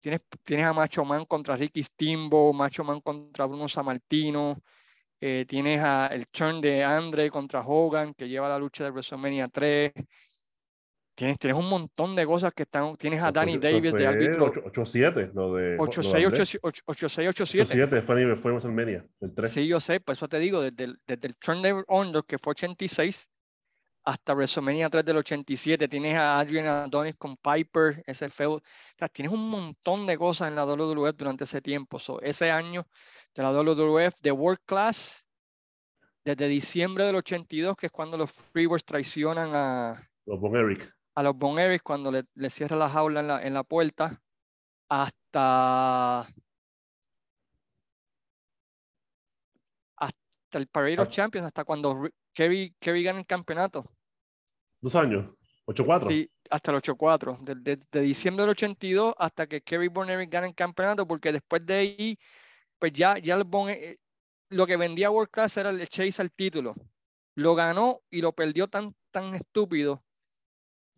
Tienes, 0.00 0.20
tienes 0.44 0.66
a 0.66 0.72
Macho 0.72 1.04
Man 1.04 1.24
contra 1.24 1.56
Ricky 1.56 1.82
Stimbo, 1.82 2.52
Macho 2.52 2.84
Man 2.84 3.00
contra 3.00 3.46
Bruno 3.46 3.68
Sammartino, 3.68 4.62
eh, 5.20 5.44
tienes 5.48 5.80
a 5.80 6.08
el 6.08 6.26
turn 6.28 6.60
de 6.60 6.84
Andre 6.84 7.30
contra 7.30 7.60
Hogan, 7.60 8.14
que 8.14 8.28
lleva 8.28 8.48
la 8.48 8.58
lucha 8.58 8.84
de 8.84 8.90
WrestleMania 8.90 9.48
3. 9.48 9.92
Tienes, 11.14 11.38
tienes 11.38 11.58
un 11.58 11.70
montón 11.70 12.14
de 12.14 12.26
cosas 12.26 12.52
que 12.54 12.64
están. 12.64 12.94
Tienes 12.96 13.22
a 13.22 13.32
Danny 13.32 13.56
Davis 13.56 13.94
de 13.94 14.06
árbitro. 14.06 14.52
8-7, 14.52 15.32
lo 15.32 15.54
de. 15.54 15.78
8-6, 15.78 16.60
8-7. 16.74 18.02
fue, 18.02 18.36
fue 18.36 18.52
WrestleMania, 18.52 19.06
el 19.20 19.34
3. 19.34 19.50
Sí, 19.50 19.66
yo 19.66 19.80
sé, 19.80 20.00
por 20.00 20.12
eso 20.12 20.28
te 20.28 20.38
digo, 20.38 20.60
desde 20.60 20.84
el, 20.84 21.00
desde 21.06 21.28
el 21.28 21.36
turn 21.36 21.62
de 21.62 21.82
Under, 21.88 22.22
que 22.22 22.36
fue 22.36 22.50
86, 22.50 23.30
hasta 24.06 24.34
WrestleMania 24.34 24.88
3 24.88 25.04
del 25.04 25.16
87. 25.16 25.88
Tienes 25.88 26.14
a 26.14 26.38
Adrian 26.38 26.66
Adonis 26.66 27.16
con 27.16 27.36
Piper, 27.36 28.04
ese 28.06 28.30
feudo. 28.30 28.58
O 28.58 28.62
sea, 28.96 29.08
tienes 29.08 29.32
un 29.32 29.50
montón 29.50 30.06
de 30.06 30.16
cosas 30.16 30.48
en 30.48 30.54
la 30.54 30.64
WWF 30.64 31.16
durante 31.16 31.44
ese 31.44 31.60
tiempo. 31.60 31.98
ese 32.22 32.50
año 32.50 32.86
de 33.34 33.42
la 33.42 33.50
WWF 33.50 34.14
de 34.22 34.30
World 34.30 34.60
Class, 34.64 35.26
desde 36.24 36.46
diciembre 36.46 37.04
del 37.04 37.16
82, 37.16 37.76
que 37.76 37.86
es 37.86 37.92
cuando 37.92 38.16
los 38.16 38.32
Freeworks 38.32 38.84
traicionan 38.84 39.50
a 39.54 40.08
los 40.24 40.40
Bon 40.40 40.54
Eric. 40.54 40.88
A 41.16 41.22
los 41.24 41.36
Bon 41.36 41.58
Eric 41.58 41.82
cuando 41.82 42.12
le, 42.12 42.24
le 42.34 42.50
cierra 42.50 42.76
la 42.76 42.88
jaula 42.88 43.20
en 43.20 43.26
la, 43.26 43.42
en 43.42 43.54
la 43.54 43.64
puerta, 43.64 44.22
hasta 44.88 46.20
hasta 49.96 50.58
el 50.58 50.68
Parade 50.68 51.00
of 51.00 51.08
ah. 51.08 51.10
Champions, 51.10 51.46
hasta 51.46 51.64
cuando 51.64 52.08
Kerry, 52.32 52.72
Kerry 52.78 53.02
gana 53.02 53.18
el 53.18 53.26
campeonato. 53.26 53.95
Dos 54.86 54.94
años, 54.94 55.26
8-4. 55.66 56.06
Sí, 56.06 56.30
hasta 56.48 56.70
el 56.70 56.76
8-4, 56.76 57.38
de, 57.40 57.76
de, 57.90 58.00
diciembre 58.00 58.44
del 58.44 58.50
82 58.50 59.14
hasta 59.18 59.48
que 59.48 59.60
Kerry 59.60 59.88
Bonner 59.88 60.24
gana 60.28 60.46
el 60.46 60.54
campeonato, 60.54 61.04
porque 61.08 61.32
después 61.32 61.66
de 61.66 61.74
ahí, 61.74 62.18
pues 62.78 62.92
ya, 62.92 63.18
ya 63.18 63.34
el 63.34 63.44
eh, 63.70 63.96
lo 64.48 64.64
que 64.64 64.76
vendía 64.76 65.10
World 65.10 65.32
Class 65.32 65.56
era 65.56 65.70
el 65.70 65.88
chase 65.88 66.22
al 66.22 66.30
título. 66.30 66.76
Lo 67.34 67.56
ganó 67.56 68.00
y 68.10 68.20
lo 68.20 68.30
perdió 68.30 68.68
tan, 68.68 68.94
tan 69.10 69.34
estúpido 69.34 70.04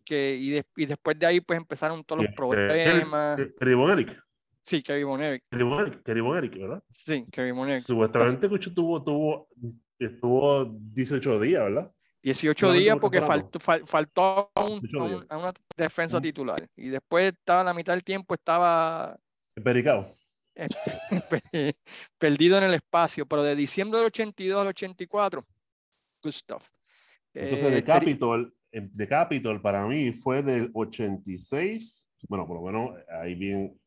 que, 0.05 0.35
y, 0.39 0.61
y 0.75 0.85
después 0.85 1.17
de 1.17 1.25
ahí, 1.25 1.41
pues 1.41 1.57
empezaron 1.57 2.03
todos 2.03 2.25
los 2.25 2.35
problemas. 2.35 3.39
Kerry 3.57 3.73
Bonner. 3.73 4.23
Sí, 4.61 4.83
Kerry 4.83 5.03
Bonner. 5.03 5.41
Kerry 5.49 6.21
Bonner, 6.21 6.49
¿verdad? 6.59 6.83
Sí, 6.91 7.25
Kerry 7.31 7.53
Bonner. 7.53 7.81
Supuestamente 7.81 8.47
Cucho 8.47 8.71
tuvo, 8.71 9.03
tuvo, 9.03 9.49
estuvo 9.97 10.65
18 10.65 11.39
días, 11.39 11.63
¿verdad? 11.63 11.91
18 12.21 12.73
días 12.73 12.97
porque 12.99 13.21
faltó, 13.21 13.59
faltó 13.59 14.51
a, 14.53 14.65
una 14.65 15.53
defensa 15.77 16.19
titular. 16.19 16.67
Y 16.75 16.89
después 16.89 17.33
estaba 17.33 17.63
la 17.63 17.73
mitad 17.73 17.93
del 17.93 18.03
tiempo, 18.03 18.33
estaba... 18.33 19.17
Pericado. 19.63 20.13
perdido 22.17 22.57
en 22.57 22.63
el 22.65 22.73
espacio. 22.73 23.25
Pero 23.25 23.43
de 23.43 23.55
diciembre 23.55 23.99
del 23.99 24.07
82 24.07 24.61
al 24.61 24.67
84, 24.67 25.45
good 26.23 26.31
stuff. 26.31 26.67
Entonces, 27.33 27.71
de 27.71 27.77
eh, 27.77 27.83
Capitol, 27.83 28.53
de 28.71 29.07
Capitol 29.07 29.61
para 29.61 29.85
mí 29.85 30.11
fue 30.11 30.43
del 30.43 30.69
86, 30.73 32.09
bueno, 32.27 32.45
por 32.45 32.57
lo 32.57 32.63
menos 32.63 32.97
ahí 33.21 33.35
bien, 33.35 33.79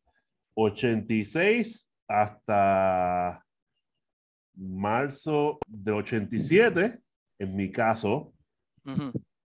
86 0.54 1.90
hasta 2.08 3.44
marzo 4.54 5.58
del 5.66 5.94
87 5.94 7.01
en 7.42 7.56
mi 7.56 7.72
caso, 7.72 8.32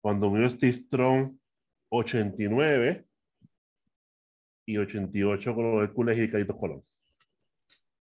cuando 0.03 0.31
vino 0.31 0.49
Steve 0.51 0.75
Strong 0.75 1.35
89 1.89 3.07
y 4.67 4.77
88 4.77 5.55
con 5.55 5.73
los 5.73 5.83
Hércules 5.85 6.19
y 6.19 6.31
Carlitos 6.31 6.57
Colón. 6.57 6.83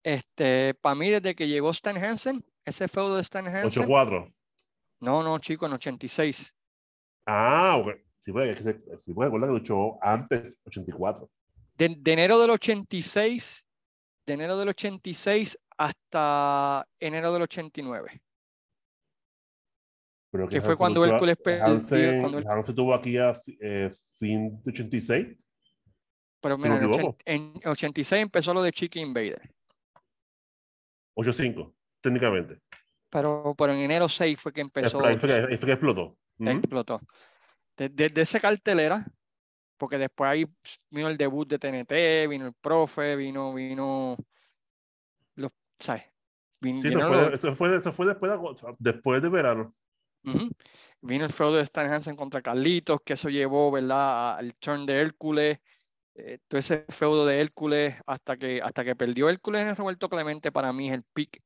Este, 0.04 0.74
para 0.74 0.94
mí, 0.94 1.10
desde 1.10 1.34
que 1.34 1.48
llegó 1.48 1.70
Stan 1.70 1.96
Hansen, 1.96 2.44
ese 2.64 2.86
feudo 2.86 3.16
de 3.16 3.22
Stan 3.22 3.46
Hansen. 3.46 3.66
84. 3.66 4.32
No, 5.00 5.22
no, 5.24 5.38
chico, 5.40 5.66
en 5.66 5.72
86. 5.72 6.54
Ah, 7.26 7.76
ok. 7.76 7.96
Sí, 8.20 8.32
puede, 8.32 8.56
sí 8.98 9.12
puede 9.12 9.30
que 9.30 9.38
luchó 9.38 10.02
antes, 10.04 10.60
84. 10.66 11.28
De, 11.74 11.96
de, 11.98 12.12
enero 12.12 12.38
del 12.38 12.50
86, 12.50 13.66
de 14.26 14.32
enero 14.32 14.56
del 14.56 14.68
86 14.68 15.58
hasta 15.76 16.86
enero 17.00 17.32
del 17.32 17.42
89 17.42 18.22
que, 20.48 20.60
fue 20.60 20.76
cuando 20.76 21.04
Hércules 21.04 21.36
perdió. 21.42 22.20
Cuando 22.20 22.50
Hansen 22.50 22.74
tuvo 22.74 22.94
aquí 22.94 23.16
a 23.16 23.36
eh, 23.60 23.90
fin 24.18 24.60
de 24.62 24.70
86. 24.70 25.36
Pero 26.40 26.56
mira, 26.56 26.80
en, 27.24 27.60
86 27.64 28.22
empezó 28.22 28.54
lo 28.54 28.62
de 28.62 28.72
Chicken 28.72 29.08
Invader. 29.08 29.50
85, 31.14 31.74
técnicamente. 32.00 32.60
Pero, 33.10 33.54
pero 33.58 33.72
en 33.72 33.80
enero 33.80 34.08
6 34.08 34.40
fue 34.40 34.52
que 34.52 34.60
empezó. 34.60 35.04
Ahí 35.04 35.18
fue, 35.18 35.28
que, 35.48 35.72
explotó. 35.72 36.16
Explotó. 36.38 37.00
Desde 37.76 38.08
de, 38.08 38.22
esa 38.22 38.40
cartelera, 38.40 39.04
porque 39.76 39.98
después 39.98 40.30
ahí 40.30 40.46
vino 40.90 41.08
el 41.08 41.16
debut 41.16 41.48
de 41.48 41.58
TNT, 41.58 42.28
vino 42.30 42.46
el 42.46 42.54
profe, 42.54 43.16
vino, 43.16 43.52
vino 43.52 44.16
los, 45.34 45.50
¿sabes? 45.78 46.04
sí, 46.62 46.76
eso, 46.84 47.00
fue, 47.00 47.34
eso, 47.34 47.54
fue, 47.54 47.76
eso, 47.76 47.92
fue, 47.92 48.06
después 48.06 48.30
de, 48.30 48.76
después 48.78 49.22
de 49.22 49.28
verano. 49.28 49.74
Vino 51.02 51.24
el 51.24 51.32
feudo 51.32 51.56
de 51.56 51.62
Stan 51.62 51.90
Hansen 51.90 52.16
contra 52.16 52.42
Carlitos, 52.42 53.00
que 53.04 53.14
eso 53.14 53.28
llevó, 53.28 53.70
¿verdad?, 53.70 54.36
al 54.36 54.54
turn 54.56 54.84
de 54.84 55.00
Hércules, 55.00 55.58
eh, 56.14 56.38
todo 56.46 56.58
ese 56.58 56.84
feudo 56.88 57.24
de 57.24 57.40
Hércules 57.40 57.96
hasta 58.06 58.36
que, 58.36 58.60
hasta 58.62 58.84
que 58.84 58.96
perdió 58.96 59.28
Hércules 59.28 59.62
en 59.62 59.68
el 59.68 59.76
Roberto 59.76 60.08
Clemente, 60.08 60.52
para 60.52 60.72
mí 60.72 60.88
es 60.88 60.94
el 60.94 61.04
pick. 61.04 61.40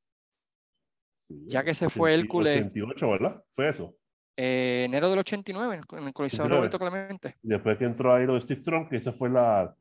ya 1.47 1.63
que 1.63 1.73
se 1.73 1.89
fue 1.89 2.13
Hércules. 2.13 2.67
88, 2.67 3.09
¿verdad? 3.09 3.43
Fue 3.55 3.69
eso. 3.69 3.95
Eh, 4.37 4.83
enero 4.85 5.09
del 5.09 5.19
89, 5.19 5.81
en 5.91 6.03
el 6.07 6.13
Coliseo 6.13 6.47
Roberto 6.47 6.77
Clemente. 6.77 7.37
Después 7.41 7.77
que 7.77 7.85
entró 7.85 8.13
ahí 8.13 8.25
lo 8.25 8.33
de 8.33 8.41
Steve 8.41 8.59
Strong, 8.59 8.89
que 8.89 8.97
esa 8.97 9.13
fue 9.13 9.29
la, 9.29 9.73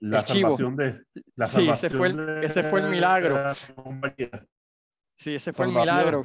la 0.00 0.22
salvación 0.22 0.76
de. 0.76 1.00
La 1.36 1.46
sí, 1.46 1.68
ese 1.68 1.88
fue, 1.88 2.08
el, 2.08 2.44
ese 2.44 2.64
fue 2.64 2.80
el 2.80 2.88
milagro. 2.88 3.54
Sí, 5.16 5.36
ese 5.36 5.52
fue 5.52 5.66
el 5.66 5.72
milagro. 5.72 6.24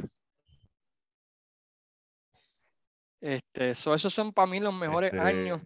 Este, 3.22 3.72
esos 3.72 4.14
son 4.14 4.32
para 4.32 4.48
mí 4.50 4.60
los 4.60 4.74
mejores 4.74 5.12
este, 5.12 5.20
años 5.20 5.62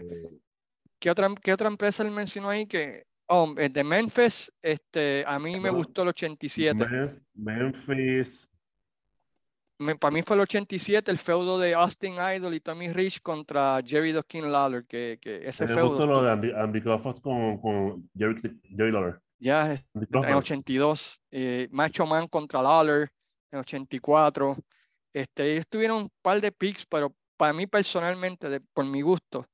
¿qué 1.03 1.11
otra, 1.11 1.27
¿qué 1.41 1.51
otra 1.51 1.67
empresa 1.67 2.01
él 2.01 2.11
mencionó 2.11 2.49
ahí? 2.49 2.65
Que, 2.65 3.05
oh, 3.27 3.53
eh, 3.57 3.67
de 3.67 3.83
Memphis, 3.83 4.49
este, 4.61 5.25
a 5.27 5.37
mí 5.37 5.59
me 5.59 5.69
gustó 5.69 6.03
el 6.03 6.07
87. 6.07 6.85
Memphis. 7.33 8.47
para 9.99 10.13
mí 10.13 10.21
fue 10.21 10.37
el 10.37 10.43
87, 10.43 11.11
el 11.11 11.17
feudo 11.17 11.59
de 11.59 11.73
Austin 11.73 12.15
Idol 12.15 12.53
y 12.53 12.61
Tommy 12.61 12.87
Rich 12.93 13.21
contra 13.21 13.81
Jerry 13.85 14.13
Dawkins 14.13 14.47
Lawler, 14.47 14.85
que, 14.85 15.19
que 15.19 15.45
ese 15.45 15.67
me 15.67 15.73
feudo. 15.73 15.89
gustó 15.89 16.05
lo 16.05 16.23
de 16.23 16.31
Andy, 16.57 16.81
con, 16.81 17.57
con 17.57 18.09
Jerry, 18.15 18.61
Jerry 18.63 18.93
Lawler. 18.93 19.19
Ya, 19.39 19.73
en 19.73 20.35
82. 20.35 21.21
Eh, 21.31 21.67
Macho 21.69 22.05
Man 22.05 22.29
contra 22.29 22.61
Lawler 22.61 23.11
en 23.51 23.59
84. 23.59 24.55
Este, 25.11 25.51
ellos 25.51 25.67
tuvieron 25.67 26.03
un 26.03 26.11
par 26.21 26.39
de 26.39 26.49
picks, 26.49 26.85
pero 26.85 27.13
para 27.37 27.53
mí 27.53 27.67
personalmente, 27.67 28.61
por 28.73 28.85
mi 28.85 29.01
gusto, 29.01 29.47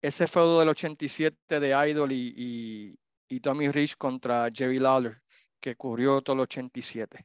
ese 0.00 0.26
feudo 0.26 0.60
del 0.60 0.68
87 0.70 1.60
de 1.60 1.88
Idol 1.90 2.12
y, 2.12 2.98
y, 3.28 3.40
Tommy 3.40 3.70
Rich 3.70 3.96
contra 3.96 4.50
Jerry 4.52 4.78
Lawler, 4.78 5.22
que 5.60 5.76
cubrió 5.76 6.20
todo 6.20 6.34
el 6.34 6.40
87. 6.40 7.24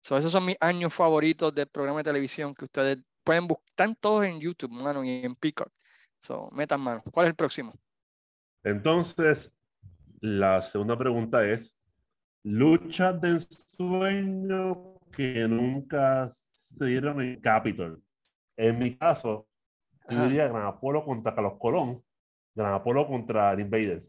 So, 0.00 0.16
esos 0.16 0.30
son 0.30 0.44
mis 0.44 0.56
años 0.60 0.92
favoritos 0.94 1.54
del 1.54 1.66
programa 1.68 2.00
de 2.00 2.04
televisión 2.04 2.54
que 2.54 2.66
ustedes 2.66 2.98
pueden 3.24 3.46
buscar, 3.48 3.66
están 3.68 3.96
todos 3.96 4.24
en 4.24 4.40
YouTube, 4.40 4.70
mano, 4.70 5.02
y 5.04 5.24
en 5.24 5.34
Peacock. 5.34 5.72
So, 6.20 6.48
metan 6.52 6.80
mano. 6.80 7.02
¿Cuál 7.10 7.26
es 7.26 7.30
el 7.30 7.36
próximo? 7.36 7.72
Entonces, 8.62 9.52
la 10.20 10.62
segunda 10.62 10.96
pregunta 10.96 11.44
es, 11.44 11.74
lucha 12.44 13.12
de 13.12 13.30
ensueño 13.30 14.98
que 15.10 15.46
nunca 15.48 16.28
se 16.28 16.84
dieron 16.84 17.20
en 17.20 17.40
Capitol. 17.40 18.02
En 18.56 18.78
mi 18.78 18.96
caso, 18.96 19.48
yo 20.08 20.24
diría 20.24 20.48
Gran 20.48 20.66
Apolo 20.66 21.04
contra 21.04 21.34
Carlos 21.34 21.54
Colón, 21.58 22.04
Gran 22.54 22.74
Apolo 22.74 23.06
contra 23.06 23.52
el 23.52 23.60
Invader. 23.60 24.02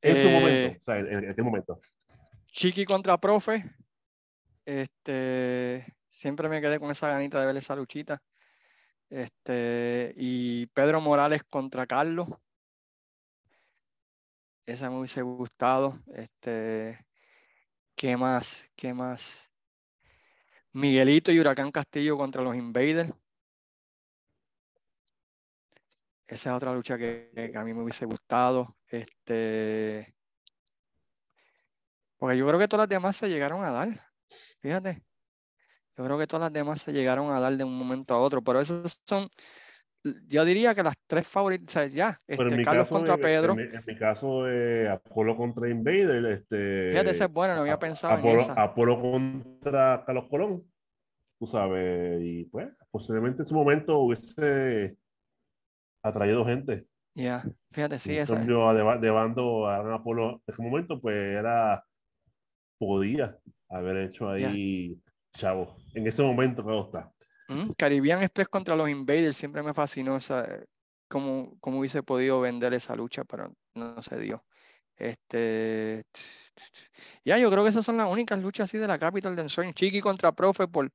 En 0.00 0.16
su 0.16 0.28
momento, 0.30 0.74
eh, 0.74 0.78
o 0.78 0.82
sea, 0.82 0.98
en, 0.98 1.24
en, 1.38 1.44
momento. 1.44 1.80
Chiqui 2.46 2.84
contra 2.84 3.18
Profe. 3.18 3.64
Este, 4.64 5.86
siempre 6.08 6.48
me 6.48 6.60
quedé 6.60 6.78
con 6.78 6.90
esa 6.90 7.08
ganita 7.08 7.40
de 7.40 7.46
ver 7.46 7.56
esa 7.56 7.76
luchita. 7.76 8.22
Este, 9.10 10.14
y 10.16 10.66
Pedro 10.66 11.00
Morales 11.00 11.42
contra 11.44 11.86
Carlos. 11.86 12.28
Esa 14.66 14.90
me 14.90 14.98
hubiese 14.98 15.22
gustado. 15.22 15.98
Este, 16.14 17.04
¿Qué 17.94 18.16
más? 18.16 18.70
¿Qué 18.76 18.92
más? 18.92 19.50
Miguelito 20.74 21.30
y 21.30 21.38
Huracán 21.38 21.70
Castillo 21.70 22.18
contra 22.18 22.42
los 22.42 22.56
Invaders. 22.56 23.12
Esa 26.26 26.50
es 26.50 26.56
otra 26.56 26.74
lucha 26.74 26.98
que, 26.98 27.52
a 27.54 27.62
mí 27.62 27.72
me 27.72 27.82
hubiese 27.82 28.06
gustado. 28.06 28.76
Este, 28.88 30.16
porque 32.16 32.36
yo 32.36 32.46
creo 32.46 32.58
que 32.58 32.66
todas 32.66 32.84
las 32.84 32.88
demás 32.88 33.16
se 33.16 33.28
llegaron 33.28 33.62
a 33.62 33.70
dar. 33.70 33.88
Fíjate. 34.60 35.04
Yo 35.96 36.04
creo 36.04 36.18
que 36.18 36.26
todas 36.26 36.46
las 36.46 36.52
demás 36.52 36.82
se 36.82 36.92
llegaron 36.92 37.30
a 37.30 37.38
dar 37.38 37.56
de 37.56 37.62
un 37.62 37.78
momento 37.78 38.14
a 38.14 38.18
otro. 38.18 38.42
Pero 38.42 38.60
esas 38.60 39.00
son 39.04 39.30
yo 40.26 40.44
diría 40.44 40.74
que 40.74 40.82
las 40.82 40.96
tres 41.06 41.26
favoritas, 41.26 41.92
ya, 41.92 42.18
este, 42.26 42.62
Carlos 42.62 42.88
contra 42.88 43.16
Pedro. 43.16 43.58
En 43.58 43.82
mi, 43.86 43.96
caso, 43.96 44.48
eh, 44.48 44.88
Apolo 44.88 45.36
contra 45.36 45.68
Invader. 45.68 46.24
Este, 46.26 46.90
Fíjate, 46.90 47.10
esa 47.10 47.24
es 47.24 47.32
buena, 47.32 47.54
no 47.54 47.62
había 47.62 47.78
pensado 47.78 48.14
Apolo, 48.14 48.34
en 48.34 48.40
esa. 48.40 48.52
Apolo 48.52 49.00
contra 49.00 50.04
Carlos 50.04 50.26
Colón, 50.28 50.70
tú 51.38 51.46
sabes, 51.46 52.20
y 52.22 52.44
pues 52.44 52.68
posiblemente 52.90 53.42
en 53.42 53.46
su 53.46 53.54
momento 53.54 53.98
hubiese 53.98 54.96
atraído 56.02 56.44
gente. 56.44 56.86
Ya, 57.14 57.44
fíjate, 57.70 57.98
sí, 57.98 58.18
esa. 58.18 58.34
cambio, 58.34 58.74
de, 58.74 58.98
de, 58.98 59.10
bando 59.10 59.66
a 59.66 59.94
Apolo 59.94 60.42
en 60.46 60.52
ese 60.52 60.62
momento, 60.62 61.00
pues 61.00 61.16
era, 61.16 61.82
podía 62.78 63.38
haber 63.70 63.96
hecho 63.98 64.28
ahí, 64.28 65.00
chavo, 65.32 65.76
en 65.94 66.06
ese 66.06 66.22
momento, 66.22 66.62
claro 66.62 66.84
está. 66.86 67.13
Caribbean 67.76 68.22
Express 68.22 68.48
contra 68.48 68.76
los 68.76 68.88
Invaders 68.88 69.36
siempre 69.36 69.62
me 69.62 69.74
fascinó 69.74 70.16
esa, 70.16 70.46
cómo, 71.08 71.56
cómo 71.60 71.78
hubiese 71.78 72.02
podido 72.02 72.40
vender 72.40 72.74
esa 72.74 72.96
lucha, 72.96 73.24
pero 73.24 73.54
no, 73.74 74.02
se 74.02 74.18
dio. 74.18 74.44
Este, 74.96 76.04
ya, 77.24 77.38
yo 77.38 77.50
creo 77.50 77.64
que 77.64 77.70
esas 77.70 77.84
son 77.84 77.96
las 77.96 78.10
únicas 78.10 78.40
luchas 78.40 78.70
así 78.70 78.78
de 78.78 78.88
la 78.88 78.98
Capital 78.98 79.36
de 79.36 79.42
Ensueño. 79.42 79.72
Chiqui 79.72 80.00
contra 80.00 80.32
Profe 80.32 80.68
por, 80.68 80.90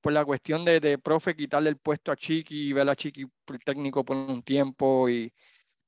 por 0.00 0.12
la 0.12 0.24
cuestión 0.24 0.64
de, 0.64 0.80
de 0.80 0.98
Profe 0.98 1.34
quitarle 1.34 1.70
el 1.70 1.76
puesto 1.76 2.12
a 2.12 2.16
Chiqui 2.16 2.68
y 2.68 2.72
ver 2.72 2.88
a 2.88 2.96
Chiqui 2.96 3.26
técnico 3.64 4.04
por 4.04 4.16
un 4.16 4.42
tiempo. 4.42 5.08
Y 5.08 5.32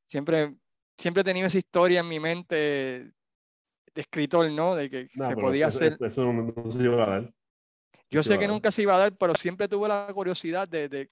siempre, 0.04 0.56
siempre 0.96 1.20
he 1.22 1.24
tenido 1.24 1.46
esa 1.46 1.58
historia 1.58 2.00
en 2.00 2.08
mi 2.08 2.18
mente 2.18 2.54
de 2.56 4.00
escritor, 4.00 4.50
¿no? 4.50 4.74
De 4.74 4.88
que 4.88 5.08
se 5.08 5.36
podía 5.36 5.66
hacer. 5.66 5.96
Eso, 6.00 6.32
no, 6.32 6.70
se 6.70 6.78
lleva 6.78 7.04
a 7.04 7.10
dar. 7.10 7.34
Yo 8.10 8.22
sé 8.22 8.38
que 8.38 8.48
nunca 8.48 8.70
se 8.70 8.82
iba 8.82 8.94
a 8.94 8.98
dar, 8.98 9.16
pero 9.16 9.34
siempre 9.34 9.68
tuve 9.68 9.88
la 9.88 10.08
curiosidad 10.12 10.68
de, 10.68 11.08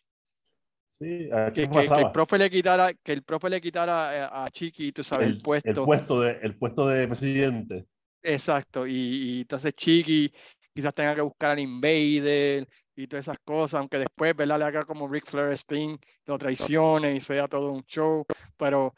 sí, 0.90 1.28
que, 1.54 1.62
el 1.62 2.10
profe 2.12 2.38
le 2.38 2.50
quitara, 2.50 2.92
que 2.92 3.12
el 3.12 3.22
profe 3.22 3.48
le 3.48 3.60
quitara 3.60 4.44
a, 4.44 4.50
Chiqui, 4.50 4.92
tú 4.92 5.04
sabes, 5.04 5.28
el, 5.28 5.40
puesto. 5.40 5.68
El 5.68 5.86
puesto 5.86 6.20
de, 6.20 6.38
el 6.42 6.56
puesto 6.56 6.88
de 6.88 7.06
presidente. 7.06 7.86
Exacto, 8.22 8.86
y, 8.86 9.40
entonces 9.42 9.74
Chiqui 9.74 10.32
quizás 10.74 10.94
tenga 10.94 11.14
que 11.14 11.22
buscar 11.22 11.52
al 11.52 11.60
Invader 11.60 12.68
y 12.96 13.06
todas 13.06 13.24
esas 13.24 13.38
cosas, 13.44 13.78
aunque 13.78 13.98
después, 13.98 14.34
¿verdad? 14.34 14.58
Le 14.58 14.64
haga 14.64 14.84
como 14.84 15.08
Rick 15.08 15.26
Flair 15.26 15.56
Sting, 15.56 15.96
lo 16.26 16.36
traicione 16.36 17.14
y 17.14 17.20
sea 17.20 17.46
todo 17.46 17.72
un 17.72 17.84
show, 17.84 18.24
pero 18.56 18.92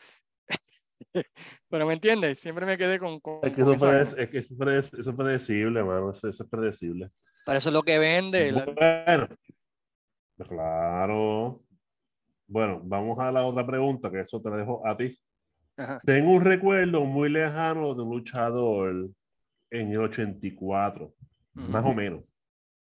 pero 1.68 1.86
me 1.86 1.94
entiendes, 1.94 2.38
siempre 2.38 2.66
me 2.66 2.76
quedé 2.76 2.98
con... 2.98 3.20
es, 3.42 3.52
que 3.52 3.60
eso, 3.60 3.72
es, 3.92 4.14
que 4.28 4.38
eso, 4.38 4.54
es, 4.70 5.14
predecible, 5.16 5.82
mano, 5.82 6.10
eso 6.10 6.28
es 6.28 6.42
predecible. 6.50 7.10
Para 7.44 7.58
eso 7.58 7.70
es 7.70 7.72
lo 7.72 7.82
que 7.82 7.98
vende. 7.98 8.52
Bueno, 8.52 9.28
claro. 10.48 11.60
Bueno, 12.46 12.80
vamos 12.84 13.18
a 13.18 13.30
la 13.30 13.44
otra 13.44 13.66
pregunta, 13.66 14.10
que 14.10 14.20
eso 14.20 14.40
te 14.40 14.50
dejo 14.50 14.86
a 14.86 14.96
ti. 14.96 15.18
Tengo 16.04 16.32
un 16.32 16.44
recuerdo 16.44 17.04
muy 17.04 17.28
lejano 17.30 17.94
de 17.94 18.02
un 18.02 18.10
luchador 18.10 19.08
en 19.70 19.92
el 19.92 20.00
84, 20.00 21.14
más 21.54 21.84
o 21.84 21.94
menos. 21.94 22.24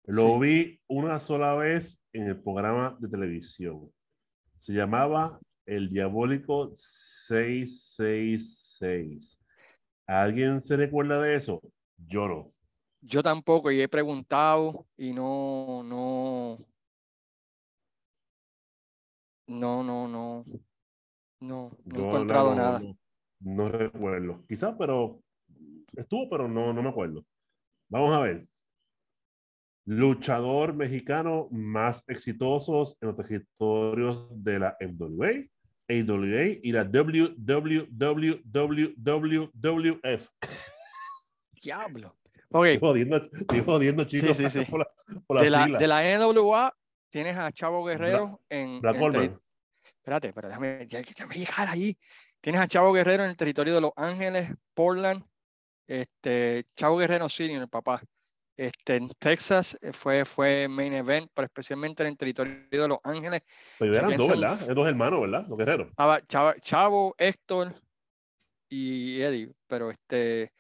Lo 0.06 0.38
vi 0.38 0.82
una 0.88 1.18
sola 1.20 1.56
vez 1.56 1.98
en 2.12 2.28
el 2.28 2.42
programa 2.42 2.98
de 3.00 3.08
televisión. 3.08 3.90
Se 4.58 4.74
llamaba 4.74 5.40
El 5.66 5.88
Diabólico 5.90 6.74
666. 6.76 9.40
¿Alguien 10.06 10.60
se 10.60 10.76
recuerda 10.76 11.22
de 11.22 11.36
eso? 11.36 11.62
Yo 11.98 12.28
no. 12.28 12.53
Yo 13.06 13.22
tampoco, 13.22 13.70
y 13.70 13.82
he 13.82 13.90
preguntado 13.90 14.88
y 14.96 15.12
no, 15.12 15.84
no, 15.84 16.58
no, 19.48 19.84
no, 19.84 20.08
no, 20.08 20.46
no, 21.42 21.78
no 21.84 22.00
he 22.00 22.08
encontrado 22.08 22.56
nada. 22.56 22.82
No, 23.42 23.68
recuerdo, 23.68 24.46
quizás, 24.48 24.74
pero 24.80 25.22
estuvo, 25.98 26.30
pero 26.30 26.48
no, 26.48 26.72
no 26.72 26.82
me 26.82 26.90
acuerdo. 26.90 27.26
Vamos 27.90 28.16
a 28.16 28.22
ver. 28.22 28.48
Luchador 29.86 30.74
mexicano 30.74 31.50
más 31.52 32.06
exitosos 32.08 32.98
en 33.02 33.10
los 33.10 33.18
territorios 33.18 34.30
de 34.32 34.60
la 34.60 34.78
MWA, 34.80 35.46
AWA 35.90 36.46
y 36.64 36.72
la 36.72 36.86
WWWWF. 36.86 37.50
Diablo. 41.62 42.16
Okay. 42.56 42.76
Estoy 42.76 43.64
jodiendo, 43.66 44.04
chicos. 44.04 44.38
Sí, 44.38 44.48
sí, 44.50 44.64
Por 44.66 44.80
la, 45.36 45.42
de, 45.42 45.50
la, 45.50 45.66
de, 45.66 45.88
la, 45.88 46.20
NWA 46.20 46.72
tienes 47.10 47.36
a 47.36 47.52
Chavo 47.52 47.84
Guerrero 47.84 48.42
en. 48.48 48.80
Black 48.80 48.96
en 48.96 49.40
Espérate, 49.84 50.32
pero 50.34 50.50
déjame, 50.50 50.86
déjame 50.86 51.36
llegar 51.36 51.68
ahí. 51.68 51.98
Tienes 52.42 52.62
a 52.62 52.68
Chavo 52.68 52.94
Guerrero 52.94 53.24
en 53.24 53.32
el 53.32 53.38
territorio 53.38 53.74
de 53.74 53.82
Los 53.82 53.92
Ángeles, 53.96 54.52
Portland. 54.76 55.24
Este, 55.88 56.66
Chavo 56.76 56.98
Guerrero 56.98 57.28
Senior, 57.28 57.64
el 57.64 57.70
papá. 57.70 58.04
Este, 58.56 58.98
en 58.98 59.10
Texas 59.18 59.76
eh, 59.82 59.92
fue, 59.92 60.24
fue 60.24 60.68
main 60.68 60.94
event, 60.94 61.32
pero 61.34 61.48
especialmente 61.48 62.04
en 62.04 62.10
el 62.10 62.18
territorio 62.18 62.68
de 62.70 62.88
Los 62.88 63.00
Ángeles. 63.04 63.42
Pero 63.80 63.96
eran 63.96 64.16
dos, 64.16 64.28
¿verdad? 64.28 64.62
Eran 64.62 64.76
dos 64.76 64.88
hermanos, 64.88 65.22
¿verdad? 65.22 65.46
Los 65.50 65.58
guerreros. 65.58 65.88
Chavo, 66.28 66.54
Chavo, 66.62 67.16
Héctor 67.18 67.74
y 68.70 69.22
Eddie, 69.22 69.52
pero 69.66 69.90
este 69.90 70.54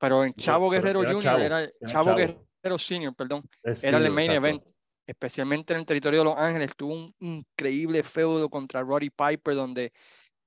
pero 0.00 0.24
en 0.24 0.32
Chavo 0.32 0.70
Guerrero 0.70 1.02
Jr. 1.02 1.40
era, 1.42 1.70
Chavo, 1.86 2.14
Guerrero 2.14 2.78
Senior, 2.78 3.14
perdón, 3.14 3.42
era 3.82 3.98
el 3.98 4.10
main 4.10 4.30
event, 4.30 4.62
especialmente 5.06 5.74
en 5.74 5.80
el 5.80 5.84
territorio 5.84 6.20
de 6.20 6.24
Los 6.24 6.38
Ángeles. 6.38 6.70
Tuvo 6.74 6.94
un 6.94 7.14
increíble 7.20 8.02
feudo 8.02 8.48
contra 8.48 8.80
Roddy 8.80 9.10
Piper, 9.10 9.54
donde 9.54 9.92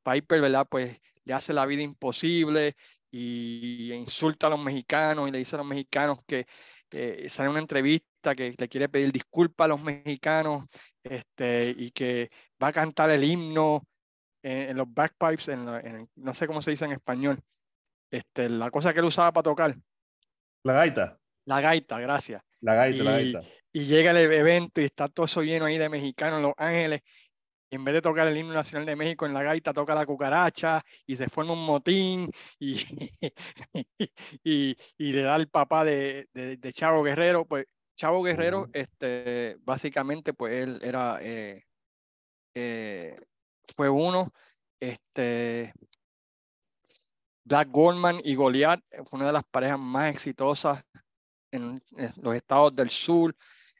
Piper, 0.03 0.41
¿verdad? 0.41 0.65
Pues 0.67 0.99
le 1.23 1.33
hace 1.35 1.53
la 1.53 1.67
vida 1.67 1.83
imposible 1.83 2.75
y 3.11 3.93
insulta 3.93 4.47
a 4.47 4.49
los 4.49 4.59
mexicanos 4.59 5.29
y 5.29 5.31
le 5.31 5.37
dice 5.37 5.55
a 5.55 5.59
los 5.59 5.67
mexicanos 5.67 6.17
que 6.25 6.47
eh, 6.89 7.29
sale 7.29 7.49
una 7.49 7.59
entrevista 7.59 8.33
que 8.35 8.55
le 8.57 8.67
quiere 8.67 8.89
pedir 8.89 9.11
disculpas 9.11 9.65
a 9.65 9.67
los 9.67 9.83
mexicanos 9.83 10.65
este, 11.03 11.75
y 11.77 11.91
que 11.91 12.31
va 12.61 12.69
a 12.69 12.73
cantar 12.73 13.11
el 13.11 13.23
himno 13.23 13.85
en, 14.41 14.75
los 14.75 14.91
backpipes, 14.91 15.49
en, 15.49 16.09
no 16.15 16.33
sé 16.33 16.47
cómo 16.47 16.63
se 16.63 16.71
dice 16.71 16.85
en 16.85 16.93
español, 16.93 17.39
este, 18.13 18.47
la 18.47 18.69
cosa 18.69 18.93
que 18.93 18.99
él 18.99 19.05
usaba 19.05 19.33
para 19.33 19.43
tocar. 19.43 19.75
La 20.63 20.73
gaita. 20.73 21.19
La 21.45 21.61
gaita, 21.61 21.99
gracias. 21.99 22.43
La 22.61 22.75
gaita, 22.75 23.03
la 23.03 23.11
gaita. 23.11 23.41
Y 23.71 23.85
llega 23.85 24.11
el 24.11 24.17
evento 24.17 24.81
y 24.81 24.85
está 24.85 25.09
todo 25.09 25.25
eso 25.25 25.41
lleno 25.41 25.65
ahí 25.65 25.79
de 25.79 25.89
mexicanos 25.89 26.37
en 26.37 26.43
Los 26.43 26.53
Ángeles. 26.57 27.01
Y 27.71 27.75
en 27.75 27.83
vez 27.83 27.95
de 27.95 28.03
tocar 28.03 28.27
el 28.27 28.37
himno 28.37 28.53
nacional 28.53 28.85
de 28.85 28.95
México 28.95 29.25
en 29.25 29.33
la 29.33 29.41
gaita, 29.41 29.73
toca 29.73 29.95
la 29.95 30.05
cucaracha 30.05 30.83
y 31.07 31.15
se 31.15 31.27
forma 31.27 31.53
un 31.53 31.65
motín 31.65 32.29
y, 32.59 32.75
y, 34.43 34.77
y, 34.95 35.13
le 35.13 35.23
da 35.23 35.35
el 35.35 35.47
papá 35.47 35.83
de, 35.83 36.27
de, 36.33 36.73
Chavo 36.73 37.01
Guerrero. 37.01 37.45
Pues 37.45 37.65
Chavo 37.97 38.21
Guerrero, 38.21 38.69
este, 38.73 39.57
básicamente, 39.61 40.35
pues 40.35 40.53
él 40.53 40.79
era, 40.83 41.17
eh, 41.19 41.63
eh, 42.53 43.19
fue 43.75 43.89
uno, 43.89 44.31
este, 44.79 45.73
Black 47.45 47.69
Goldman 47.71 48.21
y 48.23 48.35
Goliath 48.35 48.81
fue 49.05 49.17
una 49.17 49.27
de 49.27 49.33
las 49.33 49.43
parejas 49.43 49.79
más 49.79 50.13
exitosas 50.13 50.83
en, 51.51 51.81
los 52.17 52.35
estados 52.35 52.75
del 52.75 52.89
sur, 52.89 53.35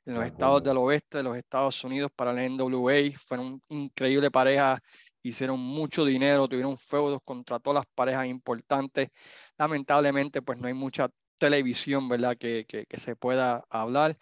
en 0.06 0.16
los 0.16 0.26
estados 0.26 0.64
del 0.64 0.78
oeste 0.78 1.18
de 1.18 1.24
los 1.24 1.38
Estados 1.38 1.84
Unidos 1.84 2.12
para 2.16 2.34
la 2.34 2.48
NWA. 2.48 3.18
Fueron 3.18 3.62
increíble 3.70 4.30
pareja, 4.30 4.82
hicieron 5.22 5.60
mucho 5.60 6.06
dinero, 6.06 6.48
tuvieron 6.48 6.78
feudos 6.78 7.20
contra 7.24 7.60
todas 7.60 7.86
las 7.86 7.86
parejas 7.96 8.28
importantes. 8.28 9.10
Lamentablemente, 9.58 10.42
pues 10.42 10.58
no 10.60 10.68
hay 10.68 10.74
mucha 10.74 11.10
televisión, 11.38 12.08
¿verdad? 12.10 12.38
Que, 12.38 12.66
que, 12.68 13.00
se 13.00 13.16
pueda 13.16 13.64
hablar. 13.70 14.18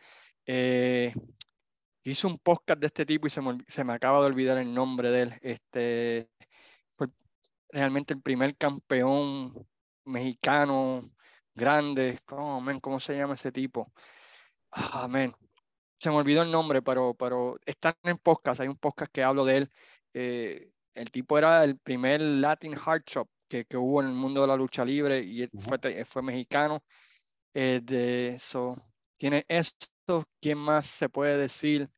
Eh, 0.46 1.14
hice 2.04 2.28
un 2.28 2.38
podcast 2.40 2.80
de 2.80 2.88
este 2.88 3.06
tipo 3.06 3.28
y 3.28 3.30
se 3.30 3.42
me, 3.42 3.58
se 3.68 3.84
me, 3.84 3.94
acaba 3.94 4.20
de 4.22 4.26
olvidar 4.28 4.58
el 4.58 4.74
nombre 4.74 5.12
de 5.12 5.22
él. 5.24 5.40
Este, 5.42 6.30
realmente 7.72 8.14
el 8.14 8.22
primer 8.22 8.56
campeón 8.58 9.68
mexicano 10.06 11.12
grande. 11.56 12.20
Oh, 12.32 12.64
¿Cómo 12.82 13.00
se 13.00 13.18
llama 13.18 13.36
ese 13.36 13.52
tipo? 13.52 13.92
Amén. 14.72 15.34
Ah, 15.36 15.48
se 16.00 16.10
me 16.10 16.18
olvidó 16.18 16.42
el 16.44 16.52
nombre, 16.52 16.82
pero, 16.82 17.14
pero 17.16 17.58
están 17.66 17.96
en 18.04 18.18
podcast. 18.18 18.62
Hay 18.62 18.68
un 18.68 18.78
podcast 18.78 19.12
que 19.12 19.24
hablo 19.24 19.46
de 19.46 19.58
él. 19.58 19.72
Eh, 20.14 20.72
el 20.96 21.12
tipo 21.12 21.38
era 21.38 21.64
el 21.64 21.78
primer 21.80 22.22
Latin 22.22 22.76
Hard 22.84 23.04
Shop 23.06 23.30
que, 23.48 23.66
que, 23.66 23.78
hubo 23.78 24.02
en 24.02 24.08
el 24.08 24.14
mundo 24.14 24.42
de 24.42 24.48
la 24.48 24.56
lucha 24.56 24.86
libre 24.86 25.20
y 25.20 25.48
fue, 25.60 26.06
fue 26.06 26.22
mexicano. 26.24 26.84
Eh, 27.54 27.82
de 27.84 28.30
eso. 28.30 28.76
Tiene 29.18 29.46
esto. 29.48 29.88
¿Quién 30.42 30.58
más 30.58 30.88
se 30.88 31.10
puede 31.10 31.38
decir? 31.38 31.90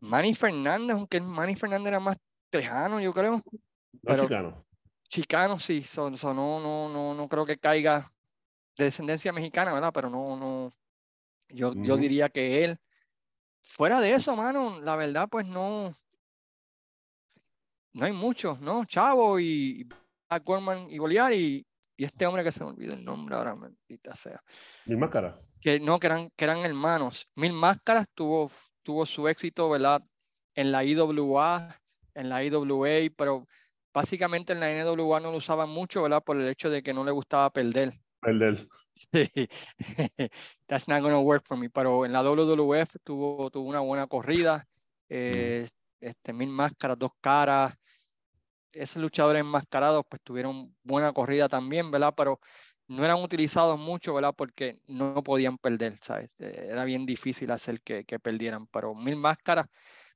Manny 0.00 0.34
Fernández, 0.34 0.96
aunque 0.96 1.20
Manny 1.20 1.54
Fernández 1.54 1.88
era 1.88 2.00
más 2.00 2.16
tejano, 2.50 3.00
yo 3.00 3.12
creo. 3.12 3.42
Pero, 4.02 4.22
chicano. 4.24 4.66
Chicano, 5.08 5.58
sí, 5.58 5.84
no, 5.96 6.10
no, 6.34 6.88
no, 6.88 7.14
no 7.14 7.28
creo 7.28 7.46
que 7.46 7.58
caiga 7.58 8.12
de 8.76 8.84
descendencia 8.84 9.32
mexicana, 9.32 9.72
¿verdad? 9.72 9.90
Pero 9.92 10.10
no, 10.10 10.36
no, 10.36 10.72
yo, 11.48 11.72
yo 11.74 11.96
diría 11.96 12.28
que 12.28 12.64
él, 12.64 12.78
fuera 13.62 14.00
de 14.00 14.12
eso, 14.12 14.36
mano, 14.36 14.80
la 14.80 14.96
verdad, 14.96 15.28
pues 15.30 15.46
no, 15.46 15.96
no 17.92 18.04
hay 18.04 18.12
muchos, 18.12 18.60
¿no? 18.60 18.84
Chavo 18.84 19.40
y 19.40 19.84
Black 20.28 20.44
Gorman 20.44 20.90
y 20.90 20.98
Goliar 20.98 21.32
y, 21.32 21.66
y, 21.96 22.04
este 22.04 22.26
hombre 22.26 22.44
que 22.44 22.52
se 22.52 22.62
me 22.62 22.70
olvida 22.70 22.94
el 22.94 23.04
nombre 23.04 23.34
ahora, 23.34 23.54
maldita 23.54 24.14
sea. 24.14 24.42
Mil 24.86 24.98
Máscaras. 24.98 25.36
Que 25.60 25.80
no, 25.80 25.98
que 25.98 26.06
eran, 26.06 26.30
que 26.36 26.44
eran 26.44 26.58
hermanos. 26.58 27.28
Mil 27.34 27.52
Máscaras 27.52 28.06
tuvo, 28.14 28.50
tuvo 28.82 29.06
su 29.06 29.26
éxito, 29.26 29.68
¿verdad? 29.68 30.02
En 30.54 30.70
la 30.70 30.84
IWA, 30.84 31.80
en 32.14 32.28
la 32.28 32.44
IWA, 32.44 33.12
pero 33.16 33.46
básicamente 33.98 34.52
en 34.52 34.60
la 34.60 34.70
NWA 34.70 35.18
no 35.18 35.32
lo 35.32 35.38
usaban 35.38 35.68
mucho, 35.68 36.02
¿verdad? 36.02 36.22
Por 36.22 36.40
el 36.40 36.48
hecho 36.48 36.70
de 36.70 36.84
que 36.84 36.94
no 36.94 37.04
le 37.04 37.10
gustaba 37.10 37.50
perder. 37.50 37.98
Perder. 38.20 38.68
Sí. 39.12 39.48
That's 40.66 40.86
not 40.86 41.02
gonna 41.02 41.18
work 41.18 41.44
for 41.44 41.56
me. 41.56 41.68
Pero 41.68 42.06
en 42.06 42.12
la 42.12 42.22
WWF 42.22 42.96
tuvo, 43.02 43.50
tuvo 43.50 43.68
una 43.68 43.80
buena 43.80 44.06
corrida. 44.06 44.68
Eh, 45.08 45.66
este, 46.00 46.32
mil 46.32 46.48
máscaras, 46.48 46.96
dos 46.96 47.10
caras. 47.20 47.74
Esos 48.70 49.02
luchadores 49.02 49.40
enmascarados 49.40 50.04
pues 50.08 50.22
tuvieron 50.22 50.76
buena 50.84 51.12
corrida 51.12 51.48
también, 51.48 51.90
¿verdad? 51.90 52.14
Pero 52.16 52.38
no 52.86 53.04
eran 53.04 53.20
utilizados 53.20 53.80
mucho, 53.80 54.14
¿verdad? 54.14 54.34
Porque 54.36 54.78
no 54.86 55.24
podían 55.24 55.58
perder, 55.58 55.98
¿sabes? 56.02 56.30
Era 56.38 56.84
bien 56.84 57.04
difícil 57.04 57.50
hacer 57.50 57.80
que, 57.80 58.04
que 58.04 58.20
perdieran. 58.20 58.68
Pero 58.68 58.94
mil 58.94 59.16
máscaras 59.16 59.66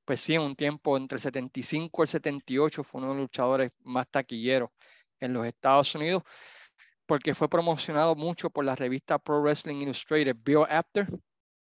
pues 0.04 0.20
sí, 0.20 0.36
un 0.38 0.56
tiempo 0.56 0.96
entre 0.96 1.16
el 1.16 1.22
75 1.22 2.02
y 2.02 2.04
el 2.04 2.08
78 2.08 2.84
fue 2.84 3.00
uno 3.00 3.10
de 3.10 3.14
los 3.16 3.22
luchadores 3.24 3.72
más 3.84 4.08
taquilleros 4.08 4.70
en 5.20 5.32
los 5.32 5.46
Estados 5.46 5.94
Unidos, 5.94 6.22
porque 7.06 7.34
fue 7.34 7.48
promocionado 7.48 8.14
mucho 8.14 8.50
por 8.50 8.64
la 8.64 8.74
revista 8.76 9.18
Pro 9.18 9.40
Wrestling 9.42 9.82
Illustrated. 9.82 10.36
Bill 10.42 10.64
Apter 10.68 11.08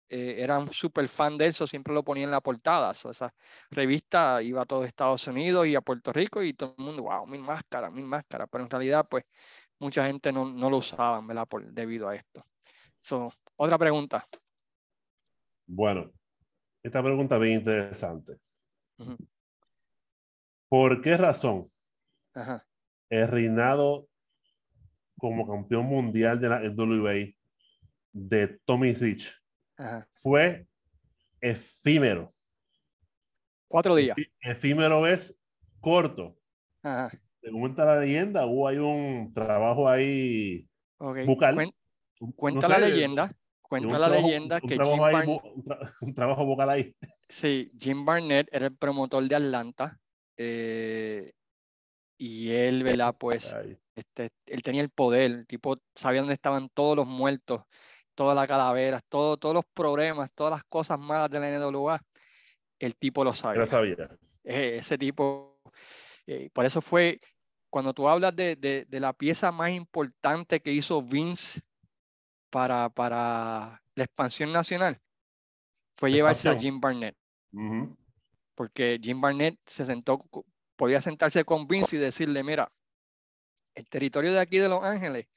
eh, 0.10 0.36
era 0.40 0.58
un 0.60 0.72
súper 0.72 1.08
fan 1.08 1.38
de 1.38 1.48
eso, 1.48 1.68
siempre 1.68 1.94
lo 1.94 2.04
ponía 2.04 2.24
en 2.24 2.32
la 2.32 2.42
portada. 2.42 2.92
esa 2.92 3.34
revista 3.72 4.42
iba 4.42 4.62
a 4.62 4.66
todo 4.66 4.84
Estados 4.86 5.28
Unidos 5.28 5.68
y 5.68 5.76
a 5.76 5.82
Puerto 5.82 6.14
Rico 6.14 6.42
y 6.44 6.54
todo 6.54 6.76
el 6.78 6.84
mundo, 6.84 7.04
wow, 7.04 7.26
mil 7.28 7.42
máscaras, 7.42 7.92
mil 7.92 8.06
máscaras. 8.06 8.48
Pero 8.52 8.64
en 8.64 8.70
realidad, 8.70 9.08
pues 9.10 9.26
mucha 9.80 10.06
gente 10.06 10.32
no, 10.32 10.46
no 10.46 10.70
lo 10.70 10.78
usaban, 10.78 11.28
¿verdad? 11.28 11.48
Por, 11.48 11.66
debido 11.72 12.08
a 12.08 12.16
esto. 12.16 12.46
So, 13.00 13.32
otra 13.58 13.78
pregunta. 13.78 14.28
Bueno, 15.66 16.12
esta 16.84 17.04
pregunta 17.04 17.36
es 17.36 17.42
bien 17.42 17.60
interesante. 17.60 18.38
¿Por 20.70 21.02
qué 21.02 21.18
razón 21.18 21.72
el 23.10 23.28
reinado 23.28 24.08
como 25.18 25.48
campeón 25.48 25.86
mundial 25.86 26.40
de 26.40 26.50
la 26.50 26.62
NWA 26.62 27.34
de 28.12 28.48
Tommy 28.66 28.94
Rich 28.94 29.34
fue 30.16 30.68
efímero? 31.42 32.34
Cuatro 33.68 33.96
días. 33.96 34.18
efímero 34.40 35.08
es 35.08 35.36
corto. 35.80 36.38
Según 37.42 37.76
la 37.78 38.00
leyenda, 38.00 38.46
hubo 38.46 38.68
hay 38.68 38.78
un 38.78 39.34
trabajo 39.34 39.90
ahí 39.90 40.68
bucal. 40.98 41.74
cuenta 42.36 42.68
la 42.68 42.80
leyenda 42.80 43.32
Cuenta 43.68 44.00
la 44.00 44.10
leyenda 44.10 44.62
que 44.62 44.78
Jim 44.78 44.98
Barnett. 44.98 45.42
Un, 46.02 46.14
trabajo 46.14 46.46
vocal 46.46 46.70
ahí. 46.70 46.96
Sí, 47.28 47.70
Jim 47.78 48.06
Barnett 48.06 48.48
era 48.52 48.68
el 48.68 48.76
promotor 48.76 49.28
de 49.28 49.36
Atlanta. 49.36 50.00
Eh, 50.38 51.34
y 52.18 52.52
él, 52.52 52.84
¿verdad? 52.84 53.16
Pues 53.18 53.56
este, 53.96 54.30
él 54.46 54.62
tenía 54.62 54.82
el 54.82 54.90
poder. 54.90 55.32
El 55.32 55.48
tipo 55.48 55.78
sabía 55.96 56.22
dónde 56.22 56.34
estaban 56.34 56.70
todos 56.70 56.96
los 56.96 57.08
muertos, 57.08 57.64
todas 58.16 58.36
las 58.36 58.48
calaveras, 58.48 59.04
todo, 59.10 59.38
todos 59.38 59.56
los 59.56 59.66
problemas, 59.74 60.32
todas 60.34 60.52
las 60.52 60.64
cosas 60.64 60.98
malas 60.98 61.30
de 61.30 61.40
la 61.40 61.60
NWA. 61.60 62.02
El 62.80 62.96
tipo 62.96 63.24
lo 63.24 63.34
sabía. 63.34 63.60
Lo 63.60 63.66
sabía. 63.66 64.18
E, 64.44 64.78
ese 64.78 64.98
tipo. 64.98 65.60
Eh, 66.26 66.50
por 66.54 66.66
eso 66.66 66.82
fue. 66.82 67.20
Cuando 67.70 67.94
tú 67.94 68.08
hablas 68.08 68.34
de, 68.34 68.56
de, 68.56 68.86
de 68.88 69.00
la 69.02 69.12
pieza 69.12 69.52
más 69.52 69.72
importante 69.72 70.62
que 70.62 70.72
hizo 70.72 71.02
Vince 71.02 71.60
para, 72.50 72.90
para 72.90 73.82
la 73.96 74.04
expansión 74.04 74.52
nacional 74.52 75.00
fue 75.96 76.12
llevarse 76.12 76.50
a 76.50 76.56
Jim 76.56 76.80
Barnett. 76.80 77.16
Porque 78.56 79.00
Jim 79.02 79.20
Barnett 79.20 79.58
se 79.66 79.86
sentó, 79.86 80.24
podía 80.76 81.02
sentarse 81.02 81.44
con 81.44 81.68
Vince 81.68 81.96
y 81.96 82.00
decirle, 82.00 82.44
mira, 82.44 82.72
el 83.76 83.88
territorio 83.90 84.34
de 84.34 84.40
aquí 84.40 84.58
de 84.58 84.70
Los 84.70 84.84
Ángeles, 84.84 85.28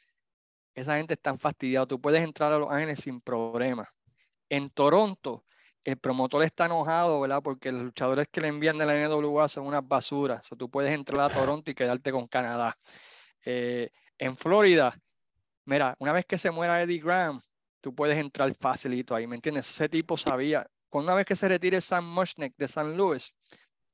esa 0.74 0.96
gente 0.96 1.14
está 1.14 1.36
fastidiada, 1.36 1.86
tú 1.86 2.00
puedes 2.00 2.22
entrar 2.22 2.52
a 2.52 2.58
Los 2.58 2.70
Ángeles 2.70 3.00
sin 3.00 3.20
problema. 3.20 3.88
En 4.48 4.70
Toronto, 4.70 5.44
el 5.84 5.96
promotor 5.96 6.42
está 6.42 6.66
enojado, 6.66 7.20
¿verdad? 7.20 7.42
Porque 7.42 7.72
los 7.72 7.82
luchadores 7.82 8.28
que 8.28 8.40
le 8.40 8.48
envían 8.48 8.78
de 8.78 8.86
la 8.86 9.08
NWA 9.08 9.48
son 9.48 9.66
unas 9.66 9.86
basuras. 9.86 10.50
O 10.52 10.56
tú 10.56 10.70
puedes 10.70 10.92
entrar 10.92 11.30
a 11.30 11.34
Toronto 11.34 11.70
y 11.70 11.74
quedarte 11.74 12.12
con 12.12 12.26
Canadá. 12.26 12.76
Eh, 13.44 13.90
en 14.18 14.36
Florida, 14.36 14.94
mira, 15.64 15.94
una 15.98 16.12
vez 16.12 16.26
que 16.26 16.38
se 16.38 16.50
muera 16.50 16.82
Eddie 16.82 17.00
Graham, 17.00 17.40
tú 17.80 17.94
puedes 17.94 18.18
entrar 18.18 18.54
facilito 18.54 19.14
ahí, 19.14 19.26
¿me 19.26 19.36
entiendes? 19.36 19.70
Ese 19.70 19.88
tipo 19.88 20.16
sabía, 20.16 20.66
con 20.88 21.04
una 21.04 21.14
vez 21.14 21.24
que 21.26 21.36
se 21.36 21.48
retire 21.48 21.80
Sam 21.80 22.06
Mushnick 22.06 22.54
de 22.56 22.68
San 22.68 22.96
Luis, 22.96 23.34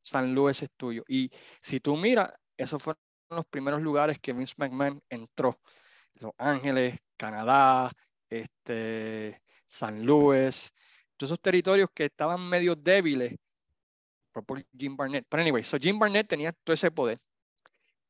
San 0.03 0.35
Luis 0.35 0.62
es 0.62 0.71
tuyo. 0.77 1.03
Y 1.09 1.31
si 1.61 1.81
tú 1.81 1.97
miras, 1.97 2.33
esos 2.57 2.83
fueron 2.83 3.01
los 3.31 3.47
primeros 3.47 3.83
lugares 3.83 4.19
que 4.21 4.33
Vince 4.33 4.55
McMahon 4.57 5.03
entró. 5.11 5.59
Los 6.14 6.33
Ángeles, 6.39 6.99
Canadá, 7.17 7.91
este, 8.31 9.43
San 9.67 10.05
Luis, 10.05 10.73
todos 11.17 11.31
esos 11.31 11.41
territorios 11.41 11.89
que 11.95 12.07
estaban 12.07 12.49
medio 12.49 12.75
débiles 12.75 13.37
por 14.33 14.64
Jim 14.77 14.97
Barnett. 14.97 15.27
Pero 15.29 15.43
anyway, 15.43 15.62
so 15.62 15.79
Jim 15.79 15.99
Barnett 15.99 16.29
tenía 16.29 16.53
todo 16.53 16.75
ese 16.75 16.91
poder 16.91 17.19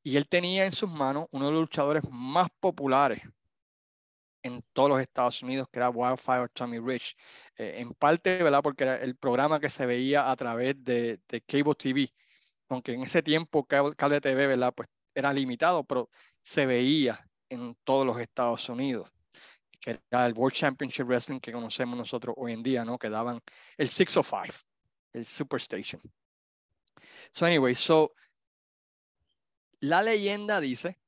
y 0.02 0.16
él 0.16 0.28
tenía 0.28 0.64
en 0.64 0.72
sus 0.72 0.88
manos 0.88 1.26
uno 1.32 1.46
de 1.46 1.52
los 1.52 1.62
luchadores 1.62 2.02
más 2.10 2.48
populares 2.60 3.22
en 4.46 4.62
todos 4.72 4.88
los 4.88 5.00
Estados 5.00 5.42
Unidos, 5.42 5.68
que 5.70 5.78
era 5.78 5.90
Wildfire 5.90 6.48
Tommy 6.52 6.78
Rich. 6.78 7.16
Eh, 7.56 7.80
en 7.80 7.92
parte, 7.94 8.42
¿verdad? 8.42 8.62
Porque 8.62 8.84
era 8.84 8.96
el 8.96 9.16
programa 9.16 9.60
que 9.60 9.68
se 9.70 9.86
veía 9.86 10.30
a 10.30 10.36
través 10.36 10.82
de, 10.84 11.20
de 11.28 11.40
Cable 11.42 11.74
TV. 11.74 12.12
aunque 12.68 12.94
en 12.94 13.02
ese 13.02 13.22
tiempo 13.22 13.64
cable 13.66 14.20
TV, 14.20 14.46
¿verdad? 14.46 14.74
Pues 14.74 14.88
era 15.14 15.32
limitado, 15.32 15.84
pero 15.84 16.10
se 16.42 16.66
veía 16.66 17.28
en 17.48 17.76
todos 17.84 18.06
los 18.06 18.18
Estados 18.20 18.68
Unidos, 18.68 19.10
que 19.80 20.00
era 20.10 20.26
el 20.26 20.34
World 20.34 20.54
Championship 20.54 21.06
Wrestling 21.06 21.40
que 21.40 21.52
conocemos 21.52 21.96
nosotros 21.98 22.34
hoy 22.38 22.52
en 22.52 22.62
día, 22.62 22.84
¿no? 22.84 22.98
Que 22.98 23.08
daban 23.08 23.40
el 23.76 23.88
605, 23.88 24.54
el 25.12 25.26
Superstation. 25.26 26.02
So 27.30 27.46
anyway, 27.46 27.74
so 27.74 28.12
la 29.80 30.02
leyenda 30.02 30.60
dice 30.60 30.98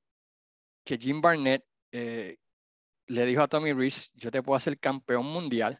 que 0.85 0.97
Jim 0.99 1.21
Barnett 1.21 1.65
eh, 1.93 2.39
le 3.09 3.27
dijo 3.27 3.43
a 3.43 3.49
Tommy 3.49 3.73
Reese, 3.73 4.11
yo 4.15 4.31
te 4.31 4.43
puedo 4.43 4.57
hacer 4.57 4.79
campeón 4.79 5.27
mundial 5.27 5.79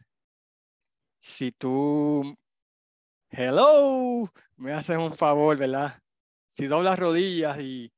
si 1.21 1.51
tú, 1.51 2.37
hello, 3.29 4.31
me 4.57 4.73
haces 4.73 4.97
un 4.97 5.15
favor, 5.15 5.57
¿verdad? 5.57 6.01
Si 6.45 6.67
doblas 6.67 6.97
rodillas 6.97 7.59
y... 7.59 7.91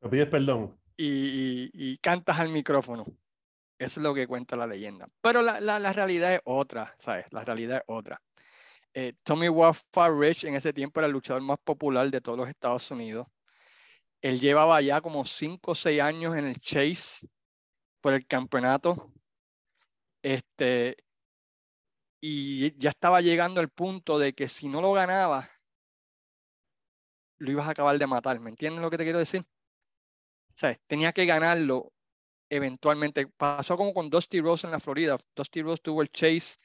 Me 0.00 0.10
pides 0.10 0.28
perdón. 0.28 0.78
Y, 0.96 1.96
cantas 1.98 2.38
al 2.38 2.48
micrófono. 2.48 3.06
Eso 3.78 4.00
es 4.00 4.04
lo 4.04 4.14
que 4.14 4.26
cuenta 4.26 4.56
la 4.56 4.66
leyenda. 4.66 5.08
Pero 5.20 5.42
la, 5.42 5.60
la, 5.60 5.92
realidad 5.92 6.34
es 6.34 6.40
otra, 6.44 6.94
¿sabes? 6.98 7.26
La 7.32 7.44
realidad 7.44 7.78
es 7.78 7.84
otra. 7.86 8.20
Eh, 8.92 9.12
Tommy 9.22 9.48
Waffa 9.48 10.08
Rich 10.08 10.44
en 10.44 10.56
ese 10.56 10.72
tiempo 10.72 10.98
era 10.98 11.06
el 11.06 11.12
luchador 11.12 11.42
más 11.42 11.58
popular 11.62 12.10
de 12.10 12.20
todos 12.20 12.38
los 12.38 12.48
Estados 12.48 12.90
Unidos. 12.90 13.28
Él 14.20 14.40
llevaba 14.40 14.80
ya 14.80 15.00
como 15.00 15.24
5 15.24 15.70
o 15.70 15.74
6 15.76 16.00
años 16.00 16.36
en 16.36 16.46
el 16.46 16.60
chase 16.60 17.28
por 18.00 18.14
el 18.14 18.26
campeonato. 18.26 19.12
Este, 20.22 20.96
y 22.20 22.76
ya 22.78 22.90
estaba 22.90 23.20
llegando 23.20 23.60
el 23.60 23.68
punto 23.68 24.18
de 24.18 24.34
que 24.34 24.48
si 24.48 24.68
no 24.68 24.80
lo 24.80 24.92
ganaba, 24.92 25.48
lo 27.38 27.52
ibas 27.52 27.68
a 27.68 27.70
acabar 27.70 27.98
de 27.98 28.06
matar. 28.06 28.40
¿Me 28.40 28.50
entiendes 28.50 28.82
lo 28.82 28.90
que 28.90 28.98
te 28.98 29.04
quiero 29.04 29.18
decir? 29.18 29.42
O 29.42 30.58
sea, 30.58 30.74
tenía 30.86 31.12
que 31.12 31.26
ganarlo 31.26 31.92
eventualmente. 32.50 33.26
Pasó 33.28 33.76
como 33.76 33.94
con 33.94 34.10
Dusty 34.10 34.40
Rose 34.40 34.66
en 34.66 34.72
la 34.72 34.80
Florida. 34.80 35.16
Dusty 35.36 35.62
Rose 35.62 35.82
tuvo 35.82 36.02
el 36.02 36.10
chase 36.10 36.58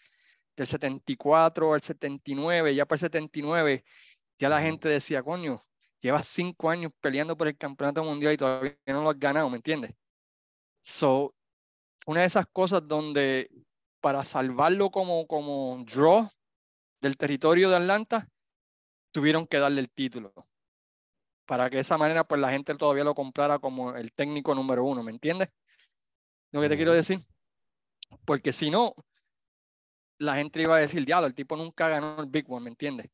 del 0.56 0.68
74 0.68 1.74
al 1.74 1.82
79, 1.82 2.76
ya 2.76 2.86
para 2.86 2.96
el 2.98 3.00
79, 3.02 3.84
ya 4.38 4.50
la 4.50 4.62
gente 4.62 4.90
decía, 4.90 5.24
coño, 5.24 5.64
llevas 6.00 6.28
cinco 6.28 6.70
años 6.70 6.92
peleando 7.02 7.38
por 7.38 7.48
el 7.48 7.58
campeonato 7.58 8.04
mundial 8.04 8.34
y 8.34 8.38
todavía 8.38 8.78
no 8.88 9.04
lo 9.04 9.10
has 9.10 9.20
ganado, 9.20 9.50
¿me 9.50 9.58
entiendes? 9.58 9.94
So, 10.84 11.34
una 12.06 12.22
de 12.22 12.28
esas 12.28 12.46
cosas 12.48 12.88
donde 12.88 13.50
para 14.02 14.26
salvarlo 14.26 14.92
como, 14.92 15.26
como 15.28 15.84
draw 15.86 16.30
del 17.02 17.16
territorio 17.16 17.70
de 17.70 17.78
Atlanta, 17.78 18.28
tuvieron 19.12 19.48
que 19.48 19.60
darle 19.60 19.80
el 19.80 19.90
título. 19.90 20.34
Para 21.46 21.70
que 21.70 21.78
de 21.78 21.82
esa 21.82 21.98
manera 21.98 22.26
pues 22.26 22.42
la 22.42 22.52
gente 22.52 22.76
todavía 22.76 23.06
lo 23.06 23.16
comprara 23.16 23.60
como 23.60 23.96
el 23.96 24.12
técnico 24.12 24.54
número 24.54 24.84
uno, 24.84 25.04
¿me 25.04 25.12
entiendes? 25.12 25.50
Lo 26.52 26.62
que 26.62 26.68
te 26.68 26.76
quiero 26.76 26.92
decir. 26.92 27.26
Porque 28.26 28.52
si 28.52 28.70
no, 28.70 28.94
la 30.20 30.36
gente 30.36 30.62
iba 30.62 30.76
a 30.76 30.80
decir, 30.80 31.06
diablo, 31.06 31.28
el 31.28 31.34
tipo 31.34 31.56
nunca 31.56 31.88
ganó 31.88 32.20
el 32.20 32.28
Big 32.28 32.46
One, 32.50 32.66
¿me 32.66 32.70
entiendes? 32.72 33.10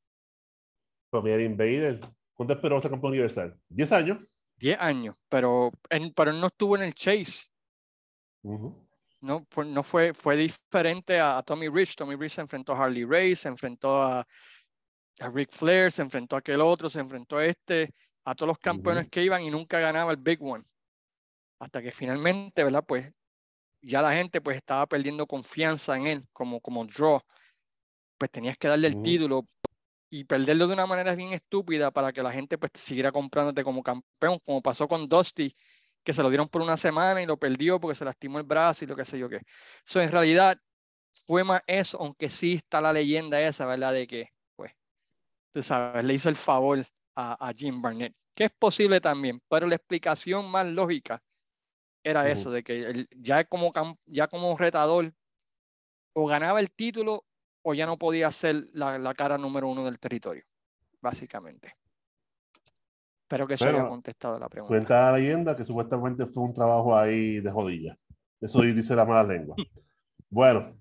Pero 1.11 1.39
Invader, 1.39 1.99
¿cuánto 2.33 2.53
esperó 2.53 2.79
ese 2.79 2.89
campeón 2.89 3.11
universal? 3.11 3.59
¿10 3.69 3.91
años? 3.91 4.17
10 4.57 4.79
años, 4.79 5.15
pero, 5.29 5.71
pero 6.15 6.31
él 6.31 6.41
no 6.41 6.47
estuvo 6.47 6.75
en 6.75 6.83
el 6.83 6.95
chase. 6.95 7.47
No, 9.21 9.45
no 9.65 9.83
fue, 9.83 10.13
fue 10.13 10.37
diferente 10.37 11.19
a, 11.19 11.41
Tommy 11.43 11.67
Rich. 11.67 11.95
Tommy 11.95 12.15
Rich 12.15 12.33
se 12.33 12.41
enfrentó 12.41 12.73
a 12.73 12.83
Harley 12.83 13.03
Race, 13.03 13.35
se 13.35 13.49
enfrentó 13.49 14.01
a, 14.01 14.25
a 15.19 15.29
Ric 15.29 15.51
Flair, 15.51 15.91
se 15.91 16.01
enfrentó 16.01 16.35
a 16.35 16.39
aquel 16.39 16.61
otro, 16.61 16.89
se 16.89 16.99
enfrentó 16.99 17.37
a 17.37 17.45
este, 17.45 17.93
a 18.23 18.33
todos 18.33 18.47
los 18.47 18.59
campeones 18.59 19.09
que 19.09 19.23
iban 19.23 19.43
y 19.43 19.51
nunca 19.51 19.79
ganaba 19.79 20.11
el 20.11 20.17
Big 20.17 20.41
One. 20.41 20.63
Hasta 21.59 21.81
que 21.81 21.91
finalmente, 21.91 22.63
¿verdad? 22.63 22.85
Pues 22.87 23.11
ya 23.81 24.01
la 24.01 24.13
gente 24.13 24.39
pues 24.39 24.57
estaba 24.57 24.87
perdiendo 24.87 25.27
confianza 25.27 25.97
en 25.97 26.07
él 26.07 26.25
como, 26.31 26.61
como 26.61 26.85
draw. 26.85 27.19
Pues 28.17 28.31
tenías 28.31 28.57
que 28.57 28.69
darle 28.69 28.87
el 28.87 29.01
título 29.01 29.47
y 30.09 30.23
perderlo 30.23 30.67
de 30.67 30.73
una 30.73 30.85
manera 30.87 31.13
bien 31.15 31.33
estúpida 31.33 31.91
para 31.91 32.11
que 32.13 32.23
la 32.23 32.31
gente 32.31 32.57
pues 32.57 32.71
siguiera 32.75 33.11
comprándote 33.11 33.63
como 33.63 33.83
campeón, 33.83 34.39
como 34.45 34.61
pasó 34.61 34.87
con 34.87 35.07
Dusty 35.07 35.53
que 36.03 36.13
se 36.13 36.23
lo 36.23 36.29
dieron 36.29 36.49
por 36.49 36.61
una 36.61 36.77
semana 36.77 37.21
y 37.21 37.25
lo 37.25 37.37
perdió 37.37 37.79
porque 37.79 37.95
se 37.95 38.05
lastimó 38.05 38.39
el 38.39 38.45
brazo 38.45 38.85
y 38.85 38.87
lo 38.87 38.95
que 38.95 39.05
sé 39.05 39.19
yo 39.19 39.29
qué. 39.29 39.41
So, 39.83 40.01
en 40.01 40.11
realidad 40.11 40.59
fue 41.11 41.43
más 41.43 41.61
eso, 41.67 41.97
aunque 41.99 42.29
sí 42.29 42.55
está 42.55 42.81
la 42.81 42.93
leyenda 42.93 43.41
esa, 43.41 43.65
¿verdad? 43.65 43.93
De 43.93 44.07
que, 44.07 44.29
pues, 44.55 44.73
tú 45.51 45.61
sabes, 45.61 46.03
le 46.03 46.13
hizo 46.13 46.29
el 46.29 46.35
favor 46.35 46.85
a, 47.15 47.51
Jim 47.55 47.81
Barnett, 47.81 48.15
que 48.33 48.45
es 48.45 48.51
posible 48.51 49.01
también, 49.01 49.41
pero 49.49 49.67
la 49.67 49.75
explicación 49.75 50.49
más 50.49 50.65
lógica 50.67 51.21
era 52.01 52.29
eso, 52.29 52.49
de 52.49 52.63
que 52.63 53.07
ya, 53.11 53.43
como, 53.43 53.73
ya 54.05 54.27
como 54.29 54.57
retador 54.57 55.13
o 56.13 56.27
ganaba 56.27 56.61
el 56.61 56.71
título 56.71 57.25
o 57.61 57.73
ya 57.73 57.85
no 57.85 57.97
podía 57.97 58.31
ser 58.31 58.69
la, 58.71 58.97
la 58.97 59.13
cara 59.13 59.37
número 59.37 59.67
uno 59.67 59.83
del 59.83 59.99
territorio, 59.99 60.45
básicamente. 61.01 61.78
Espero 63.29 63.45
que 63.45 63.57
se 63.57 63.67
haya 63.67 63.87
contestado 63.87 64.39
la 64.39 64.49
pregunta. 64.49 64.69
Cuenta 64.69 65.11
la 65.11 65.19
leyenda 65.19 65.55
que 65.55 65.63
supuestamente 65.63 66.25
fue 66.25 66.45
un 66.45 66.51
trabajo 66.51 66.97
ahí 66.97 67.39
de 67.39 67.51
jodilla. 67.51 67.95
Eso 68.41 68.59
dice 68.61 68.95
la 68.95 69.05
mala 69.05 69.35
lengua. 69.35 69.55
bueno. 70.31 70.75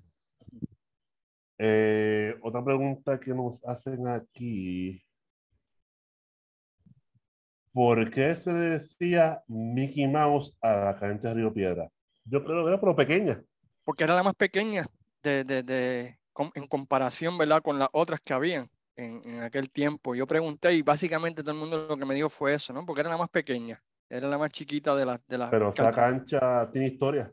Eh, 1.59 2.35
otra 2.41 2.65
pregunta 2.65 3.21
que 3.21 3.35
nos 3.35 3.63
hacen 3.67 4.09
aquí. 4.09 5.05
¿Por 7.71 8.11
qué 8.11 8.35
se 8.35 8.55
decía 8.55 9.43
Mickey 9.47 10.07
Mouse 10.09 10.57
a 10.63 10.73
la 10.73 10.99
cadente 10.99 11.29
de 11.29 11.35
Río 11.35 11.53
Piedra? 11.53 11.91
Yo 12.25 12.43
creo 12.43 12.65
que 12.65 12.71
era 12.71 12.81
pero 12.81 12.97
pequeña. 12.97 13.43
Porque 13.85 14.05
era 14.05 14.15
la 14.15 14.23
más 14.23 14.35
pequeña 14.35 14.87
de, 15.23 15.45
de, 15.45 15.63
de, 15.63 16.19
en 16.55 16.67
comparación, 16.67 17.37
¿verdad? 17.37 17.61
Con 17.61 17.79
las 17.79 17.91
otras 17.93 18.21
que 18.23 18.33
habían 18.33 18.71
en, 18.99 19.43
aquel 19.43 19.71
tiempo. 19.71 20.15
Yo 20.15 20.27
pregunté 20.27 20.75
y 20.75 20.83
básicamente 20.83 21.43
todo 21.43 21.53
el 21.53 21.59
mundo 21.59 21.87
lo 21.89 21.97
que 21.97 22.05
me 22.05 22.15
dijo 22.15 22.29
fue 22.29 22.55
eso, 22.55 22.73
¿no? 22.73 22.85
Porque 22.85 23.01
era 23.01 23.11
la 23.11 23.17
más 23.17 23.31
pequeña, 23.31 23.83
era 24.09 24.29
la 24.29 24.39
más 24.39 24.51
chiquita 24.51 24.95
de 24.95 25.07
las... 25.07 25.27
De 25.27 25.39
la 25.39 25.51
Pero 25.51 25.71
esa 25.71 25.91
cancha 25.91 26.69
tiene 26.71 26.89
historias, 26.89 27.31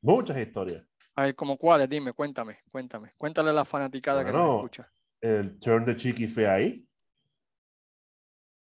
muchas 0.00 0.38
historias. 0.38 0.84
A 1.14 1.24
ver, 1.24 1.34
¿como 1.34 1.58
cuáles? 1.58 1.88
Dime, 1.88 2.14
cuéntame, 2.14 2.60
cuéntame. 2.70 3.12
Cuéntale 3.18 3.50
a 3.50 3.52
la 3.52 3.64
fanaticada 3.66 4.24
que 4.24 4.32
nos 4.32 4.56
escucha. 4.56 4.90
El 5.20 5.58
turn 5.58 5.84
de 5.84 5.96
Chiqui 5.96 6.26
fue 6.26 6.48
ahí. 6.48 6.86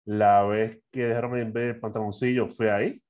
La 0.06 0.44
vez 0.44 0.82
que 0.92 1.06
dejaron 1.06 1.34
de 1.34 1.46
ver 1.46 1.70
el 1.76 1.80
pantaloncillo 1.80 2.50
fue 2.50 2.70
ahí. 2.70 3.02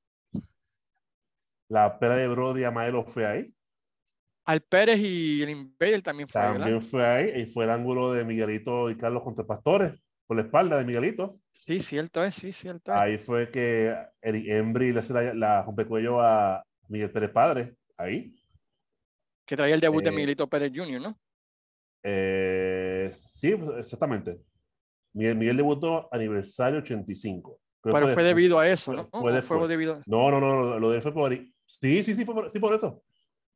La 1.69 1.97
pera 1.97 2.15
de 2.15 2.27
Brody 2.27 2.63
Amaelo 2.65 3.03
fue 3.03 3.25
ahí. 3.25 3.53
Al 4.51 4.59
Pérez 4.59 4.99
y 4.99 5.41
el 5.41 5.49
Invader 5.49 6.01
también 6.01 6.27
fue 6.27 6.41
También 6.41 6.81
fue 6.81 7.05
ahí, 7.05 7.41
y 7.41 7.45
fue 7.45 7.63
el 7.63 7.69
ángulo 7.69 8.11
de 8.11 8.25
Miguelito 8.25 8.89
y 8.89 8.97
Carlos 8.97 9.23
contra 9.23 9.45
Pastores, 9.45 9.93
por 10.27 10.35
la 10.35 10.43
espalda 10.43 10.77
de 10.77 10.83
Miguelito. 10.83 11.39
Sí, 11.53 11.79
cierto 11.79 12.21
es, 12.21 12.35
sí, 12.35 12.51
cierto 12.51 12.91
Ahí 12.91 13.17
fue 13.17 13.49
que 13.49 13.95
Eric 14.21 14.49
Embry 14.49 14.91
le 14.91 14.99
hace 14.99 15.13
la, 15.13 15.33
la 15.33 15.63
rompecuello 15.63 16.19
a 16.19 16.65
Miguel 16.89 17.09
Pérez 17.11 17.29
Padre, 17.29 17.77
ahí. 17.95 18.35
Que 19.45 19.55
traía 19.55 19.73
el 19.73 19.79
debut 19.79 20.03
de 20.03 20.09
eh, 20.09 20.13
Miguelito 20.13 20.49
Pérez 20.49 20.73
Jr., 20.75 20.99
¿no? 20.99 21.17
Eh, 22.03 23.09
sí, 23.13 23.55
exactamente. 23.77 24.41
Miguel, 25.13 25.37
Miguel 25.37 25.55
debutó 25.55 26.09
aniversario 26.11 26.79
85. 26.79 27.57
Pero 27.83 28.09
fue, 28.09 28.23
debido 28.23 28.59
a 28.59 28.67
eso, 28.67 28.91
¿no? 28.91 29.09
Fue, 29.43 29.67
debido 29.69 29.93
a... 29.93 30.01
no, 30.05 30.29
no, 30.29 30.41
no, 30.41 30.77
lo 30.77 30.89
de 30.89 30.97
él 30.97 31.01
fue 31.01 31.13
por... 31.13 31.33
Sí, 31.33 32.03
sí, 32.03 32.13
sí, 32.13 32.25
fue 32.25 32.49
sí, 32.49 32.59
por 32.59 32.75
eso. 32.75 33.01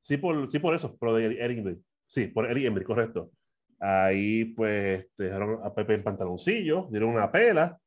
Sí, 0.06 0.18
por, 0.18 0.51
sí, 0.51 0.60
por 0.60 0.76
eso, 0.76 0.95
por 0.97 1.20
Eric 1.20 1.58
Embry. 1.58 1.82
Sí, 2.06 2.28
por 2.28 2.45
Eric 2.45 2.66
Embry, 2.66 2.86
correcto. 2.86 3.32
Ahí, 3.80 4.45
pues, 4.45 5.08
dejaron 5.18 5.60
a 5.64 5.74
Pepe 5.74 5.95
en 5.95 6.03
pantaloncillo, 6.03 6.88
dieron 6.91 7.10
una 7.10 7.32
pela, 7.32 7.80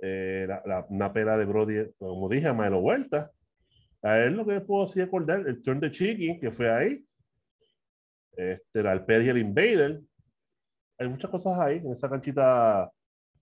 eh, 0.00 0.46
la, 0.48 0.86
una 0.88 1.12
pela 1.12 1.36
de 1.36 1.44
Brody, 1.44 1.92
como 1.98 2.26
dije, 2.30 2.48
a 2.48 2.54
Maelo 2.54 2.80
Vuelta. 2.80 3.30
A 4.00 4.20
él 4.20 4.34
lo 4.34 4.46
que 4.46 4.62
puedo 4.62 4.84
así 4.84 5.02
acordar, 5.02 5.46
el 5.46 5.60
turn 5.60 5.78
de 5.78 5.90
Chiqui, 5.90 6.40
que 6.40 6.50
fue 6.50 6.70
ahí. 6.70 7.04
Este, 8.34 8.80
el 8.80 8.86
Alper 8.86 9.22
y 9.22 9.28
el 9.28 9.38
Invader. 9.38 10.00
Hay 10.98 11.08
muchas 11.10 11.30
cosas 11.30 11.58
ahí, 11.58 11.76
en 11.84 11.92
esa 11.92 12.08
canchita, 12.08 12.90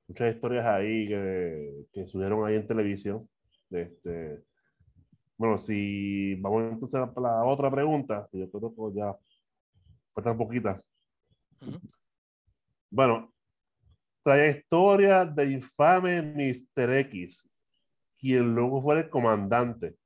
muchas 0.08 0.34
historias 0.34 0.66
ahí 0.66 1.06
que, 1.06 1.84
que 1.92 2.08
subieron 2.08 2.44
ahí 2.44 2.56
en 2.56 2.66
televisión. 2.66 3.28
Este, 3.70 4.42
bueno, 5.41 5.57
si 5.57 6.34
vamos 6.34 6.64
entonces 6.64 7.01
a 7.01 7.18
la 7.18 7.45
otra 7.47 7.70
pregunta, 7.70 8.28
que 8.30 8.41
yo 8.41 8.51
creo 8.51 8.74
que 8.74 8.99
ya 8.99 9.16
faltan 10.12 10.36
poquitas. 10.36 10.86
Bueno, 12.91 13.32
trayectoria 14.22 15.24
de 15.24 15.53
infame 15.53 16.20
Mr. 16.20 16.93
X, 16.93 17.49
quien 18.18 18.55
luego 18.55 18.82
fue 18.82 18.99
el 18.99 19.09
comandante. 19.09 19.97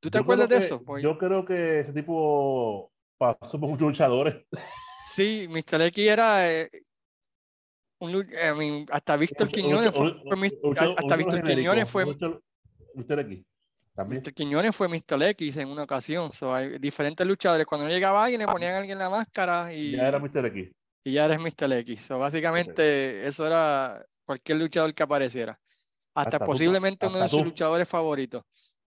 ¿Tú 0.00 0.10
te 0.10 0.18
acuerdas 0.18 0.48
de 0.48 0.56
eso? 0.56 0.82
Yo 1.00 1.16
creo 1.16 1.44
que 1.44 1.80
ese 1.80 1.92
tipo 1.92 2.90
pasó 3.16 3.60
por 3.60 3.68
muchos 3.68 3.86
luchadores. 3.86 4.44
Sí, 5.06 5.46
Mr. 5.48 5.82
X 5.82 6.04
era 6.04 6.52
eh, 6.52 6.68
hasta 8.90 9.16
Víctor 9.16 9.48
Quiñones 9.50 9.94
fue, 9.94 10.16
hasta 10.96 11.16
Víctor 11.16 11.44
Quiñones 11.44 11.88
fue 11.88 12.06
Mr. 12.94 13.20
X. 13.20 13.44
También. 13.94 14.22
Quiñones 14.22 14.74
fue 14.74 14.88
Mr. 14.88 15.22
X 15.22 15.56
en 15.56 15.68
una 15.68 15.84
ocasión. 15.84 16.30
hay 16.52 16.78
diferentes 16.78 17.26
luchadores. 17.26 17.66
Cuando 17.66 17.86
no 17.86 17.92
llegaba 17.92 18.24
alguien, 18.24 18.40
le 18.40 18.46
ponían 18.46 18.74
a 18.74 18.78
alguien 18.78 18.98
la 18.98 19.08
máscara 19.08 19.72
y. 19.72 19.92
Ya 19.92 20.08
era 20.08 20.18
Mr. 20.18 20.46
X. 20.46 20.72
Y 21.04 21.12
ya 21.12 21.26
eres 21.26 21.38
Mr. 21.38 21.72
X. 21.72 22.08
básicamente, 22.08 23.26
eso 23.26 23.46
era 23.46 24.04
cualquier 24.24 24.58
luchador 24.58 24.94
que 24.94 25.02
apareciera. 25.02 25.60
Hasta, 26.14 26.38
posiblemente 26.38 27.06
uno 27.06 27.18
de 27.18 27.28
sus 27.28 27.44
luchadores 27.44 27.88
favoritos. 27.88 28.42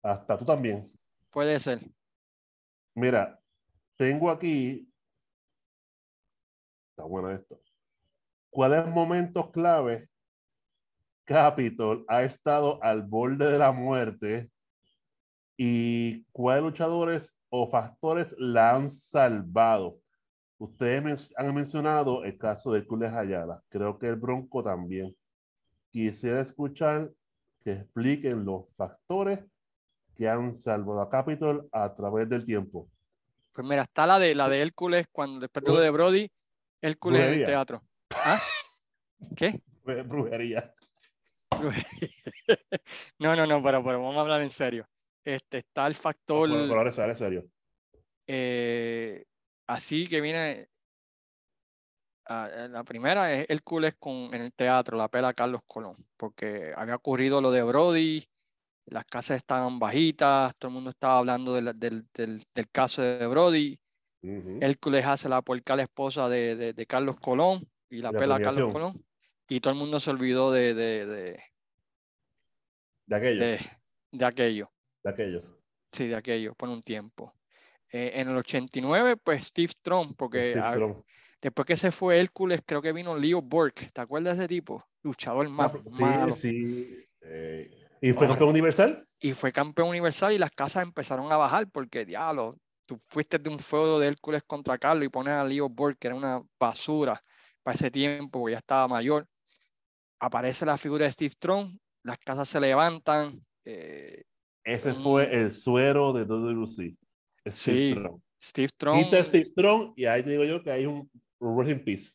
Hasta 0.03 0.37
tú 0.39 0.45
también. 0.45 0.85
Puede 1.31 1.59
ser. 1.59 1.81
Mira, 2.95 3.41
tengo 3.97 4.31
aquí. 4.31 4.89
Está 6.91 7.05
bueno 7.05 7.31
esto. 7.31 7.61
¿Cuáles 8.51 8.87
momentos 8.87 9.51
clave 9.51 10.09
Capitol 11.27 12.05
ha 12.07 12.23
estado 12.23 12.83
al 12.83 13.03
borde 13.03 13.51
de 13.51 13.59
la 13.59 13.73
muerte 13.73 14.49
y 15.57 16.23
cuáles 16.31 16.63
luchadores 16.63 17.37
o 17.51 17.69
factores 17.69 18.35
la 18.39 18.77
han 18.77 18.89
salvado. 18.89 19.99
Ustedes 20.59 21.35
han 21.37 21.53
mencionado 21.53 22.25
el 22.25 22.39
caso 22.39 22.73
de 22.73 22.87
Cules 22.87 23.13
Ayala, 23.13 23.61
creo 23.69 23.99
que 23.99 24.07
el 24.07 24.17
Bronco 24.17 24.63
también. 24.63 25.15
Quisiera 25.91 26.41
escuchar 26.41 27.11
que 27.65 27.73
expliquen 27.73 28.45
los 28.45 28.67
factores 28.77 29.41
que 30.15 30.29
han 30.29 30.55
salvado 30.55 31.01
a 31.01 31.11
Capitol 31.11 31.69
a 31.73 31.93
través 31.93 32.29
del 32.29 32.45
tiempo. 32.45 32.89
Pues 33.53 33.67
mira, 33.67 33.83
está 33.83 34.07
la 34.07 34.21
de 34.21 34.35
la 34.35 34.49
de 34.49 34.63
Hércules 34.63 35.09
cuando 35.11 35.41
después 35.41 35.65
de 35.65 35.83
de 35.83 35.91
Brody, 35.91 36.31
Hércules 36.81 37.27
en 37.27 37.33
el 37.33 37.45
teatro. 37.45 37.83
¿Ah? 38.15 38.39
¿Qué? 39.35 39.61
Brujería. 39.83 40.73
no, 43.19 43.37
no, 43.37 43.47
no, 43.47 43.63
pero, 43.63 43.85
pero 43.85 44.03
vamos 44.03 44.17
a 44.17 44.21
hablar 44.21 44.43
en 44.43 44.51
serio. 44.51 44.89
Este, 45.25 45.59
está 45.59 45.87
el 45.87 45.95
factor. 45.95 46.49
Bueno, 46.49 46.65
pero 46.69 46.79
ahora 46.79 47.11
en 47.11 47.17
serio. 47.17 47.45
Eh, 48.27 49.25
así 49.67 50.09
que 50.09 50.21
viene. 50.21 50.69
la 52.29 52.85
primera 52.85 53.33
es 53.33 53.47
Hércules 53.49 53.95
con, 53.99 54.35
en 54.35 54.43
el 54.43 54.53
teatro, 54.53 54.97
la 54.97 55.09
pela 55.09 55.35
Carlos 55.35 55.63
Colón, 55.67 55.97
porque 56.17 56.73
había 56.77 56.97
ocurrido 56.97 57.41
lo 57.41 57.51
de 57.51 57.63
Brody, 57.63 58.25
las 58.87 59.05
casas 59.05 59.39
estaban 59.39 59.79
bajitas, 59.79 60.55
todo 60.57 60.69
el 60.69 60.75
mundo 60.75 60.91
estaba 60.91 61.19
hablando 61.19 61.55
del, 61.55 61.79
del, 61.79 62.07
del, 62.13 62.71
caso 62.71 63.03
de 63.03 63.27
Brody. 63.27 63.79
Hércules 64.61 65.05
hace 65.05 65.29
la 65.29 65.41
puerca 65.41 65.75
a 65.75 65.77
la 65.77 65.85
esposa 65.85 66.29
de, 66.29 66.73
de, 66.73 66.87
Carlos 66.87 67.17
Colón 67.21 67.69
y 67.89 67.99
la, 67.99 68.11
pela 68.11 68.41
Carlos 68.41 68.73
Colón 68.73 69.06
y 69.49 69.61
todo 69.61 69.73
el 69.73 69.79
mundo 69.79 70.01
se 70.01 70.11
olvidó 70.11 70.51
de, 70.51 70.75
de, 70.75 71.07
de, 71.07 71.41
de 73.07 73.17
aquello. 73.17 73.41
De, 73.41 74.25
aquello. 74.25 74.73
De 75.03 75.11
aquello. 75.11 75.43
Sí, 75.93 76.09
de 76.09 76.17
aquello, 76.17 76.55
por 76.55 76.69
un 76.69 76.83
tiempo. 76.83 77.35
Eh, 77.93 78.13
en 78.15 78.29
el 78.29 78.37
89, 78.37 79.17
pues 79.17 79.47
Steve 79.47 79.73
Trump, 79.83 80.17
porque 80.17 80.61
después 81.41 81.67
que 81.67 81.77
se 81.77 81.93
fue 81.93 82.19
Hércules, 82.19 82.63
creo 82.67 82.83
que 82.83 82.93
vino 82.93 83.17
Leo 83.17 83.41
Burke. 83.41 83.91
¿Te 83.93 84.01
acuerdas 84.01 84.37
de 84.37 84.45
ese 84.45 84.49
tipo? 84.49 84.85
Luchador 85.03 85.49
más 85.49 85.73
ah, 86.03 86.29
sí, 86.33 86.41
Sí, 86.41 87.07
eh, 87.21 87.71
¿Y 88.01 88.13
fue 88.13 88.27
campeón 88.27 88.51
universal? 88.51 89.07
Y 89.21 89.33
fue 89.33 89.53
campeón 89.53 89.89
universal 89.89 90.33
y 90.33 90.39
las 90.39 90.51
casas 90.51 90.83
empezaron 90.83 91.31
a 91.31 91.37
bajar 91.37 91.71
porque, 91.71 92.05
diablo, 92.05 92.59
tú 92.87 93.01
fuiste 93.09 93.39
de 93.39 93.49
un 93.49 93.61
feudo 93.61 94.01
de 94.01 94.09
Hércules 94.09 94.43
contra 94.43 94.79
Carlos 94.79 95.07
y 95.07 95.09
pones 95.09 95.35
a 95.35 95.45
Leo 95.45 95.69
Burke, 95.69 95.99
que 96.01 96.09
era 96.09 96.17
una 96.17 96.43
basura 96.59 97.23
para 97.63 97.77
ese 97.77 97.91
tiempo, 97.91 98.49
ya 98.49 98.59
estaba 98.59 98.89
mayor 98.89 99.29
aparece 100.21 100.67
la 100.67 100.79
figura 100.79 101.05
de 101.05 101.13
Steve 101.13 101.31
Strong, 101.31 101.77
las 102.03 102.19
casas 102.19 102.49
se 102.49 102.61
levantan. 102.61 103.45
Eh, 103.65 104.25
Ese 104.65 104.95
fue 104.95 105.35
el 105.35 105.53
suero 105.53 106.13
de 106.13 106.25
WWE. 106.25 106.97
Steve 107.49 107.53
sí, 107.53 107.91
Strong. 107.93 108.21
Steve 108.43 108.69
Strong. 108.69 109.05
Quita 109.05 109.25
Steve 109.25 109.45
Strong 109.45 109.93
y 109.97 110.05
ahí 110.05 110.23
te 110.23 110.31
digo 110.31 110.45
yo 110.45 110.63
que 110.63 110.71
hay 110.71 110.87
un 110.87 111.11
Rest 111.41 111.71
in 111.71 111.85
Peace. 111.85 112.11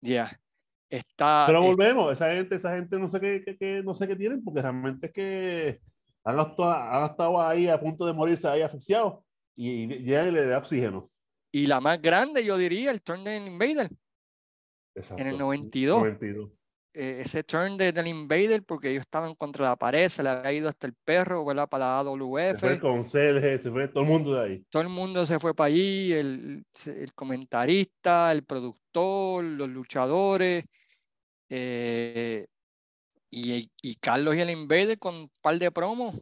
Ya. 0.00 0.38
Está, 0.90 1.44
Pero 1.46 1.60
volvemos, 1.60 2.10
esa 2.10 2.32
gente, 2.32 2.54
esa 2.54 2.74
gente 2.74 2.98
no 2.98 3.08
sé 3.10 3.20
qué, 3.20 3.82
no 3.84 3.92
sé 3.92 4.08
qué 4.08 4.16
tienen, 4.16 4.42
porque 4.42 4.62
realmente 4.62 5.08
es 5.08 5.12
que 5.12 5.80
han 6.24 6.40
estado, 6.40 6.72
han 6.72 7.04
estado 7.04 7.42
ahí 7.42 7.68
a 7.68 7.78
punto 7.78 8.06
de 8.06 8.14
morirse 8.14 8.48
ahí 8.48 8.62
asfixiados 8.62 9.22
y, 9.54 10.02
ya 10.04 10.24
le 10.24 10.46
da 10.46 10.58
oxígeno. 10.58 11.06
Y 11.52 11.66
la 11.66 11.80
más 11.80 12.00
grande, 12.00 12.42
yo 12.42 12.56
diría, 12.56 12.90
el 12.90 13.02
Turn 13.02 13.20
Invader. 13.20 13.90
Exacto. 14.94 15.22
En 15.22 15.28
el 15.28 15.38
92. 15.38 15.98
92. 15.98 16.57
Eh, 17.00 17.20
ese 17.24 17.44
turn 17.44 17.76
de, 17.76 17.92
del 17.92 18.08
Invader 18.08 18.64
porque 18.64 18.90
ellos 18.90 19.02
estaban 19.02 19.36
contra 19.36 19.66
la 19.66 19.76
pared, 19.76 20.08
se 20.08 20.20
le 20.20 20.30
había 20.30 20.52
ido 20.52 20.68
hasta 20.68 20.88
el 20.88 20.94
perro, 20.94 21.44
¿verdad? 21.44 21.68
Para 21.68 21.84
la 21.84 21.98
AWF. 22.00 22.58
Se 22.58 22.66
fue 22.66 22.80
con 22.80 23.04
Sergio, 23.04 23.62
se 23.62 23.70
fue 23.70 23.86
todo 23.86 24.02
el 24.02 24.08
mundo 24.08 24.34
de 24.34 24.44
ahí. 24.44 24.64
Todo 24.68 24.82
el 24.82 24.88
mundo 24.88 25.24
se 25.24 25.38
fue 25.38 25.54
para 25.54 25.68
allí, 25.68 26.12
el, 26.12 26.66
el 26.86 27.14
comentarista, 27.14 28.32
el 28.32 28.42
productor, 28.42 29.44
los 29.44 29.68
luchadores. 29.68 30.64
Eh, 31.48 32.48
y, 33.30 33.70
y, 33.80 33.94
Carlos 34.00 34.34
y 34.34 34.40
el 34.40 34.50
Invader 34.50 34.98
con 34.98 35.14
un 35.14 35.30
par 35.40 35.56
de 35.56 35.70
promos 35.70 36.20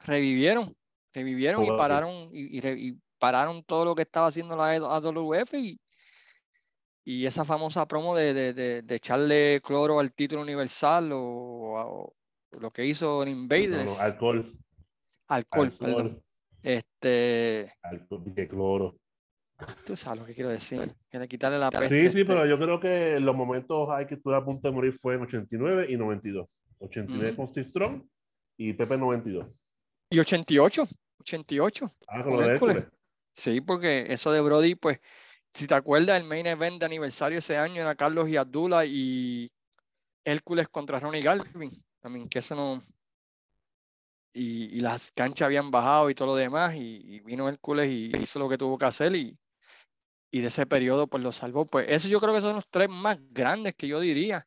revivieron, 0.00 0.76
revivieron 1.12 1.62
y 1.62 1.68
pararon 1.68 2.28
y, 2.32 2.58
y, 2.58 2.98
pararon 3.20 3.62
todo 3.62 3.84
lo 3.84 3.94
que 3.94 4.02
estaba 4.02 4.26
haciendo 4.26 4.56
la 4.56 4.72
AWF 4.72 5.54
y, 5.54 5.78
y 7.04 7.26
esa 7.26 7.44
famosa 7.44 7.88
promo 7.88 8.14
de, 8.14 8.34
de, 8.34 8.82
de, 8.82 8.94
echarle 8.94 9.60
cloro 9.62 10.00
al 10.00 10.12
título 10.12 10.42
universal 10.42 11.10
o, 11.12 12.14
lo 12.58 12.70
que 12.72 12.84
hizo 12.84 13.22
en 13.22 13.28
Invaders. 13.28 13.98
alcohol. 14.00 14.56
Alcohol, 15.28 15.72
perdón. 15.78 16.22
Este. 16.62 17.72
Alcohol 17.82 18.22
de 18.26 18.48
cloro. 18.48 18.96
Tú 19.84 19.96
sabes 19.96 20.20
lo 20.20 20.26
que 20.26 20.34
quiero 20.34 20.50
decir. 20.50 20.92
Que 21.10 21.28
quitarle 21.28 21.58
la 21.58 21.70
peste. 21.70 22.10
Sí, 22.10 22.18
sí, 22.18 22.24
pero 22.24 22.46
yo 22.46 22.58
creo 22.58 22.80
que 22.80 23.20
los 23.20 23.36
momentos 23.36 23.90
hay 23.90 24.06
que 24.06 24.14
estuve 24.14 24.36
a 24.36 24.44
punto 24.44 24.68
de 24.68 24.74
morir 24.74 24.92
fue 24.94 25.14
en 25.14 25.22
89 25.22 25.86
y 25.88 25.96
92. 25.96 26.48
89 26.78 27.36
con 27.36 27.48
Steve 27.48 27.68
Strong 27.68 28.02
y 28.56 28.72
Pepe 28.72 28.96
92. 28.96 29.46
Y 30.10 30.18
88. 30.18 30.88
88. 31.20 31.94
Ah, 32.08 32.22
con, 32.22 32.32
lo 32.34 32.40
de 32.40 32.48
Hércules. 32.54 32.84
Sí, 33.32 33.60
porque 33.60 34.06
eso 34.08 34.32
de 34.32 34.40
Brody, 34.40 34.74
pues 34.74 35.00
si 35.52 35.66
te 35.66 35.74
acuerdas, 35.74 36.20
el 36.20 36.26
main 36.26 36.46
event 36.46 36.80
de 36.80 36.86
aniversario 36.86 37.38
ese 37.38 37.56
año 37.56 37.82
era 37.82 37.94
Carlos 37.94 38.28
y 38.28 38.36
Abdullah 38.36 38.84
y 38.84 39.50
Hércules 40.24 40.68
contra 40.68 41.00
Ronnie 41.00 41.22
Galvin. 41.22 41.72
También 42.00 42.28
que 42.28 42.38
eso 42.38 42.54
no. 42.54 42.82
Y, 44.32 44.76
y, 44.76 44.80
las 44.80 45.10
canchas 45.10 45.46
habían 45.46 45.72
bajado 45.72 46.08
y 46.08 46.14
todo 46.14 46.28
lo 46.28 46.36
demás. 46.36 46.74
Y, 46.76 47.20
vino 47.20 47.48
Hércules 47.48 47.88
y 47.90 48.12
hizo 48.16 48.38
lo 48.38 48.48
que 48.48 48.58
tuvo 48.58 48.78
que 48.78 48.86
hacer. 48.86 49.14
Y, 49.16 49.36
y 50.30 50.40
de 50.40 50.48
ese 50.48 50.66
periodo, 50.66 51.08
pues 51.08 51.22
lo 51.22 51.32
salvó. 51.32 51.66
Pues 51.66 51.86
eso 51.88 52.08
yo 52.08 52.20
creo 52.20 52.34
que 52.34 52.40
son 52.40 52.54
los 52.54 52.68
tres 52.68 52.88
más 52.88 53.18
grandes 53.30 53.74
que 53.74 53.88
yo 53.88 53.98
diría. 53.98 54.46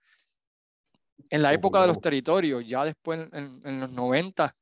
En 1.30 1.42
la 1.42 1.54
época 1.54 1.82
de 1.82 1.88
los 1.88 2.00
territorios, 2.00 2.66
ya 2.66 2.86
después 2.86 3.28
en, 3.34 3.62
en 3.66 3.80
los 3.82 3.92
90, 3.92 4.56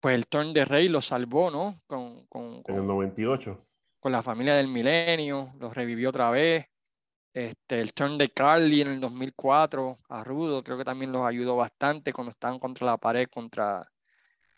pues 0.00 0.14
el 0.14 0.26
turn 0.26 0.52
de 0.52 0.64
Rey 0.64 0.88
lo 0.88 1.00
salvó, 1.00 1.50
¿no? 1.50 1.80
Con, 1.86 2.26
con, 2.26 2.62
En 2.66 2.76
el 2.76 2.86
98 2.86 3.60
con 4.00 4.12
la 4.12 4.22
familia 4.22 4.54
del 4.54 4.68
milenio, 4.68 5.52
los 5.58 5.74
revivió 5.74 6.10
otra 6.10 6.30
vez. 6.30 6.66
Este, 7.32 7.80
el 7.80 7.92
turn 7.92 8.18
de 8.18 8.30
Carly 8.30 8.80
en 8.80 8.88
el 8.88 9.00
2004 9.00 9.98
a 10.08 10.24
Rudo, 10.24 10.64
creo 10.64 10.78
que 10.78 10.84
también 10.84 11.12
los 11.12 11.22
ayudó 11.22 11.56
bastante 11.56 12.12
cuando 12.12 12.32
estaban 12.32 12.58
contra 12.58 12.86
la 12.86 12.96
pared, 12.96 13.28
contra 13.28 13.88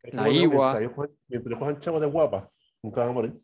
la 0.05 0.29
Igua. 0.29 0.81
Mientras 1.29 1.59
cojan 1.59 1.79
chavos 1.81 2.01
de 2.01 2.07
guapa, 2.07 2.51
nunca 2.83 3.01
van 3.01 3.11
a 3.11 3.13
morir. 3.13 3.41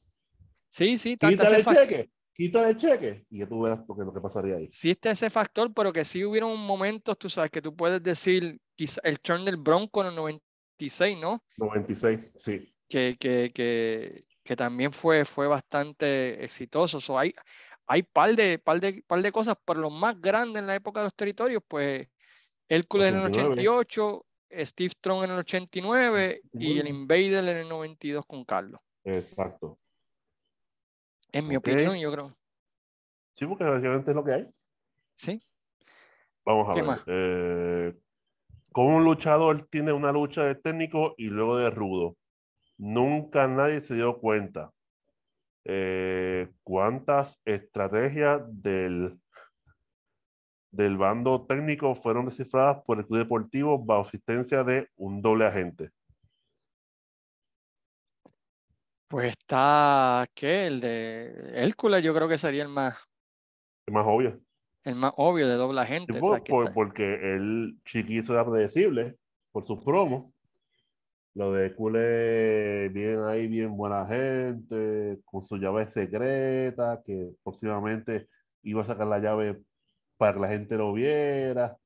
Sí, 0.71 0.97
sí. 0.97 1.17
Quítale 1.17 1.57
el 1.57 1.65
cheque, 1.65 2.11
quítale 2.35 2.71
el 2.71 2.77
cheque 2.77 3.27
y 3.31 3.41
que 3.41 3.47
tú 3.47 3.63
veas 3.63 3.81
lo 3.87 3.97
que, 3.97 4.05
lo 4.05 4.15
que 4.15 4.21
pasaría 4.21 4.57
ahí. 4.57 4.69
Sí 4.71 4.91
está 4.91 5.11
ese 5.11 5.29
factor, 5.29 5.73
pero 5.75 5.93
que 5.93 6.05
sí 6.05 6.25
hubieron 6.25 6.59
momentos, 6.59 7.19
tú 7.19 7.29
sabes, 7.29 7.51
que 7.51 7.63
tú 7.63 7.75
puedes 7.75 8.03
decir, 8.03 8.59
quizá 8.75 9.01
el 9.05 9.21
turn 9.21 9.45
del 9.45 9.57
Bronco 9.57 10.03
en 10.03 10.09
el 10.09 10.15
96, 10.15 11.19
¿no? 11.19 11.43
96, 11.57 12.33
sí. 12.37 12.73
Que, 12.89 13.17
que, 13.19 13.51
que, 13.53 14.25
que 14.47 14.57
también 14.57 14.93
fue, 14.93 15.25
fue 15.25 15.49
bastante 15.49 16.43
exitoso. 16.43 17.01
So, 17.01 17.19
hay, 17.19 17.35
hay 17.87 18.03
par 18.03 18.35
de, 18.35 18.59
par, 18.59 18.81
de, 18.81 19.03
par 19.07 19.21
de 19.21 19.33
cosas, 19.33 19.57
pero 19.65 19.81
lo 19.81 19.91
más 19.91 20.19
grande 20.21 20.61
en 20.61 20.67
la 20.67 20.77
época 20.77 21.01
de 21.01 21.05
los 21.05 21.15
territorios, 21.15 21.63
pues 21.67 22.09
Hércules 22.69 23.09
en 23.09 23.17
el 23.17 23.27
88, 23.27 24.27
Steve 24.51 24.91
Strong 24.91 25.25
en 25.25 25.31
el 25.33 25.39
89 25.39 26.41
y 26.53 26.79
el 26.79 26.89
Invader 26.89 27.49
en 27.49 27.59
el 27.59 27.69
92 27.69 28.25
con 28.25 28.45
Carlos. 28.45 28.81
Exacto. 29.05 29.79
En 31.33 31.49
mi 31.49 31.57
opinión, 31.57 31.97
yo 31.97 32.11
creo. 32.13 32.37
Sí, 33.35 33.47
porque 33.47 33.65
básicamente 33.65 34.11
es 34.11 34.15
lo 34.17 34.25
que 34.25 34.33
hay. 34.33 34.49
Sí. 35.17 35.43
Vamos 36.45 36.69
a 36.69 36.75
ver. 36.75 36.85
Más? 36.85 37.03
Eh, 37.07 37.95
¿Cómo 38.73 38.97
un 38.97 39.05
luchador 39.05 39.67
tiene 39.69 39.93
una 39.93 40.13
lucha 40.13 40.45
de 40.45 40.55
técnico 40.55 41.15
y 41.19 41.25
luego 41.25 41.57
de 41.57 41.71
rudo? 41.71 42.17
Nunca 42.79 43.47
nadie 43.47 43.81
se 43.81 43.95
dio 43.95 44.19
cuenta 44.19 44.71
eh, 45.65 46.51
cuántas 46.63 47.41
estrategias 47.45 48.43
del 48.47 49.19
del 50.77 50.99
bando 50.99 51.47
técnico 51.47 51.95
fueron 51.95 52.27
descifradas 52.27 52.83
por 52.85 52.99
el 52.99 53.07
club 53.07 53.21
deportivo 53.21 53.83
bajo 53.83 54.03
asistencia 54.03 54.63
de 54.63 54.89
un 54.97 55.23
doble 55.23 55.47
agente. 55.47 55.91
Pues 59.09 59.31
está, 59.31 60.27
¿qué? 60.35 60.67
El 60.67 60.81
de 60.81 61.53
Hércules 61.55 62.03
yo 62.03 62.13
creo 62.15 62.29
que 62.29 62.37
sería 62.37 62.63
el 62.63 62.69
más... 62.69 62.97
El 63.87 63.95
más 63.95 64.05
obvio. 64.07 64.41
El 64.85 64.97
más 64.97 65.13
obvio 65.17 65.49
de 65.49 65.55
doble 65.55 65.81
agente. 65.81 66.21
porque 66.75 67.15
el 67.35 67.79
chiquito 67.85 68.35
era 68.35 68.45
predecible 68.45 69.17
por 69.53 69.67
sus 69.67 69.83
promos. 69.83 70.33
Lo 71.37 71.53
de 71.53 71.67
Hércules, 71.67 72.93
bien 72.93 73.23
ahí, 73.25 73.47
bien 73.47 73.77
buena 73.77 74.07
gente, 74.07 75.21
con 75.25 75.45
su 75.45 75.57
llave 75.59 75.89
secreta, 75.89 77.01
que 77.05 77.31
próximamente 77.45 78.29
iba 78.63 78.83
a 78.83 78.85
sacar 78.85 79.07
la 79.07 79.19
llave 79.19 79.63
para 80.17 80.33
que 80.35 80.41
la 80.41 80.49
gente 80.49 80.77
lo 80.77 80.93
viera. 80.93 81.77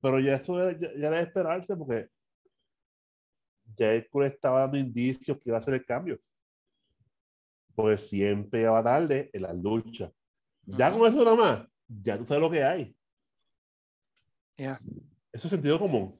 Pero 0.00 0.20
ya 0.20 0.34
eso 0.34 0.62
era, 0.62 0.78
ya, 0.78 0.88
era 1.08 1.16
de 1.16 1.22
esperarse 1.22 1.74
porque 1.74 2.08
ya 3.76 3.92
Hércules 3.94 4.34
estaba 4.34 4.60
dando 4.60 4.76
indicios 4.76 5.38
que 5.38 5.48
iba 5.48 5.56
a 5.56 5.60
hacer 5.60 5.74
el 5.74 5.84
cambio 5.84 6.20
pues 7.76 8.08
siempre 8.08 8.66
va 8.66 8.82
tarde 8.82 9.30
en 9.32 9.42
la 9.42 9.52
lucha. 9.52 10.10
Ya 10.64 10.90
con 10.90 11.06
eso 11.06 11.22
nada 11.22 11.36
más, 11.36 11.68
ya 11.86 12.18
tú 12.18 12.24
sabes 12.24 12.42
lo 12.42 12.50
que 12.50 12.64
hay. 12.64 12.96
Ya. 14.56 14.80
Eso 15.30 15.46
es 15.46 15.50
sentido 15.50 15.78
común. 15.78 16.18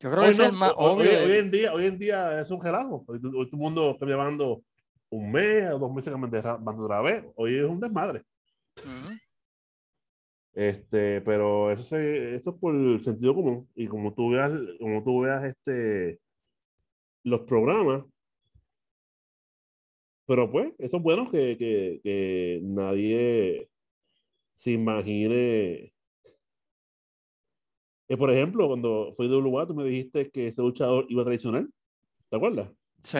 Yo 0.00 0.10
creo 0.10 0.22
que 0.22 0.28
es 0.28 0.38
el 0.38 0.52
más 0.52 0.72
obvio. 0.76 1.10
Hoy, 1.24 1.32
en 1.32 1.50
día, 1.50 1.72
hoy 1.72 1.86
en 1.86 1.98
día 1.98 2.40
es 2.40 2.50
un 2.50 2.62
relajo. 2.62 3.04
Hoy, 3.08 3.20
todo 3.20 3.42
el 3.42 3.48
mundo 3.52 3.90
está 3.90 4.06
llevando 4.06 4.62
un 5.10 5.32
mes 5.32 5.70
o 5.72 5.78
dos 5.78 5.92
meses 5.92 6.12
que 6.12 6.18
me 6.18 6.28
van 6.28 6.80
otra 6.80 7.00
vez. 7.00 7.24
Hoy 7.34 7.56
es 7.56 7.64
un 7.64 7.80
desmadre. 7.80 8.22
Este, 10.52 11.20
pero 11.22 11.70
eso, 11.70 11.82
se, 11.82 12.34
eso 12.36 12.50
es 12.50 12.56
por 12.56 12.74
el 12.74 13.00
sentido 13.00 13.34
común. 13.34 13.68
Y 13.74 13.88
como 13.88 14.14
tú 14.14 14.30
veas, 14.30 14.52
como 14.78 15.02
tú 15.02 15.20
veas 15.20 15.44
este, 15.44 16.20
los 17.24 17.40
programas, 17.40 18.04
pero 20.26 20.50
pues, 20.50 20.74
eso 20.78 20.98
es 20.98 21.02
bueno 21.02 21.30
que, 21.30 21.56
que, 21.56 22.00
que 22.04 22.60
nadie 22.62 23.68
se 24.52 24.72
imagine. 24.72 25.92
Que, 28.08 28.16
por 28.16 28.30
ejemplo, 28.30 28.66
cuando 28.66 29.12
fui 29.12 29.28
de 29.28 29.36
Uruguay, 29.36 29.66
tú 29.66 29.74
me 29.74 29.84
dijiste 29.84 30.30
que 30.30 30.48
ese 30.48 30.62
luchador 30.62 31.04
iba 31.10 31.22
a 31.22 31.26
traicionar. 31.26 31.66
¿Te 32.30 32.36
acuerdas? 32.36 32.70
Sí. 33.04 33.18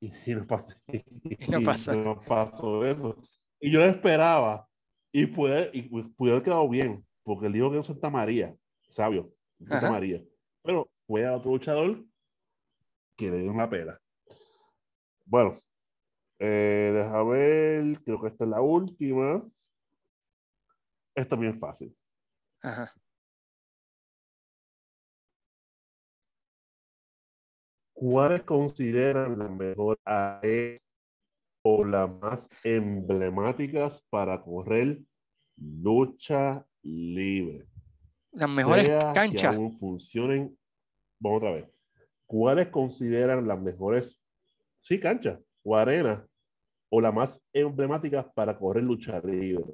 Y, 0.00 0.34
no 0.34 0.46
pasó, 0.46 0.74
y 0.88 1.02
no, 1.48 1.60
no 2.04 2.20
pasó 2.22 2.84
eso. 2.84 3.16
Y 3.60 3.70
yo 3.70 3.78
lo 3.80 3.86
esperaba. 3.86 4.68
Y 5.12 5.26
pude, 5.26 5.70
y 5.72 5.82
pude 5.82 6.32
haber 6.32 6.42
quedado 6.42 6.68
bien, 6.68 7.06
porque 7.22 7.46
el 7.46 7.52
dijo 7.52 7.70
que 7.70 7.78
es 7.78 7.86
Santa 7.86 8.10
María, 8.10 8.54
sabio, 8.88 9.32
Santa 9.66 9.90
María. 9.90 10.22
Pero 10.62 10.90
fue 11.06 11.24
a 11.24 11.36
otro 11.36 11.52
luchador 11.52 12.04
que 13.16 13.30
le 13.30 13.38
dio 13.38 13.50
una 13.52 13.70
pera. 13.70 13.98
Bueno, 15.24 15.54
eh, 16.38 16.90
deja 16.92 17.22
ver, 17.22 18.02
creo 18.02 18.20
que 18.20 18.28
esta 18.28 18.44
es 18.44 18.50
la 18.50 18.60
última. 18.60 19.42
Esta 21.14 21.34
es 21.34 21.40
bien 21.40 21.58
fácil. 21.58 21.96
Ajá. 22.60 22.92
¿Cuáles 27.98 28.42
consideran 28.42 29.38
las 29.38 29.50
mejores 29.50 30.86
o 31.62 31.82
las 31.82 32.10
más 32.20 32.46
emblemáticas 32.62 34.04
para 34.10 34.42
correr 34.42 35.00
lucha 35.56 36.62
libre? 36.82 37.66
Las 38.32 38.50
mejores 38.50 38.86
canchas. 39.14 39.52
Que 39.52 39.56
aún 39.56 39.78
funcionen. 39.78 40.58
Vamos 41.18 41.38
otra 41.38 41.52
vez. 41.52 41.66
¿Cuáles 42.26 42.68
consideran 42.68 43.48
las 43.48 43.58
mejores 43.58 44.20
sí, 44.82 45.00
cancha 45.00 45.40
o 45.64 45.74
arena, 45.74 46.28
o 46.90 47.00
la 47.00 47.10
más 47.10 47.40
emblemática 47.50 48.30
para 48.30 48.58
correr 48.58 48.84
lucha 48.84 49.20
libre, 49.24 49.64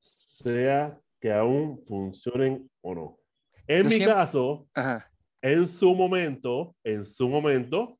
sea 0.00 0.98
que 1.20 1.30
aún 1.30 1.84
funcionen 1.86 2.70
o 2.80 2.94
no. 2.94 3.18
En 3.66 3.86
mi 3.86 4.00
caso, 4.00 4.66
en 5.42 5.68
su 5.68 5.94
momento, 5.94 6.76
en 6.84 7.06
su 7.06 7.28
momento, 7.28 7.98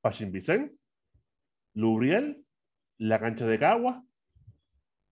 Pachín 0.00 0.30
Vicente, 0.30 0.76
Lubriel, 1.74 2.44
la 2.98 3.18
cancha 3.18 3.46
de 3.46 3.58
Cagua, 3.58 4.04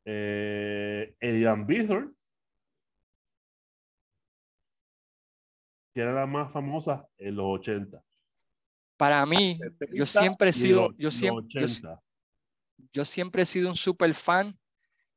eh, 0.05 1.15
Bithorn, 1.67 2.17
que 5.95 6.01
era 6.01 6.13
la 6.13 6.27
más 6.27 6.53
famosa 6.53 7.09
en 7.19 7.37
los 7.37 7.47
80. 7.47 8.03
Para 8.97 9.25
mí, 9.27 9.59
yo 9.93 10.07
siempre 10.07 10.51
he 10.51 10.53
sido, 10.53 10.95
yo 10.97 11.11
siempre, 11.11 11.67
yo, 12.93 13.05
siempre 13.05 13.43
he 13.43 13.47
sido 13.47 13.69
un 13.69 13.75
super 13.75 14.15
fan 14.15 14.59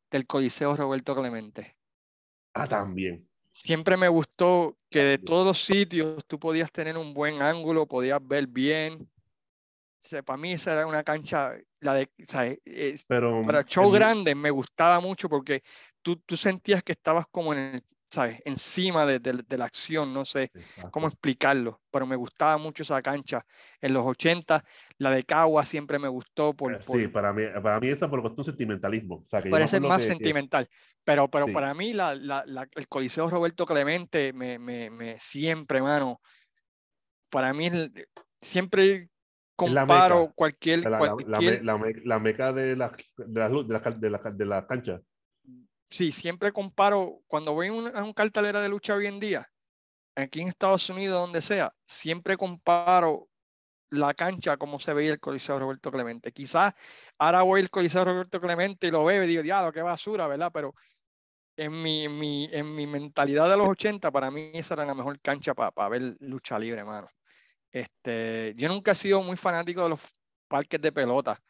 del 0.09 0.25
Coliseo 0.25 0.75
Roberto 0.75 1.15
Clemente. 1.15 1.77
Ah, 2.53 2.67
también. 2.67 3.28
Siempre 3.61 3.97
me 3.97 4.07
gustó 4.07 4.77
que 4.89 5.03
de 5.03 5.17
todos 5.17 5.45
los 5.45 5.65
sitios 5.65 6.25
tú 6.25 6.39
podías 6.39 6.71
tener 6.71 6.97
un 6.97 7.13
buen 7.13 7.41
ángulo, 7.41 7.85
podías 7.85 8.25
ver 8.25 8.47
bien. 8.47 9.09
para 10.25 10.37
mí 10.37 10.53
esa 10.53 10.71
era 10.71 10.87
una 10.87 11.03
cancha, 11.03 11.55
la 11.81 11.93
de, 11.93 12.09
Pero, 13.09 13.45
para 13.45 13.65
show 13.65 13.91
grande 13.91 14.33
me 14.33 14.49
gustaba 14.49 15.01
mucho 15.01 15.27
porque 15.27 15.61
tú, 16.01 16.15
tú 16.25 16.37
sentías 16.37 16.81
que 16.83 16.93
estabas 16.93 17.25
como 17.29 17.51
en 17.51 17.59
el 17.59 17.83
¿sabes? 18.09 18.41
Encima 18.43 19.05
de, 19.05 19.19
de, 19.19 19.57
la 19.57 19.65
acción, 19.65 20.13
no 20.13 20.25
sé 20.25 20.51
cómo 20.91 21.07
explicarlo, 21.07 21.81
pero 21.91 22.07
me 22.07 22.15
gustaba 22.15 22.57
mucho 22.57 22.83
esa 22.83 23.01
cancha 23.01 23.45
en 23.81 23.93
los 23.93 24.05
80. 24.05 24.63
La 24.97 25.11
de 25.11 25.23
Cagua 25.23 25.65
siempre 25.65 25.99
me 25.99 26.07
gustó. 26.07 26.53
Por, 26.53 26.73
eh, 26.73 26.79
sí, 26.81 27.07
para 27.07 27.31
mí, 27.33 27.43
para 27.61 27.79
mí 27.79 27.89
esa 27.89 28.09
por 28.09 28.19
un 28.19 28.43
sentimentalismo. 28.43 29.17
O 29.17 29.25
sea, 29.25 29.41
Parece 29.43 29.79
más 29.79 30.03
sentimental, 30.03 30.67
pero, 31.03 31.29
pero 31.29 31.47
para 31.53 31.73
mí 31.73 31.93
la, 31.93 32.15
la, 32.15 32.43
el 32.75 32.87
Coliseo 32.87 33.29
Roberto 33.29 33.65
Clemente 33.65 34.33
me, 34.33 34.57
me, 34.57 34.89
me 34.89 35.19
siempre, 35.19 35.81
mano, 35.81 36.19
para 37.29 37.53
mí 37.53 37.69
siempre 38.41 39.09
comparo 39.55 40.31
cualquier... 40.33 40.89
La, 40.89 40.97
cualquier... 40.97 41.63
la, 41.63 42.19
meca 42.19 42.53
de 42.53 42.75
la, 42.75 42.91
de 43.17 44.09
la, 44.09 44.19
de 44.31 44.45
la 44.45 44.65
cancha 44.65 45.01
sí, 45.89 46.11
siempre 46.11 46.51
comparo, 46.51 47.21
cuando 47.27 47.53
voy 47.53 47.67
a 47.67 47.73
un, 47.73 48.13
cartelera 48.13 48.61
de 48.61 48.69
lucha 48.69 48.95
hoy 48.95 49.07
en 49.07 49.19
día, 49.19 49.49
aquí 50.15 50.41
en 50.41 50.49
Estados 50.49 50.89
Unidos, 50.89 51.19
donde 51.19 51.41
sea, 51.41 51.73
siempre 51.85 52.37
comparo 52.37 53.27
la 53.91 54.13
cancha 54.13 54.57
como 54.57 54.79
se 54.79 54.93
veía 54.93 55.11
el 55.11 55.19
Coliseo 55.19 55.59
Roberto 55.59 55.91
Clemente. 55.91 56.31
Quizás 56.31 56.73
ahora 57.17 57.41
voy 57.41 57.61
al 57.61 57.69
Coliseo 57.69 58.05
Roberto 58.05 58.39
Clemente 58.39 58.87
y 58.87 58.91
lo 58.91 59.03
veo 59.05 59.23
y 59.23 59.27
digo, 59.27 59.41
diablo, 59.41 59.71
qué 59.71 59.81
basura, 59.81 60.27
¿verdad? 60.27 60.51
Pero 60.53 60.75
en 61.57 61.81
mi, 61.81 62.05
en 62.05 62.17
mi, 62.17 62.49
en 62.51 62.75
mi 62.75 62.87
mentalidad 62.87 63.49
de 63.49 63.57
los 63.57 63.67
80, 63.67 64.11
para 64.11 64.31
mí 64.31 64.51
esa 64.53 64.75
era 64.75 64.85
la 64.85 64.93
mejor 64.93 65.19
cancha 65.21 65.53
para 65.53 65.89
ver 65.89 66.15
lucha 66.19 66.57
libre, 66.59 66.79
hermano. 66.79 67.09
Este, 67.71 68.53
yo 68.55 68.67
nunca 68.69 68.91
he 68.91 68.95
sido 68.95 69.21
muy 69.21 69.37
fanático 69.37 69.83
de 69.83 69.89
los 69.89 70.01
parques 70.47 70.81
de 70.81 70.91
pelota. 70.91 71.41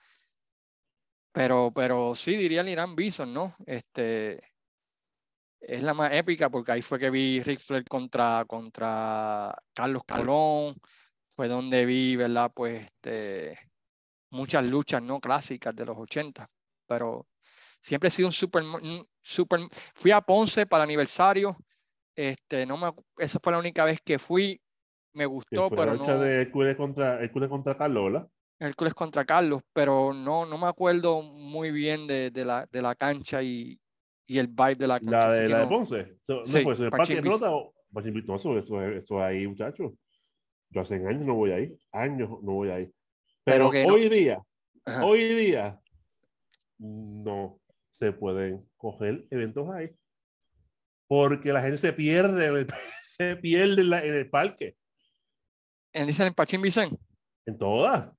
Pero, 1.31 1.71
pero 1.73 2.15
sí, 2.15 2.35
diría 2.35 2.61
el 2.61 2.69
Irán 2.69 2.95
Bison, 2.95 3.33
¿no? 3.33 3.55
Este, 3.65 4.39
es 5.59 5.83
la 5.83 5.93
más 5.93 6.13
épica 6.13 6.49
porque 6.49 6.71
ahí 6.71 6.81
fue 6.81 6.99
que 6.99 7.09
vi 7.09 7.41
Rick 7.41 7.59
Flair 7.59 7.83
contra, 7.85 8.45
contra 8.47 9.55
Carlos 9.73 10.03
Colón, 10.07 10.75
fue 11.27 11.47
donde 11.47 11.85
vi, 11.85 12.15
¿verdad? 12.15 12.51
Pues 12.53 12.85
este, 12.85 13.57
muchas 14.31 14.65
luchas 14.65 15.01
no 15.01 15.19
clásicas 15.19 15.75
de 15.75 15.85
los 15.85 15.97
80, 15.97 16.49
pero 16.87 17.27
siempre 17.81 18.07
he 18.07 18.11
sido 18.11 18.27
un 18.27 18.33
super, 18.33 18.63
super, 19.21 19.61
fui 19.93 20.11
a 20.11 20.21
Ponce 20.21 20.65
para 20.65 20.83
el 20.83 20.89
aniversario, 20.89 21.57
este, 22.15 22.65
no 22.65 22.77
me, 22.77 22.91
esa 23.17 23.39
fue 23.41 23.53
la 23.53 23.59
única 23.59 23.85
vez 23.85 23.99
que 24.01 24.19
fui, 24.19 24.61
me 25.13 25.25
gustó, 25.25 25.69
pero 25.69 25.93
la 25.93 25.93
no. 25.93 26.19
de 26.19 26.41
Hércules 26.41 26.75
contra, 26.75 27.19
contra 27.49 27.77
Carlos, 27.77 28.11
¿verdad? 28.11 28.29
Hércules 28.59 28.93
contra 28.93 29.23
Carlos, 29.23 29.61
pero 29.73 30.13
no, 30.13 30.45
no 30.45 30.57
me 30.57 30.67
acuerdo 30.67 31.21
muy 31.21 31.71
bien 31.71 32.07
de, 32.07 32.29
de, 32.29 32.43
la, 32.43 32.67
de 32.69 32.81
la 32.81 32.93
cancha 32.93 33.41
y, 33.41 33.79
y, 34.27 34.37
el 34.37 34.47
vibe 34.47 34.75
de 34.75 34.87
la 34.87 34.99
cancha. 34.99 35.27
¿La 35.27 35.33
de, 35.33 35.49
la 35.49 35.59
de 35.59 35.67
Ponce? 35.67 36.17
¿No 36.27 36.45
sí, 36.45 36.63
fue 36.63 36.73
eso 36.73 36.83
de 36.83 36.91
Parque 36.91 37.21
Rota 37.21 37.51
o 37.51 37.73
No, 37.91 38.35
eso, 38.35 38.57
eso, 38.57 38.81
eso 38.83 39.23
ahí, 39.23 39.47
muchachos. 39.47 39.93
Yo 40.71 40.81
hace 40.81 40.95
años 40.95 41.25
no 41.25 41.35
voy 41.35 41.51
ahí. 41.51 41.77
Años 41.91 42.29
no 42.29 42.53
voy 42.53 42.69
ahí. 42.69 42.91
Pero, 43.45 43.69
hoy 43.69 44.09
día, 44.09 44.43
hoy 45.01 45.23
día, 45.23 45.81
no 46.77 47.59
se 47.89 48.11
pueden 48.11 48.69
coger 48.77 49.25
eventos 49.31 49.69
ahí. 49.69 49.89
Porque 51.07 51.51
la 51.51 51.61
gente 51.61 51.77
se 51.77 51.93
pierde, 51.93 52.67
se 53.03 53.37
pierde 53.37 53.81
en, 53.81 53.93
en 53.93 54.13
el 54.13 54.29
parque. 54.29 54.75
¿En 55.93 56.07
dicen 56.07 56.27
en 56.27 56.33
Pachín 56.33 56.61
Vicente? 56.61 57.01
En 57.45 57.57
todas. 57.57 58.18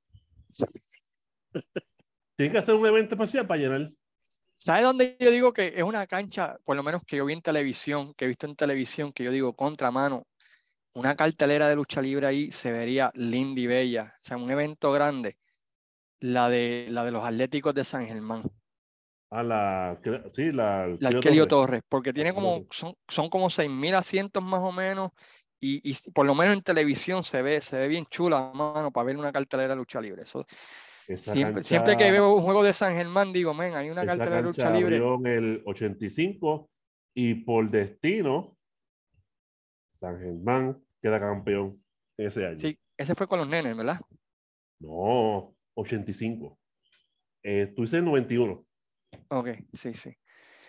Tiene 2.36 2.52
que 2.52 2.58
hacer 2.58 2.74
un 2.74 2.86
evento 2.86 3.14
especial 3.14 3.46
para 3.46 3.60
llenar. 3.60 3.90
¿Sabe 4.54 4.82
dónde 4.82 5.16
yo 5.18 5.30
digo 5.30 5.52
que 5.52 5.72
es 5.74 5.82
una 5.82 6.06
cancha, 6.06 6.58
por 6.64 6.76
lo 6.76 6.82
menos 6.82 7.02
que 7.06 7.16
yo 7.16 7.24
vi 7.24 7.32
en 7.32 7.40
televisión, 7.40 8.12
que 8.14 8.26
he 8.26 8.28
visto 8.28 8.46
en 8.46 8.56
televisión, 8.56 9.12
que 9.12 9.24
yo 9.24 9.30
digo 9.30 9.54
contramano, 9.54 10.26
una 10.92 11.16
cartelera 11.16 11.68
de 11.68 11.76
lucha 11.76 12.02
libre 12.02 12.26
ahí 12.26 12.50
se 12.50 12.72
vería 12.72 13.10
linda 13.14 13.60
y 13.60 13.66
bella, 13.66 14.14
o 14.16 14.20
sea, 14.22 14.36
un 14.36 14.50
evento 14.50 14.92
grande, 14.92 15.38
la 16.20 16.50
de, 16.50 16.88
la 16.90 17.04
de 17.04 17.10
los 17.10 17.24
Atléticos 17.24 17.74
de 17.74 17.84
San 17.84 18.06
Germán. 18.06 18.42
Ah, 19.30 19.44
la, 19.44 20.00
sí, 20.32 20.50
la, 20.50 20.88
la 20.98 21.10
Torres. 21.10 21.48
Torres, 21.48 21.82
porque 21.88 22.12
tiene 22.12 22.34
como, 22.34 22.66
son, 22.70 22.94
son 23.06 23.30
como 23.30 23.48
6.000 23.48 23.94
asientos 23.94 24.42
más 24.42 24.60
o 24.60 24.72
menos, 24.72 25.12
y, 25.60 25.90
y, 25.90 26.10
por 26.12 26.26
lo 26.26 26.34
menos 26.34 26.56
en 26.56 26.62
televisión 26.62 27.22
se 27.22 27.42
ve, 27.42 27.60
se 27.60 27.78
ve 27.78 27.88
bien 27.88 28.06
chula, 28.06 28.50
mano, 28.54 28.90
para 28.90 29.04
ver 29.04 29.16
una 29.16 29.32
cartelera 29.32 29.70
de 29.70 29.76
lucha 29.76 30.00
libre. 30.00 30.22
Eso, 30.22 30.46
siempre, 31.16 31.62
siempre, 31.64 31.96
que 31.96 32.10
veo 32.10 32.32
un 32.34 32.42
juego 32.42 32.62
de 32.62 32.72
San 32.72 32.94
Germán, 32.94 33.32
digo, 33.32 33.52
men, 33.52 33.74
hay 33.74 33.90
una 33.90 34.06
cartelera 34.06 34.36
de 34.36 34.42
lucha 34.42 34.70
libre. 34.70 34.96
en 34.96 35.26
el 35.26 35.62
85 35.66 36.70
y 37.14 37.34
por 37.34 37.70
destino, 37.70 38.56
San 39.88 40.18
Germán 40.18 40.82
queda 41.02 41.20
campeón 41.20 41.82
ese 42.16 42.46
año. 42.46 42.58
Sí, 42.58 42.78
ese 42.96 43.14
fue 43.14 43.26
con 43.26 43.40
los 43.40 43.48
nenes, 43.48 43.76
¿verdad? 43.76 44.00
No, 44.78 45.54
85. 45.74 46.58
Eh, 47.42 47.72
tú 47.74 47.82
dices 47.82 48.02
91. 48.02 48.64
Ok, 49.28 49.48
sí, 49.72 49.94
sí. 49.94 50.14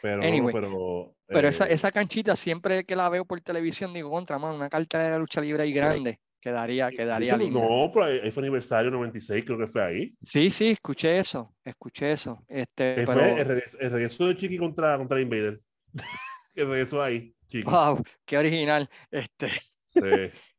Pero, 0.02 1.16
pero, 1.28 1.48
esa, 1.48 1.68
eh, 1.68 1.74
esa, 1.74 1.92
canchita, 1.92 2.36
siempre 2.36 2.84
que 2.86 2.96
la 2.96 3.10
veo 3.10 3.26
por 3.26 3.40
televisión, 3.42 3.94
digo, 3.94 4.10
contra, 4.10 4.40
mano, 4.40 4.56
una 4.56 4.70
carta 4.70 5.12
de 5.12 5.20
lucha 5.20 5.42
libre 5.42 5.64
ahí 5.64 5.72
grande, 5.72 6.20
quedaría, 6.40 6.90
quedaría 6.90 7.38
lindo. 7.38 7.60
No, 7.60 7.92
pero 7.94 8.06
ahí 8.06 8.32
fue 8.32 8.42
aniversario 8.42 8.90
96, 8.92 9.46
creo 9.46 9.58
que 9.58 9.68
fue 9.68 9.84
ahí. 9.84 10.14
Sí, 10.24 10.50
sí, 10.50 10.70
escuché 10.70 11.18
eso, 11.18 11.54
escuché 11.64 12.12
eso. 12.12 12.44
Este, 12.48 12.96
pero... 13.06 13.14
fue 13.14 13.42
el, 13.42 13.92
regreso, 13.92 14.28
de 14.28 14.36
Chiqui 14.36 14.58
contra, 14.58 14.98
contra 14.98 15.22
Invader. 15.22 15.62
el 16.56 16.68
regreso 16.68 17.02
ahí, 17.02 17.34
Chiqui. 17.48 17.70
Wow, 17.70 18.04
qué 18.26 18.38
original. 18.38 18.90
Este... 19.12 19.50
Sí. 19.86 20.00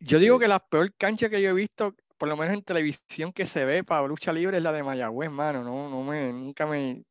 Yo 0.00 0.18
digo 0.18 0.38
que 0.38 0.48
la 0.48 0.58
peor 0.58 0.92
cancha 0.98 1.30
que 1.30 1.40
yo 1.40 1.48
he 1.48 1.54
visto 1.54 1.94
por 2.18 2.28
lo 2.28 2.36
menos 2.36 2.54
en 2.54 2.62
televisión 2.62 3.32
que 3.32 3.46
se 3.46 3.64
ve 3.64 3.84
para 3.84 4.06
lucha 4.06 4.32
libre 4.32 4.58
es 4.58 4.62
la 4.62 4.72
de 4.72 4.82
Mayagüez, 4.82 5.30
mano. 5.30 5.62
No, 5.62 5.88
no 5.88 6.02
me, 6.02 6.32
nunca 6.32 6.66
me. 6.66 7.02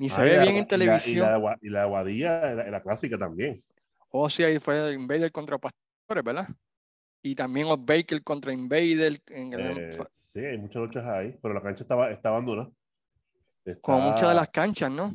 Ni 0.00 0.08
se 0.08 0.18
ah, 0.18 0.24
ve 0.24 0.40
bien 0.40 0.56
en 0.56 0.66
televisión. 0.66 1.28
y, 1.60 1.68
la, 1.68 1.82
Aguadilla 1.82 2.52
era, 2.52 2.82
clásica 2.82 3.18
también. 3.18 3.62
Oh, 4.08 4.30
sí, 4.30 4.42
ahí 4.42 4.58
fue 4.58 4.94
Invader 4.94 5.30
contra 5.30 5.58
Pastores, 5.58 6.24
¿verdad? 6.24 6.48
Y 7.20 7.34
también 7.34 7.68
los 7.68 7.84
Baker 7.84 8.22
contra 8.22 8.50
Invader. 8.50 9.20
En 9.26 9.52
eh, 9.52 9.98
sí, 10.08 10.38
hay 10.38 10.56
muchas 10.56 10.76
luchas 10.76 11.04
ahí, 11.04 11.36
pero 11.42 11.52
la 11.52 11.60
cancha 11.60 11.84
estaba, 11.84 12.10
está 12.10 12.30
abandonada. 12.30 12.70
Como 13.82 14.00
muchas 14.00 14.30
de 14.30 14.34
las 14.36 14.48
canchas, 14.48 14.90
¿no? 14.90 15.14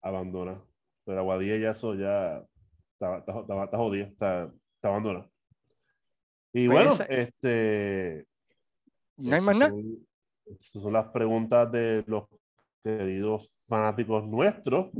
Abandona. 0.00 0.58
Pero 1.04 1.18
Aguadilla 1.18 1.58
ya 1.58 1.72
eso 1.72 1.94
ya 1.94 2.42
está, 2.94 3.18
está, 3.18 3.40
está, 3.40 3.76
jodida, 3.76 4.06
está, 4.06 4.44
está 4.74 4.88
abandonada. 4.88 5.28
Y 6.54 6.66
pues 6.66 6.88
bueno, 6.88 7.04
este. 7.10 8.24
No 9.18 9.34
hay 9.34 9.42
más 9.42 9.58
nada. 9.58 9.70
Son, 10.60 10.82
son 10.82 10.92
las 10.94 11.08
preguntas 11.08 11.70
de 11.70 12.02
los 12.06 12.24
queridos 12.82 13.64
fanáticos 13.68 14.24
nuestros. 14.26 14.90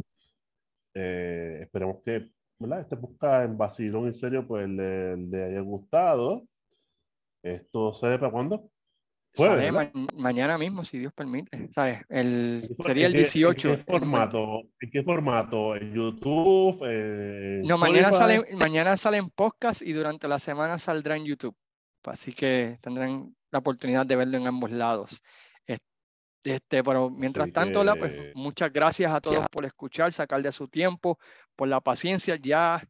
Eh, 0.95 1.61
esperemos 1.63 2.03
que 2.05 2.31
¿verdad? 2.59 2.81
este 2.81 2.97
busca 2.97 3.45
en 3.45 3.57
vacilón 3.57 4.07
en 4.07 4.15
serio, 4.15 4.47
pues 4.47 4.69
le, 4.69 5.17
le 5.17 5.45
haya 5.45 5.61
gustado. 5.61 6.47
¿Esto 7.43 7.93
se 7.93 8.09
ve 8.09 8.19
para 8.19 8.33
cuándo? 8.33 8.71
mañana 10.17 10.59
mismo, 10.59 10.85
si 10.85 10.99
Dios 10.99 11.13
permite. 11.13 11.69
¿Sabes? 11.75 12.01
El, 12.09 12.69
sería 12.85 13.07
el 13.07 13.13
18. 13.15 13.69
¿En 13.69 13.77
qué 13.77 13.83
formato? 13.83 14.63
¿En 14.81 14.91
qué 14.91 15.03
formato? 15.03 15.77
¿En 15.77 15.95
YouTube? 15.95 16.83
Eh, 16.87 17.63
no, 17.65 17.79
mañana 17.79 18.13
sale, 18.13 18.45
mañana 18.55 18.97
sale 18.97 19.17
en 19.17 19.31
podcast 19.31 19.83
y 19.83 19.93
durante 19.93 20.29
la 20.29 20.39
semana 20.39 20.79
saldrá 20.79 21.17
en 21.17 21.25
YouTube. 21.25 21.57
Así 22.05 22.33
que 22.33 22.79
tendrán 22.81 23.35
la 23.51 23.61
oportunidad 23.61 24.05
de 24.05 24.17
verlo 24.17 24.37
en 24.37 24.47
ambos 24.47 24.71
lados. 24.71 25.23
Este, 26.45 26.83
pero 26.83 27.09
mientras 27.09 27.53
tanto, 27.53 27.85
pues, 27.97 28.35
muchas 28.35 28.73
gracias 28.73 29.13
a 29.13 29.21
todos 29.21 29.47
por 29.51 29.65
escuchar, 29.65 30.13
sacar 30.13 30.43
de 30.43 30.51
su 30.51 30.69
tiempo, 30.69 31.19
por 31.55 31.69
la 31.69 31.81
paciencia. 31.81 32.37
Ya 32.37 32.83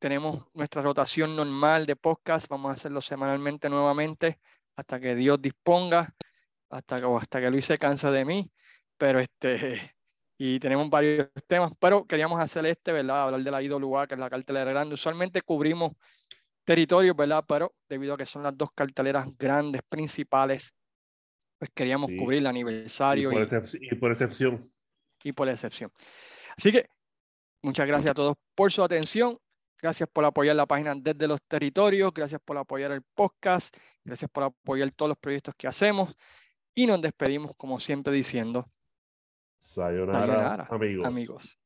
tenemos 0.00 0.44
nuestra 0.52 0.82
rotación 0.82 1.36
normal 1.36 1.86
de 1.86 1.94
podcast. 1.94 2.48
Vamos 2.48 2.70
a 2.70 2.74
hacerlo 2.74 3.00
semanalmente 3.00 3.68
nuevamente 3.68 4.40
hasta 4.74 4.98
que 4.98 5.14
Dios 5.14 5.40
disponga, 5.40 6.14
hasta 6.70 7.00
que, 7.00 7.06
hasta 7.06 7.40
que 7.40 7.50
Luis 7.50 7.66
se 7.66 7.78
cansa 7.78 8.10
de 8.10 8.24
mí, 8.24 8.50
pero 8.96 9.20
este, 9.20 9.94
y 10.38 10.58
tenemos 10.58 10.90
varios 10.90 11.28
temas, 11.46 11.72
pero 11.78 12.04
queríamos 12.06 12.40
hacer 12.40 12.66
este, 12.66 12.90
¿verdad? 12.90 13.22
Hablar 13.22 13.42
de 13.42 13.50
la 13.50 13.62
IWA, 13.62 14.06
que 14.08 14.14
es 14.14 14.20
la 14.20 14.30
cartelera 14.30 14.70
grande. 14.70 14.94
Usualmente 14.94 15.42
cubrimos 15.42 15.92
territorios, 16.64 17.14
¿verdad? 17.14 17.44
Pero 17.46 17.74
debido 17.88 18.14
a 18.14 18.16
que 18.16 18.26
son 18.26 18.42
las 18.42 18.56
dos 18.56 18.70
carteleras 18.74 19.28
grandes, 19.38 19.82
principales, 19.88 20.74
pues 21.62 21.70
queríamos 21.76 22.10
cubrir 22.18 22.40
el 22.40 22.48
aniversario. 22.48 23.30
Y 23.30 23.46
por, 23.46 23.62
y 23.80 23.94
por 23.94 24.10
excepción. 24.10 24.72
Y 25.22 25.30
por 25.30 25.48
excepción. 25.48 25.92
Así 26.56 26.72
que 26.72 26.88
muchas 27.62 27.86
gracias 27.86 28.10
a 28.10 28.14
todos 28.14 28.34
por 28.56 28.72
su 28.72 28.82
atención. 28.82 29.38
Gracias 29.80 30.08
por 30.12 30.24
apoyar 30.24 30.56
la 30.56 30.66
página 30.66 30.92
desde 30.96 31.28
los 31.28 31.40
territorios, 31.46 32.12
gracias 32.12 32.40
por 32.44 32.58
apoyar 32.58 32.90
el 32.90 33.02
podcast, 33.02 33.76
gracias 34.02 34.28
por 34.28 34.42
apoyar 34.42 34.90
todos 34.90 35.10
los 35.10 35.18
proyectos 35.18 35.54
que 35.56 35.68
hacemos 35.68 36.16
y 36.74 36.88
nos 36.88 37.00
despedimos 37.00 37.52
como 37.56 37.78
siempre 37.78 38.12
diciendo, 38.12 38.68
Sayonara, 39.60 40.66
amigos. 40.68 41.06
amigos. 41.06 41.61